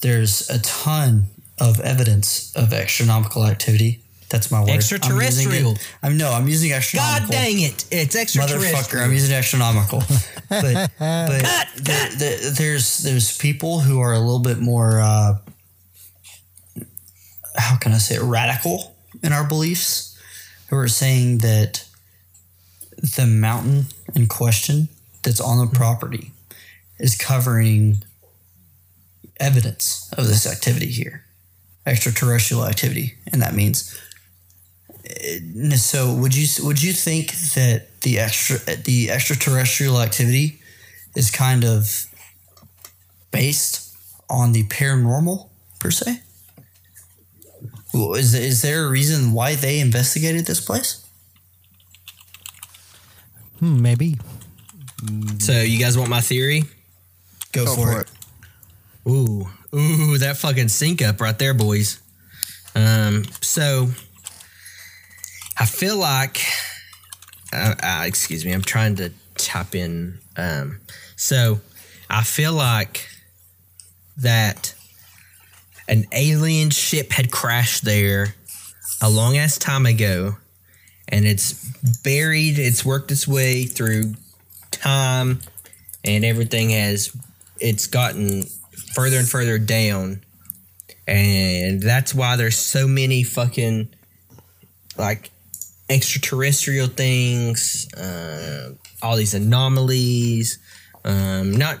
there's 0.00 0.48
a 0.50 0.58
ton 0.60 1.26
of 1.58 1.78
evidence 1.80 2.52
of 2.56 2.72
astronomical 2.72 3.44
activity. 3.46 4.02
That's 4.32 4.50
my 4.50 4.60
word. 4.60 4.70
I'm 4.70 4.76
Extraterrestrial. 4.76 5.76
I'm 6.02 6.16
no, 6.16 6.32
I'm 6.32 6.48
using 6.48 6.72
astronomical. 6.72 7.28
God 7.28 7.30
dang 7.30 7.60
it! 7.60 7.84
It's 7.90 8.16
extraterrestrial. 8.16 8.74
Motherfucker, 8.74 9.04
I'm 9.04 9.12
using 9.12 9.34
astronomical. 9.34 9.98
but 10.48 10.90
but 10.98 11.68
there, 11.76 12.08
there, 12.16 12.50
there's 12.50 13.02
there's 13.02 13.36
people 13.36 13.80
who 13.80 14.00
are 14.00 14.14
a 14.14 14.18
little 14.18 14.40
bit 14.40 14.58
more 14.58 15.00
uh, 15.00 15.34
how 17.56 17.76
can 17.76 17.92
I 17.92 17.98
say 17.98 18.14
it, 18.14 18.22
radical 18.22 18.96
in 19.22 19.34
our 19.34 19.46
beliefs, 19.46 20.18
who 20.70 20.76
are 20.76 20.88
saying 20.88 21.38
that 21.38 21.84
the 23.02 23.26
mountain 23.26 23.84
in 24.14 24.28
question 24.28 24.88
that's 25.22 25.42
on 25.42 25.58
the 25.58 25.70
property 25.70 26.32
is 26.98 27.16
covering 27.16 28.02
evidence 29.38 30.10
of 30.16 30.26
this 30.26 30.46
activity 30.46 30.86
here, 30.86 31.26
extraterrestrial 31.84 32.64
activity, 32.64 33.16
and 33.30 33.42
that 33.42 33.54
means 33.54 33.94
so 35.76 36.14
would 36.14 36.34
you 36.34 36.46
would 36.64 36.82
you 36.82 36.92
think 36.92 37.32
that 37.54 38.00
the 38.02 38.18
extra 38.18 38.58
the 38.76 39.10
extraterrestrial 39.10 40.00
activity 40.00 40.60
is 41.14 41.30
kind 41.30 41.64
of 41.64 42.06
based 43.30 43.94
on 44.30 44.52
the 44.52 44.64
paranormal 44.64 45.48
per 45.80 45.90
se? 45.90 46.20
Is 47.94 48.34
is 48.34 48.62
there 48.62 48.86
a 48.86 48.90
reason 48.90 49.32
why 49.32 49.54
they 49.54 49.80
investigated 49.80 50.46
this 50.46 50.60
place? 50.60 51.06
Hmm, 53.58 53.80
maybe. 53.82 54.18
So 55.38 55.52
you 55.60 55.78
guys 55.78 55.98
want 55.98 56.10
my 56.10 56.20
theory? 56.20 56.64
Go, 57.52 57.64
Go 57.66 57.74
for, 57.74 57.92
for 57.92 58.00
it. 58.00 58.10
it. 59.06 59.10
Ooh, 59.10 59.48
ooh, 59.74 60.18
that 60.18 60.36
fucking 60.36 60.68
sync 60.68 61.02
up 61.02 61.20
right 61.20 61.38
there, 61.38 61.54
boys. 61.54 62.00
Um, 62.74 63.24
so 63.40 63.88
I 65.62 65.64
feel 65.64 65.96
like, 65.96 66.40
uh, 67.52 67.76
uh, 67.80 68.02
excuse 68.04 68.44
me, 68.44 68.50
I'm 68.50 68.62
trying 68.62 68.96
to 68.96 69.12
type 69.36 69.76
in. 69.76 70.18
Um, 70.36 70.80
so 71.14 71.60
I 72.10 72.24
feel 72.24 72.52
like 72.52 73.08
that 74.16 74.74
an 75.86 76.06
alien 76.10 76.70
ship 76.70 77.12
had 77.12 77.30
crashed 77.30 77.84
there 77.84 78.34
a 79.00 79.08
long 79.08 79.36
ass 79.36 79.56
time 79.56 79.86
ago, 79.86 80.34
and 81.06 81.24
it's 81.26 81.52
buried. 82.02 82.58
It's 82.58 82.84
worked 82.84 83.12
its 83.12 83.28
way 83.28 83.62
through 83.62 84.14
time, 84.72 85.42
and 86.04 86.24
everything 86.24 86.70
has. 86.70 87.16
It's 87.60 87.86
gotten 87.86 88.42
further 88.94 89.18
and 89.18 89.28
further 89.28 89.58
down. 89.58 90.24
And 91.06 91.80
that's 91.80 92.12
why 92.12 92.34
there's 92.34 92.56
so 92.56 92.88
many 92.88 93.22
fucking 93.22 93.94
like 94.98 95.30
extraterrestrial 95.92 96.86
things, 96.86 97.92
uh, 97.94 98.72
all 99.02 99.16
these 99.16 99.34
anomalies, 99.34 100.58
um, 101.04 101.52
not 101.52 101.80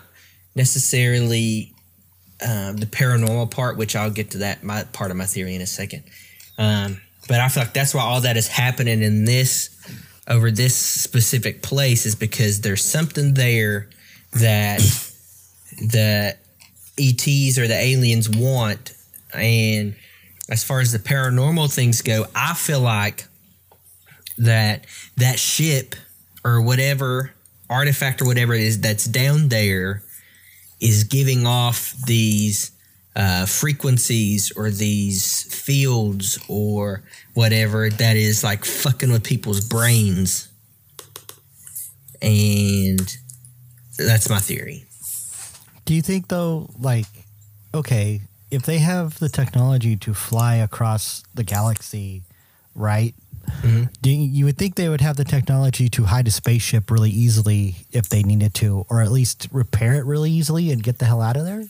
necessarily 0.54 1.72
um, 2.46 2.76
the 2.76 2.86
paranormal 2.86 3.50
part, 3.50 3.76
which 3.76 3.96
I'll 3.96 4.10
get 4.10 4.32
to 4.32 4.38
that 4.38 4.62
my 4.62 4.84
part 4.84 5.10
of 5.10 5.16
my 5.16 5.24
theory 5.26 5.54
in 5.54 5.62
a 5.62 5.66
second. 5.66 6.04
Um, 6.58 7.00
but 7.28 7.40
I 7.40 7.48
feel 7.48 7.62
like 7.62 7.72
that's 7.72 7.94
why 7.94 8.02
all 8.02 8.20
that 8.20 8.36
is 8.36 8.48
happening 8.48 9.02
in 9.02 9.24
this 9.24 9.70
over 10.28 10.50
this 10.50 10.76
specific 10.76 11.62
place 11.62 12.06
is 12.06 12.14
because 12.14 12.60
there's 12.60 12.84
something 12.84 13.34
there 13.34 13.88
that 14.32 14.80
the 15.78 16.36
ETs 16.98 17.58
or 17.58 17.66
the 17.66 17.78
aliens 17.78 18.28
want. 18.28 18.92
And 19.32 19.96
as 20.48 20.62
far 20.62 20.80
as 20.80 20.92
the 20.92 20.98
paranormal 20.98 21.74
things 21.74 22.02
go, 22.02 22.26
I 22.34 22.54
feel 22.54 22.80
like 22.80 23.26
that 24.38 24.86
that 25.16 25.38
ship 25.38 25.94
or 26.44 26.60
whatever 26.60 27.32
artifact 27.70 28.20
or 28.20 28.26
whatever 28.26 28.54
it 28.54 28.60
is 28.60 28.80
that's 28.80 29.04
down 29.04 29.48
there 29.48 30.02
is 30.80 31.04
giving 31.04 31.46
off 31.46 31.94
these 32.06 32.72
uh, 33.14 33.46
frequencies 33.46 34.52
or 34.56 34.70
these 34.70 35.42
fields 35.54 36.38
or 36.48 37.02
whatever 37.34 37.90
that 37.90 38.16
is 38.16 38.42
like 38.42 38.64
fucking 38.64 39.12
with 39.12 39.22
people's 39.22 39.60
brains. 39.60 40.48
And 42.20 43.16
that's 43.98 44.28
my 44.28 44.38
theory. 44.38 44.84
Do 45.84 45.94
you 45.94 46.02
think 46.02 46.28
though, 46.28 46.70
like, 46.78 47.06
okay, 47.74 48.22
if 48.50 48.62
they 48.62 48.78
have 48.78 49.18
the 49.18 49.28
technology 49.28 49.96
to 49.96 50.14
fly 50.14 50.56
across 50.56 51.22
the 51.34 51.42
galaxy, 51.42 52.22
right? 52.74 53.14
Do 53.62 54.10
you, 54.10 54.16
you 54.22 54.44
would 54.46 54.56
think 54.58 54.74
they 54.74 54.88
would 54.88 55.00
have 55.00 55.16
the 55.16 55.24
technology 55.24 55.88
to 55.90 56.04
hide 56.04 56.26
a 56.26 56.30
spaceship 56.30 56.90
really 56.90 57.10
easily 57.10 57.76
if 57.92 58.08
they 58.08 58.22
needed 58.22 58.54
to, 58.54 58.84
or 58.88 59.00
at 59.02 59.12
least 59.12 59.48
repair 59.52 59.94
it 59.94 60.04
really 60.04 60.30
easily 60.30 60.72
and 60.72 60.82
get 60.82 60.98
the 60.98 61.04
hell 61.04 61.22
out 61.22 61.36
of 61.36 61.44
there? 61.44 61.64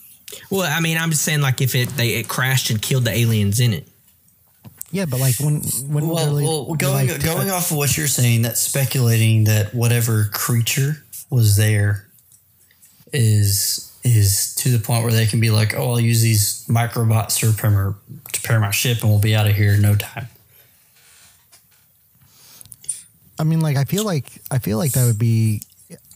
Well, 0.51 0.63
I 0.63 0.81
mean, 0.81 0.97
I'm 0.97 1.11
just 1.11 1.23
saying, 1.23 1.43
like, 1.43 1.61
if 1.61 1.75
it 1.75 1.91
they 1.91 2.15
it 2.15 2.29
crashed 2.29 2.71
and 2.71 2.81
killed 2.81 3.05
the 3.05 3.13
aliens 3.13 3.61
in 3.61 3.73
it. 3.75 3.89
Yeah, 4.91 5.07
but 5.07 5.21
like 5.21 5.39
when 5.41 5.61
when 5.89 6.09
Well, 6.09 6.27
really- 6.27 6.45
well 6.45 6.75
going 6.75 7.09
like, 7.09 7.23
going 7.23 7.51
off 7.51 7.71
of 7.71 7.77
what 7.77 7.97
you're 7.97 8.07
saying, 8.07 8.43
that's 8.43 8.61
speculating 8.61 9.45
that 9.45 9.75
whatever 9.75 10.29
creature 10.33 11.05
was 11.31 11.57
there 11.57 12.09
is 13.13 13.89
is 14.05 14.55
to 14.57 14.71
the 14.71 14.79
point 14.79 15.05
where 15.05 15.13
they 15.13 15.27
can 15.27 15.41
be 15.41 15.51
like, 15.51 15.75
oh, 15.75 15.93
I'll 15.93 16.01
use 16.01 16.23
these 16.23 16.67
microbots 16.69 17.39
to 17.39 17.47
repair 17.49 17.71
my, 17.71 17.93
to 18.33 18.41
repair 18.43 18.59
my 18.59 18.71
ship, 18.71 19.01
and 19.03 19.11
we'll 19.11 19.21
be 19.21 19.35
out 19.37 19.47
of 19.47 19.55
here 19.55 19.75
in 19.75 19.83
no 19.83 19.95
time. 19.95 20.29
I 23.39 23.45
mean, 23.45 23.61
like 23.61 23.77
I 23.77 23.85
feel 23.85 24.05
like 24.05 24.27
I 24.51 24.59
feel 24.59 24.79
like 24.79 24.93
that 24.93 25.07
would 25.07 25.19
be. 25.19 25.63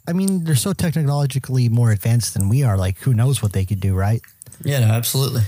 I 0.09 0.13
mean, 0.13 0.45
they're 0.45 0.55
so 0.55 0.73
technologically 0.73 1.69
more 1.69 1.91
advanced 1.91 2.35
than 2.35 2.49
we 2.49 2.63
are. 2.63 2.77
Like, 2.77 2.99
who 2.99 3.13
knows 3.13 3.43
what 3.43 3.53
they 3.53 3.65
could 3.65 3.81
do, 3.81 3.95
right? 3.95 4.21
Yeah, 4.65 4.79
no, 4.81 4.87
absolutely. 4.87 5.43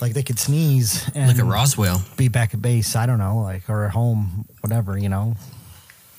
Like 0.00 0.12
they 0.14 0.22
could 0.22 0.38
sneeze 0.38 1.08
and 1.14 1.28
Look 1.28 1.38
at 1.38 1.44
Roswell. 1.50 2.02
be 2.16 2.28
back 2.28 2.54
at 2.54 2.62
base. 2.62 2.94
I 2.96 3.06
don't 3.06 3.18
know, 3.18 3.38
like 3.40 3.68
or 3.68 3.84
at 3.86 3.90
home, 3.92 4.44
whatever. 4.60 4.96
You 4.98 5.08
know, 5.08 5.36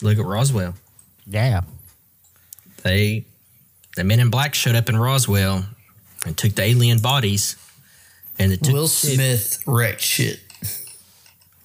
Look 0.02 0.18
at 0.20 0.26
Roswell. 0.26 0.74
yeah. 1.26 1.62
They, 2.84 3.26
the 3.96 4.04
men 4.04 4.20
in 4.20 4.30
black 4.30 4.54
showed 4.54 4.76
up 4.76 4.90
in 4.90 4.98
Roswell 4.98 5.66
and 6.26 6.38
took 6.38 6.54
the 6.54 6.62
alien 6.64 7.00
bodies, 7.00 7.56
and 8.38 8.52
it 8.52 8.62
took 8.64 8.74
Will 8.74 8.88
Smith 8.88 9.64
wrecked 9.66 10.02
shit. 10.02 10.40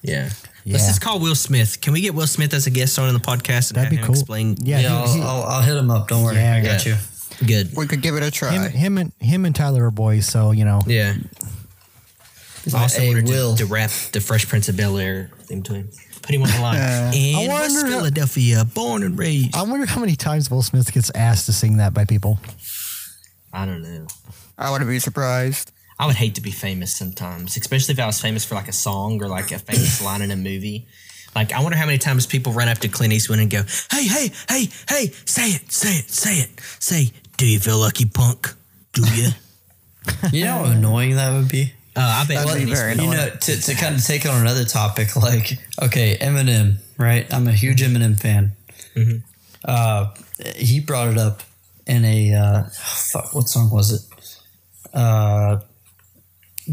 Yeah. 0.02 0.30
Yeah. 0.64 0.74
Let's 0.74 0.86
just 0.88 1.00
call 1.00 1.18
Will 1.20 1.34
Smith. 1.34 1.80
Can 1.80 1.92
we 1.92 2.00
get 2.02 2.14
Will 2.14 2.26
Smith 2.26 2.52
as 2.54 2.66
a 2.66 2.70
guest 2.70 2.98
on 2.98 3.08
in 3.08 3.14
the 3.14 3.20
podcast 3.20 3.70
and 3.70 3.76
That'd 3.76 3.84
have 3.84 3.90
be 3.90 3.96
him 3.96 4.04
cool. 4.04 4.14
explain? 4.14 4.56
Yeah, 4.60 4.80
Yeah, 4.80 5.06
he- 5.06 5.14
he- 5.14 5.20
I'll, 5.22 5.28
I'll, 5.28 5.42
I'll 5.44 5.62
hit 5.62 5.76
him 5.76 5.90
up. 5.90 6.08
Don't 6.08 6.22
worry, 6.22 6.36
Yeah, 6.36 6.56
I 6.56 6.60
got 6.62 6.84
yeah. 6.86 6.96
you. 7.40 7.46
Good. 7.46 7.70
We 7.76 7.86
could 7.86 8.02
give 8.02 8.16
it 8.16 8.22
a 8.22 8.30
try. 8.30 8.50
him, 8.52 8.70
him 8.70 8.98
and 8.98 9.12
him 9.18 9.46
and 9.46 9.54
Tyler 9.56 9.86
are 9.86 9.90
boys, 9.90 10.26
so 10.26 10.50
you 10.50 10.64
know. 10.66 10.80
Yeah. 10.86 11.14
I 12.74 12.82
also 12.82 13.00
Hey, 13.00 13.08
wanted 13.08 13.26
Will. 13.28 13.56
to, 13.56 13.64
to 13.64 13.72
rap 13.72 13.90
the 14.12 14.20
Fresh 14.20 14.46
Prince 14.48 14.68
of 14.68 14.76
Bel 14.76 14.98
Air 14.98 15.30
theme 15.44 15.62
to 15.62 15.72
him. 15.74 15.88
Put 16.22 16.34
him 16.34 16.42
on 16.42 16.50
the 16.50 16.60
line. 16.60 16.76
Uh, 16.80 17.12
in 17.14 17.36
I 17.36 17.48
West 17.60 17.74
wonder- 17.76 17.90
Philadelphia, 17.96 18.64
born 18.66 19.02
and 19.02 19.18
raised. 19.18 19.56
I 19.56 19.62
wonder 19.62 19.86
how 19.86 20.00
many 20.00 20.16
times 20.16 20.50
Will 20.50 20.60
Smith 20.62 20.92
gets 20.92 21.10
asked 21.14 21.46
to 21.46 21.52
sing 21.54 21.78
that 21.78 21.94
by 21.94 22.04
people. 22.04 22.38
I 23.52 23.64
don't 23.64 23.82
know. 23.82 24.06
I 24.58 24.70
wouldn't 24.70 24.90
be 24.90 24.98
surprised. 24.98 25.72
I 26.00 26.06
would 26.06 26.16
hate 26.16 26.34
to 26.36 26.40
be 26.40 26.50
famous 26.50 26.96
sometimes, 26.96 27.58
especially 27.58 27.92
if 27.92 28.00
I 28.00 28.06
was 28.06 28.18
famous 28.18 28.42
for 28.42 28.54
like 28.54 28.68
a 28.68 28.72
song 28.72 29.22
or 29.22 29.28
like 29.28 29.52
a 29.52 29.58
famous 29.58 30.02
line 30.08 30.22
in 30.22 30.30
a 30.30 30.36
movie. 30.36 30.86
Like, 31.34 31.52
I 31.52 31.60
wonder 31.60 31.76
how 31.76 31.84
many 31.84 31.98
times 31.98 32.24
people 32.24 32.54
run 32.54 32.68
up 32.68 32.78
to 32.78 32.88
Clint 32.88 33.12
Eastwood 33.12 33.38
and 33.38 33.50
go, 33.50 33.62
"Hey, 33.90 34.04
hey, 34.04 34.30
hey, 34.48 34.68
hey, 34.88 35.06
say 35.26 35.50
it, 35.50 35.70
say 35.70 35.98
it, 35.98 36.10
say 36.10 36.38
it, 36.38 36.58
say, 36.78 37.10
do 37.36 37.46
you 37.46 37.60
feel 37.60 37.78
lucky, 37.78 38.06
punk? 38.06 38.48
Do 38.94 39.02
you?" 39.14 39.28
You 40.32 40.46
know 40.46 40.64
how 40.64 40.64
annoying 40.72 41.16
that 41.16 41.34
would 41.34 41.48
be? 41.50 41.74
Uh, 41.94 42.00
I 42.00 42.24
bet 42.26 42.38
That'd 42.38 42.50
Clint 42.50 42.64
be 42.66 42.74
very 42.74 42.92
Eastwood- 42.94 43.10
You 43.10 43.16
know, 43.16 43.30
to, 43.38 43.60
to 43.60 43.74
kind 43.74 43.94
of 43.94 44.02
take 44.04 44.24
on 44.24 44.40
another 44.40 44.64
topic, 44.64 45.14
like, 45.16 45.52
okay, 45.82 46.16
Eminem, 46.18 46.76
right? 46.96 47.32
I'm 47.32 47.46
a 47.46 47.52
huge 47.52 47.82
Eminem 47.82 48.18
fan. 48.18 48.52
Uh, 49.62 50.14
he 50.56 50.80
brought 50.80 51.08
it 51.08 51.18
up 51.18 51.42
in 51.86 52.06
a, 52.06 52.32
uh, 52.34 52.62
fuck, 52.72 53.34
what 53.34 53.48
song 53.48 53.70
was 53.70 53.92
it? 53.92 54.00
Uh, 54.94 55.58
to 55.58 55.66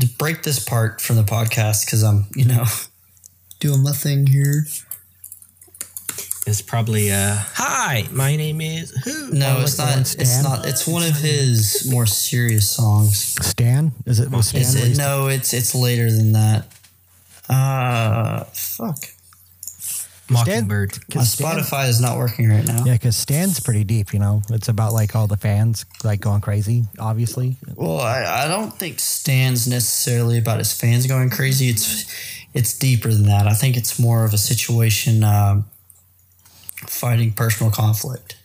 break 0.05 0.43
this 0.43 0.59
part 0.63 1.01
from 1.01 1.15
the 1.15 1.23
podcast, 1.23 1.85
because 1.85 2.03
I'm, 2.03 2.25
you 2.35 2.45
know, 2.45 2.65
doing 3.59 3.81
my 3.83 3.91
thing 3.93 4.27
here. 4.27 4.67
It's 6.45 6.61
probably 6.61 7.11
uh, 7.11 7.35
"Hi, 7.55 8.07
my 8.11 8.37
name 8.37 8.61
is 8.61 8.91
who." 9.03 9.31
No, 9.31 9.57
Oh, 9.57 9.61
it's 9.63 9.77
like 9.77 9.89
not. 9.89 9.99
It's 9.99 10.11
Stan? 10.31 10.43
not. 10.43 10.65
It's 10.65 10.87
one 10.87 11.03
of 11.03 11.17
his 11.17 11.85
more 11.91 12.05
serious 12.05 12.69
songs. 12.69 13.35
Stan, 13.45 13.91
is 14.05 14.21
it? 14.21 14.31
Was 14.31 14.47
Stan 14.47 14.61
Is 14.61 14.75
it? 14.75 14.97
No, 14.97 15.27
it's 15.27 15.53
it's 15.53 15.75
later 15.75 16.09
than 16.09 16.31
that. 16.33 16.67
Uh, 17.49 18.43
fuck. 18.53 18.97
Mockingbird. 20.29 20.97
My 21.09 21.13
'Cause 21.15 21.31
Stan- 21.31 21.57
Spotify 21.57 21.87
is 21.89 21.99
not 22.01 22.17
working 22.17 22.49
right 22.49 22.65
now. 22.65 22.83
Yeah, 22.85 22.93
because 22.93 23.15
Stan's 23.15 23.59
pretty 23.59 23.83
deep. 23.83 24.13
You 24.13 24.19
know, 24.19 24.41
it's 24.49 24.67
about 24.67 24.93
like 24.93 25.15
all 25.15 25.27
the 25.27 25.37
fans 25.37 25.85
like 26.03 26.19
going 26.21 26.41
crazy. 26.41 26.85
Obviously, 26.99 27.57
Well, 27.75 27.99
I, 28.01 28.43
I 28.45 28.47
don't 28.47 28.77
think 28.77 28.99
Stan's 28.99 29.67
necessarily 29.67 30.37
about 30.37 30.59
his 30.59 30.73
fans 30.73 31.07
going 31.07 31.29
crazy. 31.29 31.69
It's 31.69 32.05
it's 32.53 32.77
deeper 32.77 33.13
than 33.13 33.23
that. 33.27 33.47
I 33.47 33.53
think 33.53 33.77
it's 33.77 33.99
more 33.99 34.25
of 34.25 34.33
a 34.33 34.37
situation 34.37 35.23
um, 35.23 35.65
fighting 36.87 37.31
personal 37.33 37.71
conflict. 37.71 38.35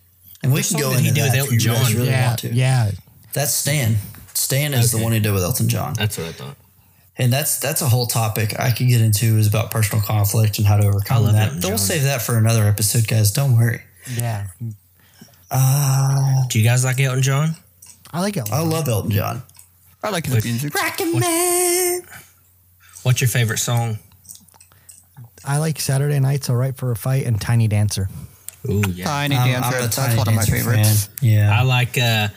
And 0.43 0.53
we 0.53 0.61
What 0.61 0.69
can 0.69 0.81
go 0.81 0.91
into 0.93 1.03
he 1.05 1.11
that 1.13 1.23
with 1.23 1.35
if 1.35 1.39
Elton 1.41 1.55
you 1.55 1.61
guys 1.61 1.87
John? 1.89 1.97
really 1.97 2.09
yeah, 2.11 2.27
want 2.27 2.39
to. 2.41 2.49
yeah. 2.55 2.91
That's 3.33 3.53
Stan. 3.55 3.97
Stan 4.35 4.75
is 4.75 4.91
the 4.91 4.99
one 4.99 5.13
who 5.13 5.21
did 5.21 5.33
with 5.33 5.43
Elton 5.43 5.69
John. 5.69 5.95
That's 5.95 6.19
what 6.19 6.27
I 6.29 6.33
thought. 6.33 6.57
And 7.19 7.33
that's 7.33 7.59
that's 7.61 7.83
a 7.83 7.89
whole 7.89 8.07
topic 8.07 8.59
I 8.59 8.71
could 8.71 8.89
get 8.89 9.01
into 9.03 9.37
is 9.39 9.47
about 9.47 9.71
personal 9.71 10.03
conflict 10.05 10.59
and 10.59 10.67
how 10.67 10.77
to 10.79 10.87
overcome 10.87 11.25
love 11.25 11.33
that. 11.35 11.53
Elton 11.55 11.69
We'll 11.71 11.79
save 11.79 12.05
that 12.05 12.23
for 12.23 12.39
another 12.39 12.65
episode, 12.65 13.07
guys. 13.07 13.31
Don't 13.33 13.55
worry. 13.57 13.83
Yeah, 14.17 14.47
Uh, 15.51 16.47
Do 16.49 16.59
you 16.59 16.65
guys 16.65 16.85
like 16.85 16.99
Elton 17.01 17.23
John? 17.23 17.57
I 18.13 18.21
like 18.21 18.37
Elton. 18.37 18.55
I 18.55 18.61
love 18.61 18.89
Elton 18.89 19.11
John. 19.11 19.43
I 20.03 20.11
like 20.11 20.27
his 20.27 20.43
music. 20.45 20.73
What's 23.03 23.21
your 23.21 23.29
favorite 23.29 23.59
song? 23.59 23.99
I 25.45 25.59
like 25.59 25.81
Saturday 25.81 26.19
Night's 26.21 26.49
All 26.49 26.57
Right 26.57 26.77
for 26.77 26.91
a 26.93 26.97
Fight 26.97 27.27
and 27.27 27.41
Tiny 27.41 27.69
Dancer. 27.69 28.09
Ooh, 28.69 28.83
yeah. 28.95 29.05
Tiny 29.07 29.37
I'm, 29.37 29.49
Dancer. 29.49 29.69
I'm 29.69 29.75
a 29.75 29.81
That's 29.83 29.97
Tiny 29.97 30.17
one 30.19 30.29
of 30.29 30.35
my 30.35 30.45
favorites. 30.45 31.07
Fan. 31.07 31.29
Yeah. 31.29 31.59
I 31.59 31.63
like 31.63 31.99
uh 31.99 32.29
I'm 32.29 32.31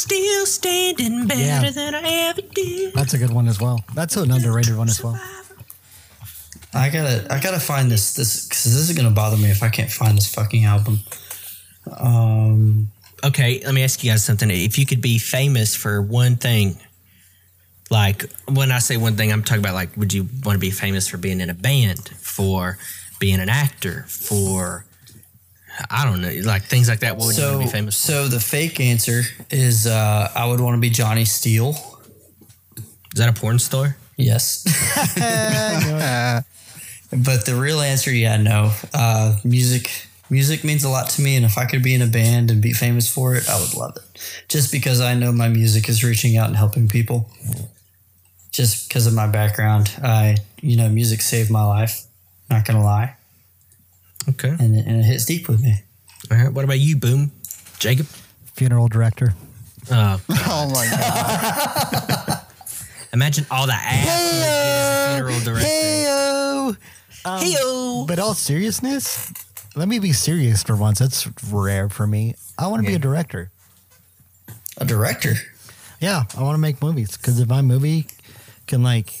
still 0.00 0.46
standing 0.46 1.26
better 1.26 1.40
Yeah. 1.40 1.70
than 1.70 1.94
I 1.94 2.08
ever 2.30 2.42
did. 2.42 2.94
That's 2.94 3.14
a 3.14 3.18
good 3.18 3.30
one 3.32 3.48
as 3.48 3.60
well. 3.60 3.84
That's 3.94 4.16
an 4.16 4.30
underrated 4.30 4.76
one 4.76 4.88
as 4.88 5.02
well. 5.02 5.20
I 6.74 6.90
gotta, 6.90 7.26
I 7.32 7.40
gotta 7.40 7.60
find 7.60 7.90
this, 7.90 8.12
this, 8.14 8.46
because 8.46 8.64
this 8.64 8.90
is 8.90 8.96
gonna 8.96 9.10
bother 9.10 9.36
me 9.36 9.50
if 9.50 9.62
I 9.62 9.68
can't 9.70 9.90
find 9.90 10.16
this 10.16 10.32
fucking 10.32 10.64
album. 10.64 11.00
Um, 11.98 12.88
Okay, 13.24 13.60
let 13.64 13.74
me 13.74 13.82
ask 13.82 14.04
you 14.04 14.12
guys 14.12 14.24
something. 14.24 14.48
If 14.48 14.78
you 14.78 14.86
could 14.86 15.00
be 15.00 15.18
famous 15.18 15.74
for 15.74 16.00
one 16.00 16.36
thing, 16.36 16.78
like 17.90 18.30
when 18.46 18.70
I 18.70 18.78
say 18.78 18.96
one 18.96 19.16
thing, 19.16 19.32
I'm 19.32 19.42
talking 19.42 19.60
about 19.60 19.74
like, 19.74 19.96
would 19.96 20.12
you 20.12 20.28
want 20.44 20.54
to 20.54 20.60
be 20.60 20.70
famous 20.70 21.08
for 21.08 21.16
being 21.16 21.40
in 21.40 21.50
a 21.50 21.54
band, 21.54 22.10
for 22.20 22.78
being 23.18 23.40
an 23.40 23.48
actor, 23.48 24.04
for 24.06 24.84
I 25.90 26.04
don't 26.04 26.20
know, 26.20 26.32
like 26.44 26.64
things 26.64 26.88
like 26.88 27.00
that? 27.00 27.16
What 27.16 27.26
would 27.26 27.36
you 27.36 27.42
so, 27.42 27.50
want 27.52 27.62
to 27.62 27.66
be 27.66 27.72
famous 27.72 28.00
for? 28.00 28.12
so 28.12 28.28
the 28.28 28.40
fake 28.40 28.80
answer 28.80 29.22
is, 29.50 29.86
uh, 29.86 30.30
I 30.34 30.46
would 30.46 30.60
want 30.60 30.74
to 30.74 30.80
be 30.80 30.90
Johnny 30.90 31.24
Steele. 31.24 31.74
Is 33.12 33.20
that 33.20 33.28
a 33.28 33.32
porn 33.32 33.58
star? 33.58 33.96
Yes, 34.16 34.64
but 37.10 37.46
the 37.46 37.54
real 37.54 37.80
answer, 37.80 38.12
yeah, 38.12 38.36
no. 38.36 38.72
Uh, 38.92 39.36
music, 39.44 40.06
music 40.28 40.64
means 40.64 40.82
a 40.82 40.88
lot 40.88 41.08
to 41.10 41.22
me, 41.22 41.36
and 41.36 41.44
if 41.44 41.56
I 41.56 41.66
could 41.66 41.84
be 41.84 41.94
in 41.94 42.02
a 42.02 42.06
band 42.06 42.50
and 42.50 42.60
be 42.60 42.72
famous 42.72 43.08
for 43.12 43.36
it, 43.36 43.48
I 43.48 43.60
would 43.60 43.74
love 43.74 43.96
it. 43.96 44.02
Just 44.48 44.72
because 44.72 45.00
I 45.00 45.14
know 45.14 45.30
my 45.30 45.48
music 45.48 45.88
is 45.88 46.02
reaching 46.02 46.36
out 46.36 46.48
and 46.48 46.56
helping 46.56 46.88
people. 46.88 47.30
Just 48.50 48.88
because 48.88 49.06
of 49.06 49.14
my 49.14 49.28
background, 49.28 49.94
I, 50.02 50.38
you 50.60 50.76
know, 50.76 50.88
music 50.88 51.20
saved 51.20 51.48
my 51.48 51.64
life. 51.64 52.02
Not 52.50 52.64
gonna 52.64 52.82
lie. 52.82 53.14
Okay. 54.28 54.50
and 54.50 54.76
it, 54.76 54.86
and 54.86 55.00
it 55.00 55.04
hits 55.04 55.24
deep 55.24 55.48
with 55.48 55.62
me. 55.62 55.74
All 56.30 56.36
right. 56.36 56.52
What 56.52 56.64
about 56.64 56.78
you, 56.78 56.96
Boom? 56.96 57.32
Jacob? 57.78 58.06
Funeral 58.54 58.88
director. 58.88 59.34
Uh, 59.90 60.18
oh 60.28 60.70
my 60.74 60.86
god. 60.90 62.40
imagine 63.12 63.46
all 63.50 63.66
the 63.66 63.72
ass 63.72 64.04
you 64.04 64.10
would 64.12 64.42
get 64.42 64.48
as 64.48 65.10
a 65.10 65.14
funeral 65.14 65.40
director. 65.40 65.68
Heyo. 65.68 66.76
Heyo. 67.24 68.06
But 68.06 68.18
all 68.18 68.34
seriousness, 68.34 69.32
let 69.76 69.88
me 69.88 69.98
be 69.98 70.12
serious 70.12 70.62
for 70.62 70.76
once. 70.76 70.98
That's 70.98 71.28
rare 71.52 71.88
for 71.88 72.06
me. 72.06 72.34
I 72.58 72.66
want 72.66 72.82
to 72.82 72.86
be 72.88 72.94
a 72.94 72.98
director. 72.98 73.50
A 74.78 74.84
director. 74.84 75.34
Yeah, 76.00 76.24
I 76.36 76.42
want 76.42 76.54
to 76.54 76.60
make 76.60 76.82
movies 76.82 77.16
because 77.16 77.40
if 77.40 77.48
my 77.48 77.62
movie 77.62 78.06
can 78.66 78.82
like, 78.82 79.12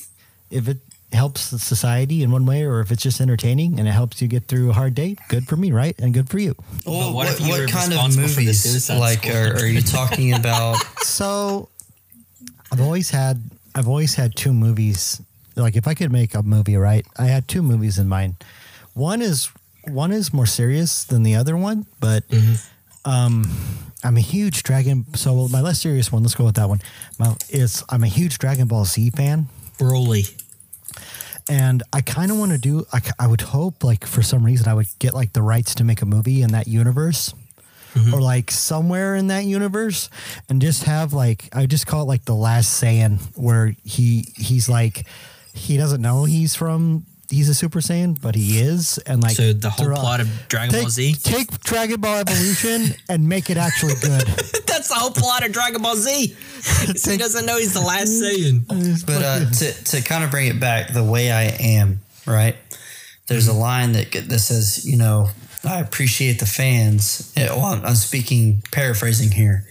if 0.50 0.68
it 0.68 0.78
helps 1.12 1.40
society 1.40 2.22
in 2.22 2.30
one 2.30 2.44
way, 2.44 2.62
or 2.64 2.80
if 2.80 2.92
it's 2.92 3.02
just 3.02 3.20
entertaining 3.20 3.78
and 3.78 3.88
it 3.88 3.92
helps 3.92 4.20
you 4.20 4.28
get 4.28 4.46
through 4.46 4.70
a 4.70 4.72
hard 4.72 4.94
day, 4.94 5.16
good 5.28 5.46
for 5.46 5.56
me, 5.56 5.72
right? 5.72 5.98
And 5.98 6.12
good 6.12 6.28
for 6.28 6.38
you. 6.38 6.54
Well, 6.86 7.06
what 7.06 7.14
what, 7.14 7.28
if 7.28 7.40
you 7.40 7.48
what 7.48 7.60
were 7.60 7.66
kind 7.66 7.92
of 7.92 7.98
responsible 7.98 8.28
for 8.28 8.40
the 8.40 8.46
movies 8.46 8.90
like 8.90 9.26
are, 9.26 9.54
are 9.56 9.66
you 9.66 9.80
talking 9.80 10.34
about? 10.34 10.76
So, 11.02 11.68
I've 12.70 12.80
always 12.80 13.10
had, 13.10 13.42
I've 13.74 13.88
always 13.88 14.14
had 14.14 14.36
two 14.36 14.52
movies. 14.52 15.20
Like, 15.56 15.74
if 15.74 15.88
I 15.88 15.94
could 15.94 16.12
make 16.12 16.34
a 16.34 16.42
movie, 16.42 16.76
right? 16.76 17.04
I 17.18 17.24
had 17.24 17.48
two 17.48 17.62
movies 17.62 17.98
in 17.98 18.08
mind. 18.08 18.36
One 18.94 19.22
is 19.22 19.50
one 19.86 20.12
is 20.12 20.32
more 20.32 20.46
serious 20.46 21.04
than 21.04 21.22
the 21.22 21.34
other 21.34 21.56
one, 21.56 21.86
but 21.98 22.24
um, 23.04 23.44
I'm 24.04 24.16
a 24.16 24.20
huge 24.20 24.62
Dragon. 24.62 25.06
So 25.14 25.48
my 25.48 25.60
less 25.60 25.80
serious 25.80 26.12
one, 26.12 26.22
let's 26.22 26.34
go 26.34 26.44
with 26.44 26.56
that 26.56 26.68
one. 26.68 26.80
My, 27.18 27.34
is 27.48 27.82
I'm 27.88 28.04
a 28.04 28.08
huge 28.08 28.38
Dragon 28.38 28.68
Ball 28.68 28.84
Z 28.84 29.10
fan. 29.10 29.48
Broly. 29.78 30.30
And 31.48 31.82
I 31.92 32.00
kind 32.00 32.30
of 32.30 32.38
want 32.38 32.52
to 32.52 32.58
do. 32.58 32.86
I, 32.92 33.00
I 33.18 33.26
would 33.26 33.40
hope, 33.40 33.84
like 33.84 34.06
for 34.06 34.22
some 34.22 34.44
reason, 34.44 34.68
I 34.68 34.74
would 34.74 34.88
get 34.98 35.14
like 35.14 35.32
the 35.32 35.42
rights 35.42 35.74
to 35.76 35.84
make 35.84 36.02
a 36.02 36.06
movie 36.06 36.42
in 36.42 36.52
that 36.52 36.68
universe, 36.68 37.34
mm-hmm. 37.94 38.14
or 38.14 38.20
like 38.20 38.50
somewhere 38.50 39.14
in 39.14 39.28
that 39.28 39.44
universe, 39.44 40.10
and 40.48 40.60
just 40.60 40.84
have 40.84 41.12
like 41.12 41.48
I 41.52 41.66
just 41.66 41.86
call 41.86 42.02
it 42.02 42.06
like 42.06 42.24
the 42.24 42.34
Last 42.34 42.82
Saiyan, 42.82 43.20
where 43.36 43.74
he 43.84 44.26
he's 44.36 44.68
like 44.68 45.06
he 45.54 45.76
doesn't 45.76 46.02
know 46.02 46.24
he's 46.24 46.54
from 46.54 47.06
he's 47.30 47.48
a 47.48 47.54
Super 47.54 47.80
Saiyan, 47.80 48.20
but 48.20 48.34
he 48.34 48.58
is, 48.58 48.98
and 48.98 49.22
like 49.22 49.36
so 49.36 49.52
the 49.52 49.70
whole 49.70 49.84
throughout- 49.86 50.00
plot 50.00 50.20
of 50.20 50.48
Dragon 50.48 50.72
take, 50.72 50.82
Ball 50.82 50.90
Z. 50.90 51.14
Take 51.22 51.60
Dragon 51.60 52.00
Ball 52.00 52.18
Evolution 52.20 52.94
and 53.08 53.28
make 53.28 53.50
it 53.50 53.56
actually 53.56 53.94
good. 54.00 54.22
That's 54.66 54.88
the 54.88 54.94
whole 54.94 55.10
plot 55.10 55.44
of 55.44 55.52
Dragon 55.52 55.82
Ball 55.82 55.96
Z. 55.96 56.36
So 56.96 57.10
he 57.12 57.16
doesn't 57.18 57.46
know 57.46 57.56
he's 57.58 57.74
the 57.74 57.80
last 57.80 58.08
Saiyan. 58.08 58.66
But 59.06 59.22
uh, 59.22 59.50
to 59.50 59.84
to 59.84 60.02
kind 60.02 60.24
of 60.24 60.30
bring 60.30 60.48
it 60.48 60.58
back, 60.60 60.92
the 60.92 61.04
way 61.04 61.30
I 61.30 61.44
am, 61.44 62.00
right? 62.26 62.56
There's 63.28 63.46
a 63.48 63.52
line 63.52 63.92
that 63.92 64.10
that 64.12 64.38
says, 64.40 64.84
you 64.86 64.96
know, 64.96 65.30
I 65.64 65.80
appreciate 65.80 66.40
the 66.40 66.46
fans. 66.46 67.32
Yeah, 67.36 67.52
well, 67.54 67.66
I'm, 67.66 67.84
I'm 67.84 67.94
speaking 67.94 68.62
paraphrasing 68.72 69.30
here, 69.30 69.66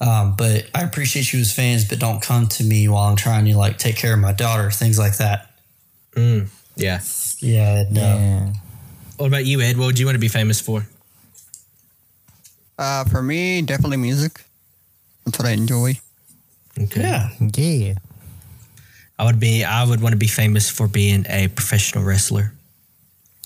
um, 0.00 0.34
but 0.36 0.68
I 0.74 0.82
appreciate 0.82 1.32
you 1.32 1.40
as 1.40 1.52
fans, 1.54 1.84
but 1.84 1.98
don't 1.98 2.22
come 2.22 2.46
to 2.48 2.64
me 2.64 2.88
while 2.88 3.08
I'm 3.08 3.16
trying 3.16 3.44
to 3.46 3.56
like 3.56 3.76
take 3.78 3.96
care 3.96 4.14
of 4.14 4.20
my 4.20 4.32
daughter, 4.32 4.70
things 4.70 4.98
like 4.98 5.18
that. 5.18 5.50
Yeah. 6.76 7.00
Yeah, 7.40 7.84
no. 7.90 8.00
Yeah. 8.00 8.52
What 9.16 9.26
about 9.26 9.44
you, 9.46 9.60
Ed? 9.60 9.76
What 9.76 9.86
would 9.86 9.98
you 9.98 10.06
want 10.06 10.16
to 10.16 10.20
be 10.20 10.28
famous 10.28 10.60
for? 10.60 10.86
Uh, 12.78 13.04
for 13.04 13.22
me, 13.22 13.62
definitely 13.62 13.96
music. 13.96 14.44
That's 15.24 15.38
what 15.38 15.48
I 15.48 15.52
enjoy. 15.52 15.94
Okay. 16.78 17.00
Yeah. 17.00 17.30
Yeah. 17.56 17.94
I 19.18 19.24
would 19.24 19.40
be. 19.40 19.64
I 19.64 19.84
would 19.84 20.02
want 20.02 20.12
to 20.12 20.18
be 20.18 20.26
famous 20.26 20.68
for 20.70 20.86
being 20.86 21.24
a 21.28 21.48
professional 21.48 22.04
wrestler. 22.04 22.52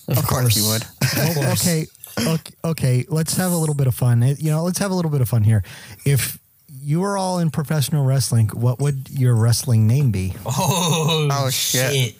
Of, 0.09 0.27
course. 0.27 0.57
you 0.57 0.67
would. 0.69 0.83
Oh, 1.15 1.51
okay. 1.53 1.85
Okay. 2.27 2.53
Okay. 2.65 3.05
Let's 3.07 3.37
have 3.37 3.53
a 3.53 3.55
little 3.55 3.75
bit 3.75 3.87
of 3.87 3.95
fun. 3.95 4.21
You 4.37 4.51
know, 4.51 4.63
let's 4.63 4.79
have 4.79 4.91
a 4.91 4.93
little 4.93 5.11
bit 5.11 5.21
of 5.21 5.29
fun 5.29 5.43
here. 5.43 5.63
If 6.05 6.37
you 6.83 6.99
were 6.99 7.17
all 7.17 7.39
in 7.39 7.51
professional 7.51 8.03
wrestling, 8.03 8.49
what 8.49 8.81
would 8.81 9.07
your 9.09 9.35
wrestling 9.35 9.87
name 9.87 10.11
be? 10.11 10.33
Oh, 10.45 11.29
Oh, 11.31 11.49
shit. 11.49 12.15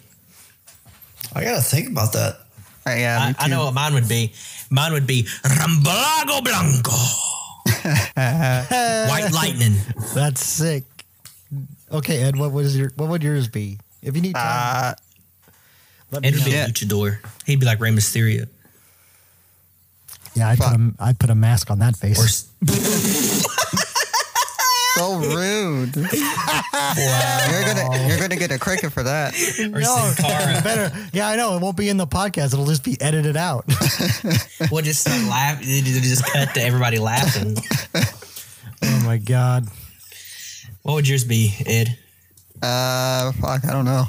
I 1.34 1.44
gotta 1.44 1.62
think 1.62 1.90
about 1.90 2.14
that. 2.14 2.38
Uh, 2.86 2.92
yeah, 2.92 3.34
I, 3.40 3.46
I 3.46 3.48
know 3.48 3.66
what 3.66 3.74
mine 3.74 3.94
would 3.94 4.08
be. 4.10 4.34
Mine 4.70 4.94
would 4.94 5.06
be 5.08 5.24
Rambalago 5.44 6.44
Blanco. 6.44 6.92
White 8.16 9.30
Lightning. 9.34 9.76
That's 10.14 10.44
sick. 10.44 10.84
Okay, 11.92 12.22
Ed, 12.24 12.36
what 12.38 12.52
was 12.52 12.76
your 12.78 12.92
what 12.96 13.10
would 13.10 13.24
yours 13.24 13.48
be? 13.48 13.78
If 14.02 14.16
you 14.16 14.22
need 14.22 14.34
time, 14.36 14.44
Uh, 14.46 14.94
let 16.12 16.22
me 16.24 16.30
Ed 16.30 16.36
would 16.36 16.46
be 16.46 16.54
a 16.56 16.66
luchador. 16.68 17.20
He'd 17.46 17.60
be 17.60 17.66
like 17.66 17.80
Rey 17.80 17.92
Mysterio. 17.92 18.48
Yeah, 20.34 20.50
I'd 20.50 20.58
put, 20.58 20.68
Fuck. 20.68 20.80
a, 20.80 20.94
I'd 21.04 21.20
put 21.20 21.30
a 21.30 21.36
mask 21.36 21.70
on 21.70 21.80
that 21.80 21.98
face. 21.98 22.48
Or 24.98 25.00
s- 25.00 25.00
so 25.00 25.16
rude. 25.36 25.96
Wow. 25.96 27.48
You're 27.52 27.64
gonna 27.74 28.08
you're 28.08 28.20
gonna 28.20 28.36
get 28.36 28.52
a 28.52 28.60
cricket 28.60 28.92
for 28.92 29.04
that. 29.04 29.34
or 29.34 29.36
Sin 29.36 29.74
Cara. 29.74 30.62
Better. 30.62 30.92
Yeah, 31.14 31.28
I 31.30 31.36
know. 31.36 31.56
It 31.56 31.62
won't 31.62 31.78
be 31.78 31.90
in 31.90 31.98
the 31.98 32.08
podcast. 32.08 32.54
It'll 32.54 32.66
just 32.66 32.84
be 32.84 33.00
edited 33.02 33.36
out. 33.38 33.66
We'll 34.72 34.84
just 34.84 35.02
start 35.02 35.22
laughing. 35.24 35.68
Just 35.84 36.24
cut 36.26 36.54
to 36.54 36.62
everybody 36.62 36.98
laughing. 37.00 37.58
oh 38.84 39.04
my 39.06 39.18
god. 39.18 39.68
What 40.84 40.94
would 40.94 41.08
yours 41.08 41.24
be, 41.24 41.54
Ed? 41.66 41.98
Uh, 42.62 43.32
fuck, 43.34 43.66
I 43.66 43.72
don't 43.74 43.86
know. 43.86 44.06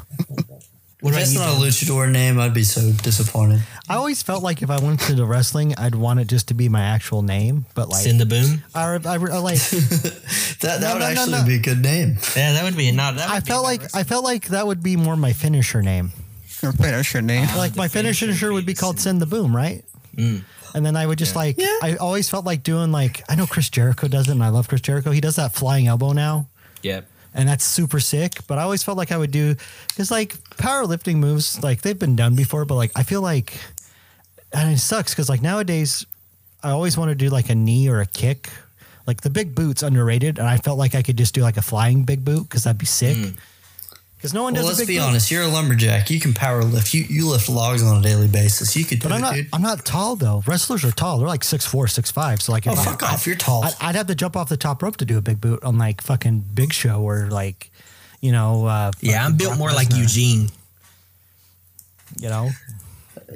What 1.03 1.11
If 1.11 1.17
about 1.17 1.21
that's 1.27 1.35
not 1.35 1.49
a 1.49 1.61
luchador 1.61 2.09
name, 2.11 2.39
I'd 2.39 2.55
be 2.55 2.63
so 2.63 2.93
disappointed. 3.03 3.61
I 3.89 3.97
always 3.97 4.23
felt 4.23 4.43
like 4.45 4.63
if 4.63 4.71
I 4.71 4.79
went 4.79 5.01
to 5.01 5.15
the 5.15 5.27
wrestling, 5.27 5.75
I'd 5.77 5.97
want 5.97 6.21
it 6.21 6.29
just 6.29 6.47
to 6.49 6.55
be 6.55 6.69
my 6.69 6.81
actual 6.83 7.23
name. 7.23 7.67
But 7.75 7.89
like, 7.89 8.05
Sin 8.05 8.19
the 8.19 8.27
Boom? 8.27 8.63
I, 8.73 8.85
I, 8.85 9.15
I 9.15 9.17
like, 9.17 9.59
That 10.61 10.61
that 10.61 10.81
No, 10.81 10.93
would 10.95 10.99
no, 10.99 10.99
no, 11.01 11.05
actually 11.07 11.33
no. 11.33 11.45
be 11.47 11.55
a 11.57 11.59
good 11.59 11.83
name. 11.83 12.17
Yeah, 12.37 12.53
that 12.53 12.63
would 12.65 12.77
be 12.77 12.93
not. 12.93 13.17
That 13.17 13.29
I 13.29 13.41
be 13.41 13.47
felt 13.47 13.65
like 13.65 13.81
wrestling. 13.83 14.01
I 14.01 14.05
felt 14.05 14.25
like 14.25 14.47
that 14.49 14.67
would 14.67 14.83
be 14.83 14.97
more 14.97 15.17
my 15.17 15.33
finisher 15.33 15.83
name. 15.83 16.13
Your 16.63 16.73
finisher 16.73 17.21
name. 17.21 17.49
Like 17.57 17.75
my 17.75 17.89
finisher 17.89 18.53
would 18.53 18.65
be 18.67 18.75
called 18.75 19.01
Send 19.01 19.21
the 19.21 19.27
Boom, 19.27 19.55
right? 19.57 19.85
Mm. 20.17 20.43
And 20.75 20.87
then 20.87 20.95
I 20.95 21.05
would 21.07 21.19
just 21.19 21.35
like 21.35 21.59
yeah. 21.59 21.79
I 21.83 21.97
always 21.97 22.31
felt 22.31 22.45
like 22.45 22.63
doing 22.63 22.93
like 22.93 23.23
I 23.29 23.35
know 23.35 23.47
Chris 23.47 23.69
Jericho 23.69 24.07
does 24.07 24.29
it, 24.29 24.33
and 24.33 24.45
I 24.45 24.51
love 24.51 24.69
Chris 24.69 24.81
Jericho. 24.81 25.11
He 25.11 25.21
does 25.21 25.35
that 25.37 25.53
flying 25.53 25.89
elbow 25.89 26.13
now. 26.13 26.47
Yep. 26.83 27.09
And 27.35 27.49
that's 27.49 27.65
super 27.65 28.01
sick. 28.01 28.47
But 28.47 28.59
I 28.59 28.63
always 28.63 28.83
felt 28.83 28.99
like 28.99 29.13
I 29.13 29.19
would 29.19 29.31
do 29.31 29.55
because 29.89 30.11
like 30.11 30.35
powerlifting 30.57 31.17
moves, 31.17 31.63
like 31.63 31.83
they've 31.83 31.99
been 31.99 32.17
done 32.17 32.35
before, 32.35 32.65
but 32.65 32.77
like 32.77 32.93
I 32.97 33.03
feel 33.03 33.23
like, 33.23 33.55
and 34.53 34.73
it 34.73 34.79
sucks 34.79 35.13
because 35.13 35.29
like 35.29 35.43
nowadays, 35.43 36.07
I 36.63 36.71
always 36.71 36.97
want 36.97 37.11
to 37.11 37.15
do 37.15 37.29
like 37.29 37.51
a 37.51 37.55
knee 37.55 37.89
or 37.89 38.01
a 38.01 38.07
kick. 38.07 38.49
Like 39.07 39.23
the 39.23 39.31
big 39.31 39.55
boot's 39.55 39.83
underrated, 39.83 40.39
and 40.39 40.47
I 40.47 40.59
felt 40.59 40.79
like 40.79 40.95
I 40.95 41.03
could 41.03 41.19
just 41.19 41.35
do 41.35 41.43
like 41.43 41.57
a 41.57 41.63
flying 41.63 42.05
big 42.05 42.25
boot 42.25 42.45
because 42.45 42.65
that'd 42.65 42.79
be 42.79 42.87
sick. 42.87 43.17
Mm. 43.17 43.37
Because 44.23 44.35
no 44.35 44.45
one 44.45 44.55
Well, 44.55 44.63
does. 44.63 44.67
a 44.67 44.69
let's 44.69 44.79
big 44.83 44.87
be 44.89 44.97
boot. 44.99 45.03
honest. 45.03 45.33
You're 45.33 45.43
a 45.43 45.49
lumberjack. 45.49 46.09
You 46.09 46.21
can 46.21 46.33
power 46.33 46.63
lift. 46.63 46.95
You 46.95 47.03
you 47.03 47.29
lift 47.29 47.49
logs 47.49 47.83
on 47.83 47.99
a 47.99 48.03
daily 48.03 48.29
basis. 48.29 48.77
You 48.77 48.85
could 48.85 49.01
do 49.01 49.09
But 49.09 49.15
I'm 49.15 49.19
it, 49.19 49.23
not. 49.23 49.35
dude. 49.35 49.49
I'm 49.53 49.63
not 49.63 49.85
tall 49.85 50.15
though. 50.15 50.45
Wrestlers 50.47 50.85
are 50.85 50.93
tall. 50.93 51.19
They're 51.19 51.27
like 51.27 51.43
six 51.43 51.67
four, 51.67 51.89
six 51.89 52.13
five. 52.13 52.41
So 52.41 52.53
like, 52.53 52.69
Oh, 52.69 52.73
if 52.73 52.79
I- 52.79 52.85
fuck 52.85 53.03
off. 53.03 53.27
You're 53.27 53.35
tall. 53.35 53.65
I'd, 53.65 53.75
I'd 53.81 53.95
have 53.97 54.07
to 54.07 54.15
jump 54.15 54.37
off 54.37 54.49
the 54.49 54.57
top 54.57 54.81
rope 54.81 54.97
to 54.99 55.05
do 55.05 55.19
a 55.19 55.21
big 55.21 55.41
boot 55.41 55.65
on 55.65 55.77
like 55.77 56.01
fucking 56.03 56.45
Big 56.55 56.73
Show 56.73 57.03
or 57.03 57.27
like, 57.31 57.73
you 58.21 58.31
know. 58.31 58.65
Uh, 58.67 58.93
Yeah, 59.01 59.27
I'm 59.27 59.37
built 59.37 59.51
Brock 59.51 59.59
more 59.59 59.73
like 59.73 59.93
Eugene. 59.93 60.51
You 62.21 62.29
know, 62.29 62.51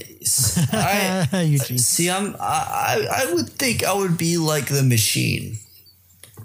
I, 0.72 1.43
Eugene. 1.49 1.78
see, 1.78 2.11
I'm. 2.11 2.37
I, 2.39 3.09
I 3.11 3.24
I 3.28 3.34
would 3.34 3.49
think 3.49 3.84
I 3.84 3.93
would 3.95 4.16
be 4.18 4.37
like 4.37 4.66
the 4.66 4.82
machine. 4.82 5.57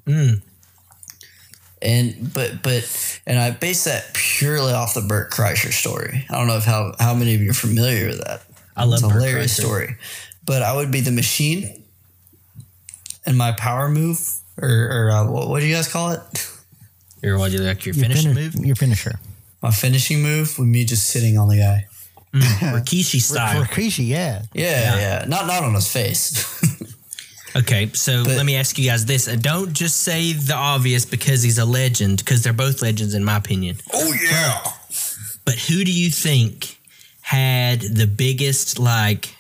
Mm. 0.08 0.42
And 1.82 2.32
but 2.34 2.62
but 2.62 3.20
and 3.26 3.40
I 3.40 3.52
base 3.52 3.86
that 3.86 4.14
purely 4.14 4.72
off 4.74 4.94
the 4.94 5.02
Bert 5.02 5.32
Kreischer 5.32 5.72
story. 5.72 6.26
I 6.30 6.38
don't 6.38 6.48
know 6.48 6.58
if 6.58 6.66
how 6.66 6.94
how 7.00 7.14
many 7.16 7.34
of 7.36 7.42
you 7.42 7.50
are 7.52 7.54
familiar 7.54 8.08
with 8.08 8.24
that. 8.24 8.42
I 8.76 8.84
love 8.86 8.96
it's 9.00 9.04
a 9.04 9.08
Bert 9.08 9.16
hilarious 9.24 9.60
Kreischer. 9.60 9.64
story. 9.64 9.98
But 10.46 10.62
I 10.64 10.76
would 10.76 10.92
be 10.92 11.02
the 11.02 11.12
machine, 11.12 11.84
and 13.26 13.38
my 13.38 13.52
power 13.54 13.90
move, 13.90 14.20
or, 14.62 14.70
or 14.70 15.12
uh, 15.12 15.28
what, 15.32 15.50
what 15.50 15.60
do 15.60 15.66
you 15.68 15.76
guys 15.76 15.88
call 15.88 16.12
it? 16.12 16.50
Your 17.24 17.38
what? 17.38 17.52
Your, 17.52 17.62
like 17.64 17.86
your 17.86 17.96
Your 17.96 18.04
finish 18.06 18.24
finish- 18.26 18.56
move, 18.56 18.66
Your 18.66 18.76
finisher. 18.76 19.20
My 19.62 19.72
finishing 19.72 20.22
move 20.24 20.58
would 20.58 20.68
me 20.68 20.86
just 20.86 21.08
sitting 21.10 21.38
on 21.38 21.48
the 21.48 21.58
guy. 21.58 21.86
Rikishi 22.34 23.20
style. 23.30 23.64
Rikishi, 23.64 24.08
yeah. 24.08 24.42
Yeah, 24.54 24.96
yeah, 24.98 25.26
Not 25.28 25.46
not 25.48 25.64
on 25.64 25.74
his 25.76 25.88
face. 25.92 26.48
Okay, 27.56 27.90
so 27.94 28.24
But- 28.24 28.38
let 28.38 28.46
me 28.46 28.56
ask 28.56 28.78
you 28.78 28.90
guys 28.90 29.06
this: 29.06 29.26
don't 29.26 29.74
just 29.74 29.98
say 29.98 30.34
the 30.34 30.56
obvious 30.56 31.06
because 31.06 31.44
he's 31.44 31.58
a 31.58 31.66
legend, 31.66 32.20
because 32.20 32.42
they're 32.44 32.54
both 32.54 32.82
legends 32.82 33.14
in 33.14 33.24
my 33.24 33.36
opinion. 33.38 33.78
oh 33.94 34.14
yeah. 34.14 34.62
But 35.44 35.56
who 35.56 35.84
do 35.84 35.92
you 35.92 36.10
think 36.12 36.78
had 37.22 37.82
the 37.82 38.08
biggest 38.08 38.78
like 38.80 39.36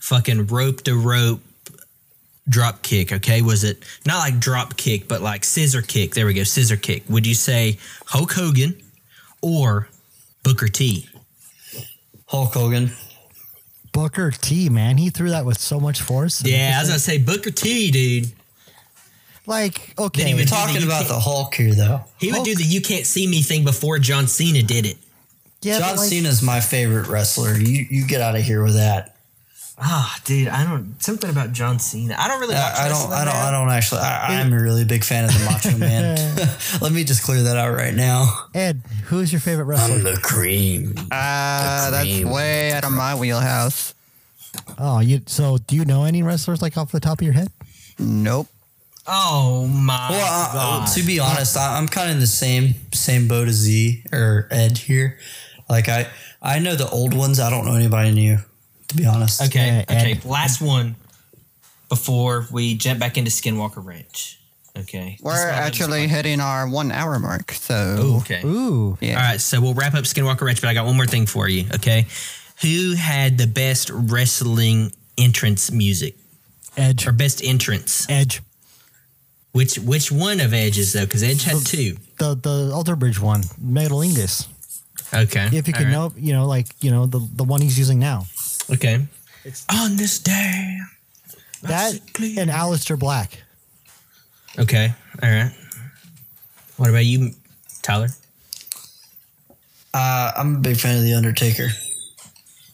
fucking 0.00 0.46
rope 0.46 0.82
to 0.84 0.94
rope 0.98 1.40
drop 2.48 2.82
kick? 2.82 3.12
Okay, 3.12 3.42
was 3.42 3.62
it 3.64 3.82
not 4.06 4.18
like 4.18 4.40
drop 4.40 4.76
kick, 4.76 5.06
but 5.08 5.20
like 5.22 5.44
scissor 5.44 5.82
kick? 5.82 6.14
There 6.14 6.26
we 6.26 6.34
go, 6.34 6.42
scissor 6.44 6.76
kick. 6.76 7.04
Would 7.08 7.26
you 7.26 7.34
say 7.34 7.78
Hulk 8.06 8.32
Hogan 8.32 8.80
or 9.42 9.88
Booker 10.42 10.68
T? 10.68 11.08
Hulk 12.26 12.54
Hogan. 12.54 12.90
Booker 13.96 14.30
T, 14.30 14.68
man. 14.68 14.98
He 14.98 15.08
threw 15.08 15.30
that 15.30 15.46
with 15.46 15.58
so 15.58 15.80
much 15.80 16.02
force. 16.02 16.44
Yeah, 16.44 16.72
as 16.74 16.76
I 16.76 16.80
was 16.80 16.88
gonna 16.88 16.98
say 16.98 17.18
Booker 17.18 17.50
T, 17.50 17.90
dude. 17.90 18.30
Like, 19.46 19.94
okay. 19.98 20.24
he 20.24 20.34
We're 20.34 20.44
talking 20.44 20.82
you 20.82 20.86
about 20.86 21.08
the 21.08 21.18
Hulk 21.18 21.54
here, 21.54 21.74
though. 21.74 22.02
He 22.18 22.30
would 22.30 22.44
do 22.44 22.54
the 22.54 22.62
"you 22.62 22.82
can't 22.82 23.06
see 23.06 23.26
me" 23.26 23.40
thing 23.40 23.64
before 23.64 23.98
John 23.98 24.26
Cena 24.26 24.62
did 24.62 24.84
it. 24.84 24.98
yeah, 25.62 25.78
John 25.78 25.92
but 25.92 26.00
like, 26.00 26.10
Cena's 26.10 26.42
my 26.42 26.60
favorite 26.60 27.08
wrestler. 27.08 27.54
You 27.54 27.86
you 27.88 28.06
get 28.06 28.20
out 28.20 28.36
of 28.36 28.42
here 28.42 28.62
with 28.62 28.74
that. 28.74 29.15
Ah, 29.78 30.18
dude, 30.24 30.48
I 30.48 30.64
don't 30.64 31.00
something 31.02 31.28
about 31.28 31.52
John 31.52 31.78
Cena. 31.78 32.16
I 32.18 32.28
don't 32.28 32.40
really. 32.40 32.54
watch 32.54 32.64
I, 32.78 32.86
I 32.86 32.88
don't. 32.88 33.12
I 33.12 33.24
don't. 33.26 33.34
man. 33.34 33.46
I 33.46 33.50
don't 33.50 33.70
actually. 33.70 34.00
I, 34.00 34.40
I'm 34.40 34.50
a 34.52 34.58
really 34.60 34.84
big 34.86 35.04
fan 35.04 35.24
of 35.26 35.30
the 35.32 35.44
Macho 35.44 35.76
Man. 35.78 36.16
Let 36.80 36.92
me 36.92 37.04
just 37.04 37.22
clear 37.22 37.42
that 37.42 37.58
out 37.58 37.74
right 37.76 37.92
now. 37.92 38.46
Ed, 38.54 38.80
who 39.04 39.18
is 39.20 39.30
your 39.32 39.40
favorite 39.40 39.64
wrestler? 39.66 39.96
I'm 39.96 40.02
the 40.02 40.18
cream. 40.22 40.94
Uh, 41.10 41.90
that's 41.90 42.24
way 42.24 42.72
out 42.72 42.84
of 42.84 42.92
my 42.92 43.14
wheelhouse. 43.16 43.92
Oh, 44.78 45.00
you. 45.00 45.20
So, 45.26 45.58
do 45.58 45.76
you 45.76 45.84
know 45.84 46.04
any 46.04 46.22
wrestlers 46.22 46.62
like 46.62 46.78
off 46.78 46.90
the 46.90 47.00
top 47.00 47.20
of 47.20 47.24
your 47.24 47.34
head? 47.34 47.48
Nope. 47.98 48.48
Oh 49.06 49.66
my 49.68 50.08
Well, 50.10 50.20
uh, 50.50 50.52
god! 50.52 50.88
to 50.94 51.02
be 51.04 51.20
honest, 51.20 51.56
I, 51.56 51.76
I'm 51.78 51.86
kind 51.86 52.08
of 52.08 52.14
in 52.16 52.20
the 52.20 52.26
same 52.26 52.74
same 52.92 53.28
boat 53.28 53.46
as 53.46 53.54
Z 53.56 54.02
or 54.10 54.48
Ed 54.50 54.78
here. 54.78 55.18
Like 55.68 55.88
I, 55.88 56.08
I 56.42 56.58
know 56.60 56.74
the 56.76 56.88
old 56.88 57.12
ones. 57.14 57.38
I 57.38 57.50
don't 57.50 57.66
know 57.66 57.74
anybody 57.76 58.10
new. 58.12 58.38
To 58.88 58.94
be 58.96 59.06
honest. 59.06 59.42
okay, 59.42 59.84
Yeah, 59.88 59.96
okay. 59.96 60.12
and- 60.12 60.24
Last 60.24 60.60
one 60.60 60.96
before 61.88 62.46
we 62.50 62.74
jump 62.76 62.98
back 63.00 63.16
into 63.16 63.30
Skinwalker 63.30 63.84
Ranch. 63.84 64.38
Okay, 64.78 65.16
We're 65.22 65.32
actually 65.48 66.06
hitting 66.06 66.38
our 66.38 66.68
one 66.68 66.92
hour 66.92 67.18
mark, 67.18 67.52
so 67.52 67.74
Ooh, 67.98 68.16
okay. 68.18 68.42
Ooh. 68.44 68.98
yeah. 69.00 69.16
All 69.16 69.22
right, 69.22 69.40
so 69.40 69.58
we'll 69.58 69.72
wrap 69.72 69.94
up 69.94 70.04
Skinwalker 70.04 70.42
Ranch, 70.42 70.60
but 70.60 70.68
I 70.68 70.74
got 70.74 70.84
one 70.84 70.96
more 70.96 71.06
thing 71.06 71.24
for 71.24 71.48
you. 71.48 71.64
Okay, 71.76 72.06
who 72.60 72.92
had 72.94 73.38
the 73.38 73.46
best 73.46 73.88
wrestling 73.90 74.92
entrance 75.16 75.70
music 75.72 76.16
Edge. 76.76 77.06
or 77.06 77.12
best 77.12 77.42
entrance? 77.42 78.06
Edge. 78.10 78.42
Which 79.52 79.78
which 79.78 80.12
one 80.12 80.40
of 80.40 80.52
Edge's 80.52 80.92
though? 80.92 81.06
Because 81.06 81.22
Edge 81.22 81.44
had 81.44 81.64
two. 81.64 81.96
The 82.18 82.34
the 82.34 82.70
Alter 82.74 82.96
Bridge 82.96 83.18
one. 83.18 83.44
Metalingus. 83.58 84.46
Okay. 85.14 85.46
If 85.46 85.66
you 85.68 85.72
all 85.74 85.78
can 85.80 85.84
right. 85.84 85.90
know, 85.92 86.12
you 86.18 86.34
know, 86.34 86.46
like 86.46 86.66
you 86.82 86.90
know 86.90 87.06
the 87.06 87.26
the 87.34 87.44
one 87.44 87.62
he's 87.62 87.78
using 87.78 87.98
now. 87.98 88.26
Okay. 88.72 89.06
on 89.70 89.96
this 89.96 90.18
day. 90.18 90.78
That 91.62 91.98
and 92.20 92.50
Alistair 92.50 92.96
Black. 92.96 93.42
Okay. 94.58 94.92
All 95.22 95.28
right. 95.28 95.52
What 96.76 96.90
about 96.90 97.04
you, 97.04 97.32
Tyler? 97.82 98.08
Uh, 99.94 100.32
I'm 100.36 100.56
a 100.56 100.58
big 100.58 100.76
fan 100.76 100.98
of 100.98 101.04
The 101.04 101.14
Undertaker. 101.14 101.68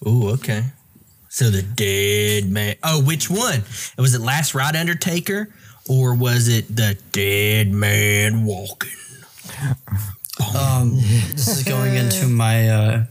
Ooh, 0.07 0.31
okay. 0.31 0.65
So 1.29 1.51
the 1.51 1.63
dead 1.63 2.51
man. 2.51 2.77
Oh, 2.83 3.01
which 3.03 3.31
one? 3.31 3.63
Was 3.97 4.15
it 4.15 4.21
Last 4.21 4.55
Ride 4.55 4.77
Undertaker 4.77 5.49
or 5.89 6.15
was 6.15 6.49
it 6.49 6.75
the 6.75 6.99
dead 7.13 7.71
man 7.71 8.45
walking? 8.45 8.91
Um, 10.59 10.97
this 10.97 11.49
is 11.49 11.63
going 11.65 11.95
into 11.95 12.27
my 12.27 12.69
uh, 12.69 13.05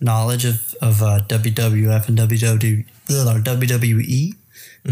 knowledge 0.00 0.44
of, 0.44 0.74
of 0.80 1.02
uh, 1.02 1.20
WWF 1.26 2.08
and 2.08 2.18
WW, 2.18 2.86
uh, 3.10 3.40
WWE. 3.42 4.34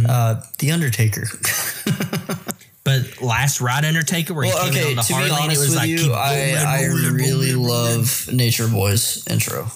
Uh, 0.09 0.43
the 0.59 0.73
Undertaker. 0.73 1.27
But 2.85 3.23
Last 3.23 3.63
Ride 3.63 3.87
Undertaker, 3.87 4.35
where 4.35 4.45
he 4.45 4.53
came 4.53 4.61
in 4.61 4.69
okay, 4.69 4.95
the 4.95 5.01
to 5.01 5.09
be 5.09 5.15
Harley, 5.15 5.31
it 5.31 5.41
honest 5.41 5.61
was 5.61 5.69
with 5.71 5.79
like 5.79 5.89
you, 5.89 6.13
I, 6.13 6.37
rolling, 6.37 6.57
I 6.57 6.87
rolling, 6.87 7.15
really 7.15 7.55
rolling, 7.55 7.57
rolling. 7.57 7.97
love 7.97 8.29
Nature 8.31 8.69
Boy's 8.69 9.27
intro. 9.27 9.69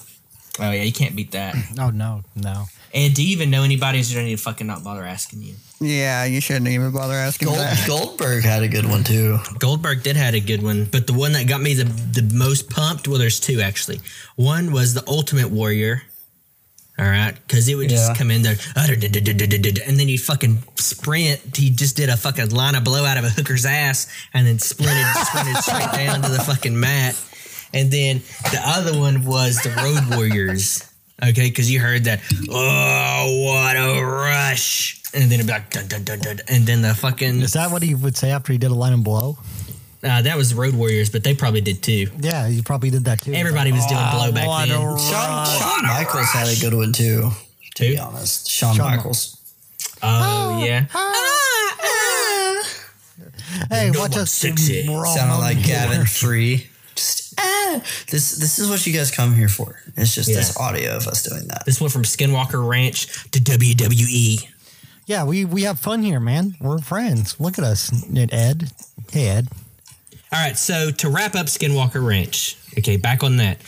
Oh 0.59 0.71
yeah, 0.71 0.83
you 0.83 0.93
can't 0.93 1.15
beat 1.15 1.31
that. 1.31 1.55
Oh 1.79 1.89
no, 1.89 2.21
no. 2.35 2.65
And 2.93 3.13
do 3.13 3.23
you 3.23 3.31
even 3.33 3.49
know 3.51 3.63
anybody? 3.63 4.01
So 4.03 4.19
I 4.19 4.23
need 4.23 4.37
to 4.37 4.41
fucking 4.41 4.65
not 4.67 4.83
bother 4.83 5.03
asking 5.03 5.43
you. 5.43 5.55
Yeah, 5.79 6.25
you 6.25 6.41
shouldn't 6.41 6.67
even 6.67 6.91
bother 6.91 7.13
asking 7.13 7.47
Gold, 7.47 7.59
that. 7.59 7.83
Goldberg 7.87 8.43
had 8.43 8.63
a 8.63 8.67
good 8.67 8.85
one 8.85 9.03
too. 9.03 9.37
Goldberg 9.59 10.03
did 10.03 10.15
had 10.17 10.33
a 10.33 10.39
good 10.39 10.61
one, 10.63 10.85
but 10.85 11.07
the 11.07 11.13
one 11.13 11.31
that 11.33 11.47
got 11.47 11.61
me 11.61 11.73
the 11.73 11.83
the 11.85 12.29
most 12.35 12.69
pumped. 12.69 13.07
Well, 13.07 13.17
there's 13.19 13.39
two 13.39 13.61
actually. 13.61 13.99
One 14.35 14.71
was 14.71 14.93
the 14.93 15.03
Ultimate 15.07 15.49
Warrior. 15.51 16.01
All 16.97 17.05
right, 17.05 17.33
because 17.47 17.69
it 17.69 17.75
would 17.75 17.87
just 17.87 18.09
Yeah. 18.09 18.15
come 18.15 18.29
in 18.29 18.41
there, 18.41 18.57
and 18.75 19.97
then 19.99 20.07
he 20.09 20.17
fucking 20.17 20.61
sprint. 20.75 21.55
He 21.55 21.69
just 21.69 21.95
did 21.95 22.09
a 22.09 22.17
fucking 22.17 22.49
line 22.49 22.75
of 22.75 22.83
blow 22.83 23.05
out 23.05 23.15
of 23.17 23.23
a 23.23 23.29
hooker's 23.29 23.65
ass, 23.65 24.07
and 24.33 24.45
then 24.45 24.59
sprinted 24.59 25.05
sprinted 25.27 25.63
straight 25.63 25.91
down 25.93 26.21
to 26.23 26.29
the 26.29 26.39
fucking 26.39 26.77
mat. 26.77 27.15
And 27.73 27.89
then 27.89 28.21
the 28.51 28.59
other 28.65 28.99
one 28.99 29.23
was 29.25 29.61
the 29.61 29.69
Road 29.69 30.13
Warriors. 30.17 30.83
Okay, 31.21 31.49
because 31.49 31.69
you 31.71 31.79
heard 31.79 32.05
that. 32.05 32.21
Oh, 32.49 33.43
what 33.45 33.75
a 33.75 34.03
rush! 34.03 35.01
And 35.13 35.23
then 35.23 35.33
it'd 35.39 35.47
be 35.47 35.51
like 35.53 35.69
dun 35.69 35.87
dun 35.87 36.03
dun 36.03 36.19
dun, 36.19 36.39
and 36.47 36.65
then 36.65 36.81
the 36.81 36.93
fucking 36.93 37.41
Is 37.41 37.53
that 37.53 37.71
what 37.71 37.81
he 37.83 37.93
would 37.95 38.15
say 38.15 38.31
after 38.31 38.53
he 38.53 38.57
did 38.57 38.71
a 38.71 38.75
line 38.75 38.93
and 38.93 39.03
blow? 39.03 39.37
uh, 40.03 40.21
that 40.21 40.37
was 40.37 40.53
Road 40.53 40.75
Warriors, 40.75 41.09
but 41.09 41.23
they 41.25 41.35
probably 41.35 41.59
did 41.61 41.83
too. 41.83 42.07
Yeah, 42.19 42.47
he 42.47 42.61
probably 42.61 42.89
did 42.89 43.03
that 43.05 43.21
too. 43.21 43.33
Everybody 43.33 43.71
was 43.73 43.85
doing 43.87 43.99
oh, 44.01 44.11
blow 44.17 44.31
back 44.31 44.47
what 44.47 44.69
then. 44.69 44.77
Shawn, 44.79 45.45
Shawn 45.45 45.83
Michaels 45.87 46.29
had 46.31 46.47
a 46.47 46.59
good 46.61 46.73
one 46.73 46.93
too. 46.93 47.31
To 47.75 47.83
be 47.83 47.97
honest, 47.99 48.49
Shawn, 48.49 48.75
Shawn 48.75 48.95
Michaels. 48.95 49.35
Oh 50.01 50.63
yeah. 50.63 50.85
Ah, 50.93 51.75
ah. 51.81 52.63
Ah, 53.61 53.65
hey, 53.71 53.89
No 53.91 53.99
watch 53.99 54.11
one's 54.11 54.23
us 54.23 54.31
sexy. 54.31 54.87
roll 54.87 55.05
Sounded 55.05 55.37
like. 55.37 55.63
Gavin 55.63 56.05
Free. 56.05 56.68
Just. 57.77 58.05
This 58.09 58.31
this 58.31 58.59
is 58.59 58.69
what 58.69 58.85
you 58.87 58.93
guys 58.93 59.11
come 59.11 59.33
here 59.33 59.49
for. 59.49 59.79
It's 59.95 60.15
just 60.15 60.27
this 60.27 60.57
audio 60.57 60.95
of 60.97 61.07
us 61.07 61.23
doing 61.23 61.47
that. 61.47 61.65
This 61.65 61.79
went 61.79 61.93
from 61.93 62.03
Skinwalker 62.03 62.65
Ranch 62.67 63.29
to. 63.31 63.39
WWE. 63.39 64.47
Yeah, 65.05 65.23
we 65.23 65.43
we 65.43 65.63
have 65.63 65.79
fun 65.79 66.03
here, 66.03 66.19
man. 66.19 66.55
We're 66.61 66.79
friends. 66.79 67.39
Look 67.39 67.57
at 67.57 67.63
us, 67.63 67.91
Ed. 68.15 68.71
Hey, 69.11 69.27
Ed. 69.29 69.47
All 70.31 70.39
right, 70.39 70.55
so 70.55 70.91
to 70.91 71.09
wrap 71.09 71.33
up 71.33 71.47
Skinwalker 71.47 72.05
Ranch, 72.05 72.55
okay, 72.77 72.97
back 72.97 73.23
on 73.23 73.37
that. 73.37 73.59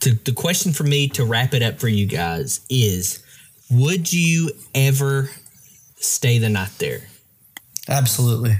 To, 0.00 0.14
the 0.14 0.32
question 0.32 0.72
for 0.72 0.84
me 0.84 1.08
to 1.08 1.24
wrap 1.24 1.54
it 1.54 1.62
up 1.62 1.80
for 1.80 1.88
you 1.88 2.06
guys 2.06 2.60
is 2.70 3.24
would 3.70 4.12
you 4.12 4.52
ever 4.74 5.30
stay 5.96 6.38
the 6.38 6.48
night 6.48 6.70
there? 6.78 7.08
Absolutely. 7.88 8.54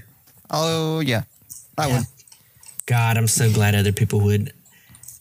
Oh 0.51 0.99
yeah, 0.99 1.23
I 1.79 1.87
would. 1.87 2.05
God, 2.87 3.16
I'm 3.16 3.28
so 3.28 3.51
glad 3.53 3.74
other 3.74 3.93
people 3.93 4.20
would. 4.20 4.53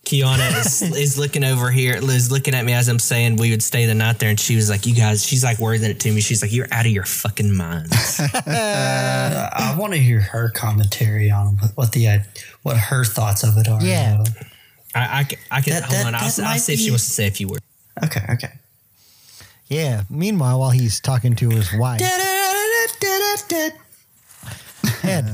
Kiana 0.05 0.59
is, 0.59 0.82
is 0.97 1.18
looking 1.18 1.45
over 1.45 1.72
here, 1.72 1.95
is 1.95 2.30
looking 2.30 2.53
at 2.53 2.66
me 2.66 2.74
as 2.74 2.89
I'm 2.89 2.99
saying 2.99 3.38
we 3.38 3.51
would 3.51 3.64
stay 3.64 3.86
the 3.86 3.93
night 3.95 4.20
there, 4.20 4.30
and 4.30 4.38
she 4.39 4.55
was 4.57 4.70
like, 4.70 4.86
"You 4.86 4.93
guys," 4.95 5.26
she's 5.26 5.43
like 5.45 5.59
wording 5.59 5.89
it 5.89 5.99
to 6.01 6.11
me. 6.11 6.20
She's 6.20 6.41
like, 6.41 6.51
"You're 6.51 6.68
out 6.72 6.86
of 6.86 6.91
your 6.91 7.05
fucking 7.05 7.55
minds." 7.55 8.20
Uh, 8.20 9.49
I 9.53 9.76
want 9.80 9.93
to 9.93 9.99
hear 9.99 10.20
her 10.20 10.49
commentary 10.49 11.32
on 11.32 11.55
what, 11.57 11.72
what 11.76 11.91
the 11.93 12.07
uh, 12.09 12.20
what 12.64 12.76
her 12.78 13.05
thoughts 13.05 13.43
of 13.43 13.57
it 13.57 13.70
are. 13.70 13.82
Yeah. 13.82 14.24
I, 14.95 14.99
I, 15.51 15.57
I 15.57 15.61
can 15.61 15.74
That- 15.74 15.84
hold 15.84 15.93
that- 15.93 16.05
on. 16.07 16.16
I'll, 16.16 16.22
I'll 16.38 16.43
might 16.43 16.57
see 16.57 16.74
if 16.74 16.80
she 16.80 16.91
wants 16.91 17.05
to 17.05 17.11
say 17.11 17.28
a 17.28 17.32
few 17.32 17.47
words. 17.47 17.64
Okay. 18.03 18.26
Okay. 18.30 18.51
Yeah. 19.68 20.03
Meanwhile, 20.09 20.59
while 20.59 20.70
he's 20.72 20.99
talking 20.99 21.34
to 21.38 21.49
his 21.49 21.72
wife, 21.74 22.01
Ed. 25.03 25.34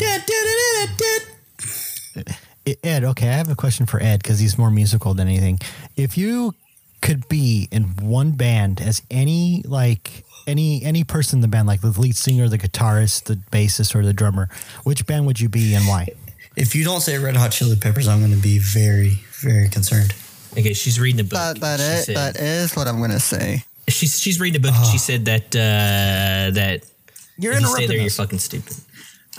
Ed, 2.84 3.04
okay, 3.04 3.28
I 3.30 3.34
have 3.34 3.50
a 3.50 3.56
question 3.56 3.86
for 3.86 4.02
Ed 4.02 4.22
because 4.22 4.40
he's 4.40 4.58
more 4.58 4.72
musical 4.72 5.14
than 5.14 5.28
anything. 5.28 5.60
If 5.96 6.18
you 6.18 6.54
could 7.02 7.28
be 7.30 7.68
in 7.72 7.84
one 8.02 8.32
band 8.32 8.82
as 8.82 9.02
any 9.10 9.64
like 9.66 10.24
any 10.48 10.84
any 10.84 11.04
person 11.04 11.38
in 11.38 11.42
the 11.42 11.48
band, 11.48 11.68
like 11.68 11.82
the 11.82 11.90
lead 12.00 12.16
singer, 12.16 12.48
the 12.50 12.58
guitarist, 12.58 13.26
the 13.26 13.36
bassist, 13.52 13.96
or 13.96 14.04
the 14.06 14.14
drummer, 14.14 14.50
which 14.84 15.06
band 15.06 15.26
would 15.26 15.40
you 15.40 15.50
be 15.50 15.74
and 15.76 15.88
why? 15.88 16.08
If 16.56 16.76
you 16.76 16.84
don't 16.84 17.02
say 17.02 17.18
Red 17.18 17.38
Hot 17.38 17.52
Chili 17.52 17.76
Peppers, 17.76 18.08
I'm 18.08 18.20
going 18.20 18.32
to 18.32 18.38
be 18.42 18.58
very 18.60 19.20
very 19.42 19.70
concerned. 19.70 20.14
Okay, 20.54 20.74
she's 20.74 21.00
reading 21.00 21.22
a 21.22 21.24
book. 21.24 21.38
That 21.40 21.60
that 21.62 21.80
She 21.80 21.86
is 21.86 22.06
said- 22.06 22.16
that 22.18 22.36
is 22.40 22.76
what 22.76 22.88
I'm 22.88 23.00
gonna 23.00 23.20
say. 23.20 23.64
she's 23.88 24.20
she's 24.20 24.40
reading 24.40 24.60
a 24.60 24.64
book. 24.68 24.76
and 24.76 24.86
She 24.88 24.98
said 24.98 25.26
that 25.26 25.56
uh, 25.56 26.52
that 26.56 26.84
You're 27.38 27.54
if 27.54 27.62
you 27.62 27.68
stay 27.68 27.84
interrupting 27.84 27.88
there, 27.90 27.98
you're 28.00 28.10
fucking 28.10 28.40
stupid. 28.40 28.76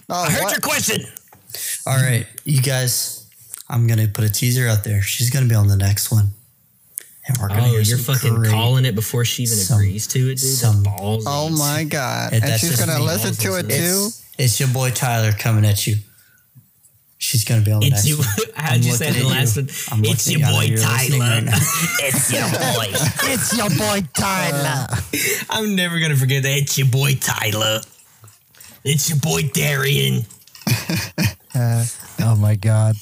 Oh, 0.09 0.14
I 0.22 0.31
heard 0.31 0.43
what? 0.45 0.53
your 0.53 0.61
question. 0.61 1.05
All 1.87 1.97
right, 1.97 2.26
you 2.45 2.62
guys. 2.62 3.20
I'm 3.71 3.87
going 3.87 4.01
to 4.01 4.09
put 4.09 4.25
a 4.25 4.29
teaser 4.31 4.66
out 4.68 4.83
there. 4.85 5.01
She's 5.01 5.31
going 5.31 5.45
to 5.45 5.49
be 5.49 5.55
on 5.55 5.68
the 5.68 5.77
next 5.77 6.11
one, 6.11 6.31
and 7.29 7.39
we're 7.39 7.49
going 7.49 7.61
to 7.61 7.66
Oh, 7.66 7.71
hear 7.71 7.81
you're 7.83 7.99
fucking 7.99 8.45
calling 8.45 8.85
it 8.85 8.95
before 8.97 9.25
she 9.25 9.45
even 9.45 9.57
some- 9.57 9.79
agrees 9.79 10.07
to 10.09 10.18
it, 10.31 10.39
dude. 10.39 10.39
some- 10.41 10.83
balls. 10.83 11.25
Oh 11.27 11.49
my 11.51 11.85
god! 11.85 12.33
And 12.33 12.43
And, 12.45 12.61
she's 12.61 12.79
gonna 12.85 12.99
listen 13.03 13.33
to 13.35 13.59
it 13.59 13.62
too. 13.68 14.09
It's, 14.09 14.25
it's 14.39 14.61
your 14.61 14.71
boy 14.71 14.91
Tyler 14.91 15.33
coming 15.33 15.64
at 15.64 15.87
you. 15.87 15.97
She's 17.23 17.45
going 17.45 17.61
to 17.61 17.64
be 17.66 17.71
on 17.71 17.81
the 17.81 17.87
It's 17.89 17.97
next 17.97 18.09
you. 18.09 18.16
one. 18.16 18.27
How'd 18.57 18.75
I'm 18.79 18.83
you 18.83 18.93
say 18.93 19.12
the 19.12 19.25
last 19.29 19.57
you. 19.57 19.62
one? 19.64 19.71
I'm 19.99 20.05
It's 20.07 20.31
your 20.31 20.41
boy 20.41 20.62
you. 20.62 20.79
Tyler. 20.79 21.18
right 21.18 21.45
it's 22.01 22.33
your 22.33 22.49
boy. 22.49 22.87
it's 23.31 23.57
your 23.57 23.68
boy 23.71 24.09
Tyler. 24.14 24.87
I'm 25.51 25.77
never 25.77 26.01
gonna 26.01 26.16
forget 26.16 26.43
that. 26.45 26.57
It's 26.57 26.77
your 26.79 26.89
boy 26.89 27.14
Tyler. 27.21 27.83
It's 28.85 29.11
your 29.11 29.18
boy 29.18 29.43
Darian. 29.53 30.25
oh 31.55 32.37
my 32.39 32.55
god, 32.57 32.97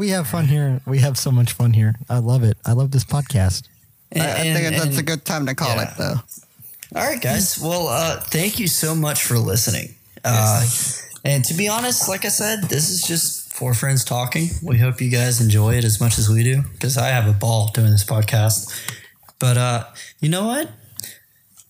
we 0.00 0.08
have 0.08 0.26
fun 0.26 0.46
here. 0.46 0.80
We 0.86 1.00
have 1.00 1.18
so 1.18 1.30
much 1.30 1.52
fun 1.52 1.74
here. 1.74 1.94
I 2.08 2.20
love 2.20 2.42
it. 2.42 2.56
I 2.64 2.72
love 2.72 2.90
this 2.90 3.04
podcast. 3.04 3.68
And- 4.10 4.22
I, 4.22 4.32
I 4.32 4.54
think 4.54 4.66
and- 4.66 4.76
that's 4.76 4.96
a 4.96 5.02
good 5.02 5.26
time 5.26 5.44
to 5.44 5.54
call 5.54 5.76
yeah. 5.76 5.92
it 5.92 5.98
though. 5.98 6.14
All 6.96 7.06
right, 7.06 7.20
guys. 7.20 7.58
Well, 7.62 7.86
uh, 7.86 8.18
thank 8.20 8.58
you 8.58 8.66
so 8.66 8.94
much 8.94 9.22
for 9.22 9.38
listening. 9.38 9.94
Uh, 10.24 10.66
and 11.24 11.44
to 11.44 11.54
be 11.54 11.68
honest, 11.68 12.08
like 12.08 12.24
I 12.24 12.28
said, 12.28 12.64
this 12.64 12.88
is 12.88 13.02
just 13.02 13.52
four 13.52 13.74
friends 13.74 14.02
talking. 14.02 14.48
We 14.62 14.78
hope 14.78 15.02
you 15.02 15.10
guys 15.10 15.40
enjoy 15.40 15.74
it 15.74 15.84
as 15.84 16.00
much 16.00 16.18
as 16.18 16.30
we 16.30 16.42
do 16.44 16.62
because 16.72 16.96
I 16.96 17.08
have 17.08 17.28
a 17.28 17.38
ball 17.38 17.70
doing 17.72 17.90
this 17.90 18.04
podcast. 18.04 18.72
But 19.38 19.58
uh, 19.58 19.84
you 20.18 20.30
know 20.30 20.46
what? 20.46 20.70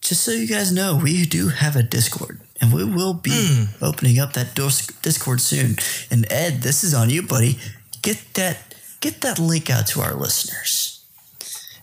Just 0.00 0.24
so 0.24 0.30
you 0.30 0.46
guys 0.46 0.72
know, 0.72 0.98
we 1.02 1.26
do 1.26 1.48
have 1.48 1.74
a 1.74 1.82
Discord. 1.82 2.40
And 2.62 2.72
we 2.72 2.84
will 2.84 3.14
be 3.14 3.66
opening 3.82 4.18
up 4.18 4.34
that 4.34 4.54
Discord 4.54 5.40
soon. 5.40 5.76
And 6.10 6.30
Ed, 6.30 6.62
this 6.62 6.84
is 6.84 6.94
on 6.94 7.10
you, 7.10 7.22
buddy. 7.22 7.58
Get 8.02 8.34
that 8.34 8.74
get 9.00 9.20
that 9.22 9.38
link 9.38 9.70
out 9.70 9.86
to 9.88 10.00
our 10.00 10.14
listeners. 10.14 11.00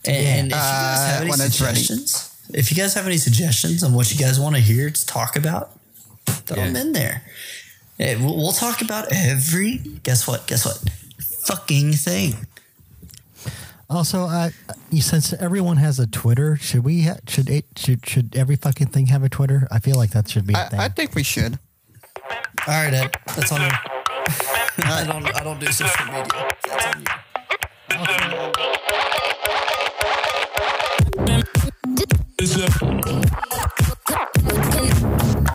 And, 0.05 0.47
if 0.51 0.55
you 0.55 0.61
guys 0.61 0.99
Uh, 0.99 1.07
have 1.07 1.21
any 1.21 1.29
when 1.31 1.41
it's 1.41 1.59
ready. 1.61 1.79
suggestions, 1.81 2.29
if 2.53 2.71
you 2.71 2.77
guys 2.77 2.93
have 2.93 3.05
any 3.05 3.17
suggestions 3.17 3.83
on 3.83 3.93
what 3.93 4.11
you 4.11 4.17
guys 4.17 4.39
want 4.39 4.55
to 4.55 4.61
hear 4.61 4.89
to 4.89 5.05
talk 5.05 5.35
about, 5.35 5.77
throw 6.25 6.55
them 6.57 6.75
in 6.75 6.93
there. 6.93 7.23
Hey, 7.97 8.15
we'll, 8.15 8.35
we'll 8.37 8.51
talk 8.53 8.81
about 8.81 9.11
every 9.11 9.77
guess 10.03 10.27
what? 10.27 10.47
Guess 10.47 10.65
what? 10.65 10.77
Fucking 11.47 11.93
thing. 11.93 12.45
Also, 13.89 14.25
uh, 14.25 14.49
since 14.99 15.33
everyone 15.33 15.77
has 15.77 15.97
a 15.99 16.07
Twitter, 16.07 16.57
should 16.57 16.83
we 16.83 17.03
ha- 17.03 17.17
should 17.27 17.49
it 17.49 17.65
should 17.77 18.05
should 18.05 18.35
every 18.35 18.55
fucking 18.57 18.87
thing 18.87 19.07
have 19.07 19.23
a 19.23 19.29
Twitter? 19.29 19.67
I 19.71 19.79
feel 19.79 19.95
like 19.95 20.11
that 20.11 20.29
should 20.29 20.45
be 20.45 20.53
a 20.53 20.57
I, 20.57 20.69
thing. 20.69 20.79
I 20.79 20.89
think 20.89 21.15
we 21.15 21.23
should. 21.23 21.57
All 22.67 22.73
right, 22.83 22.93
Ed. 22.93 23.15
That's 23.35 23.51
on 23.51 23.61
you. 23.61 23.69
I 24.27 25.05
don't. 25.07 25.25
I 25.35 25.43
don't 25.43 25.59
do 25.59 25.67
social 25.67 26.05
media. 26.07 26.27
That's 26.67 26.85
on 26.85 27.01
you. 27.01 27.07
Okay. 32.81 33.66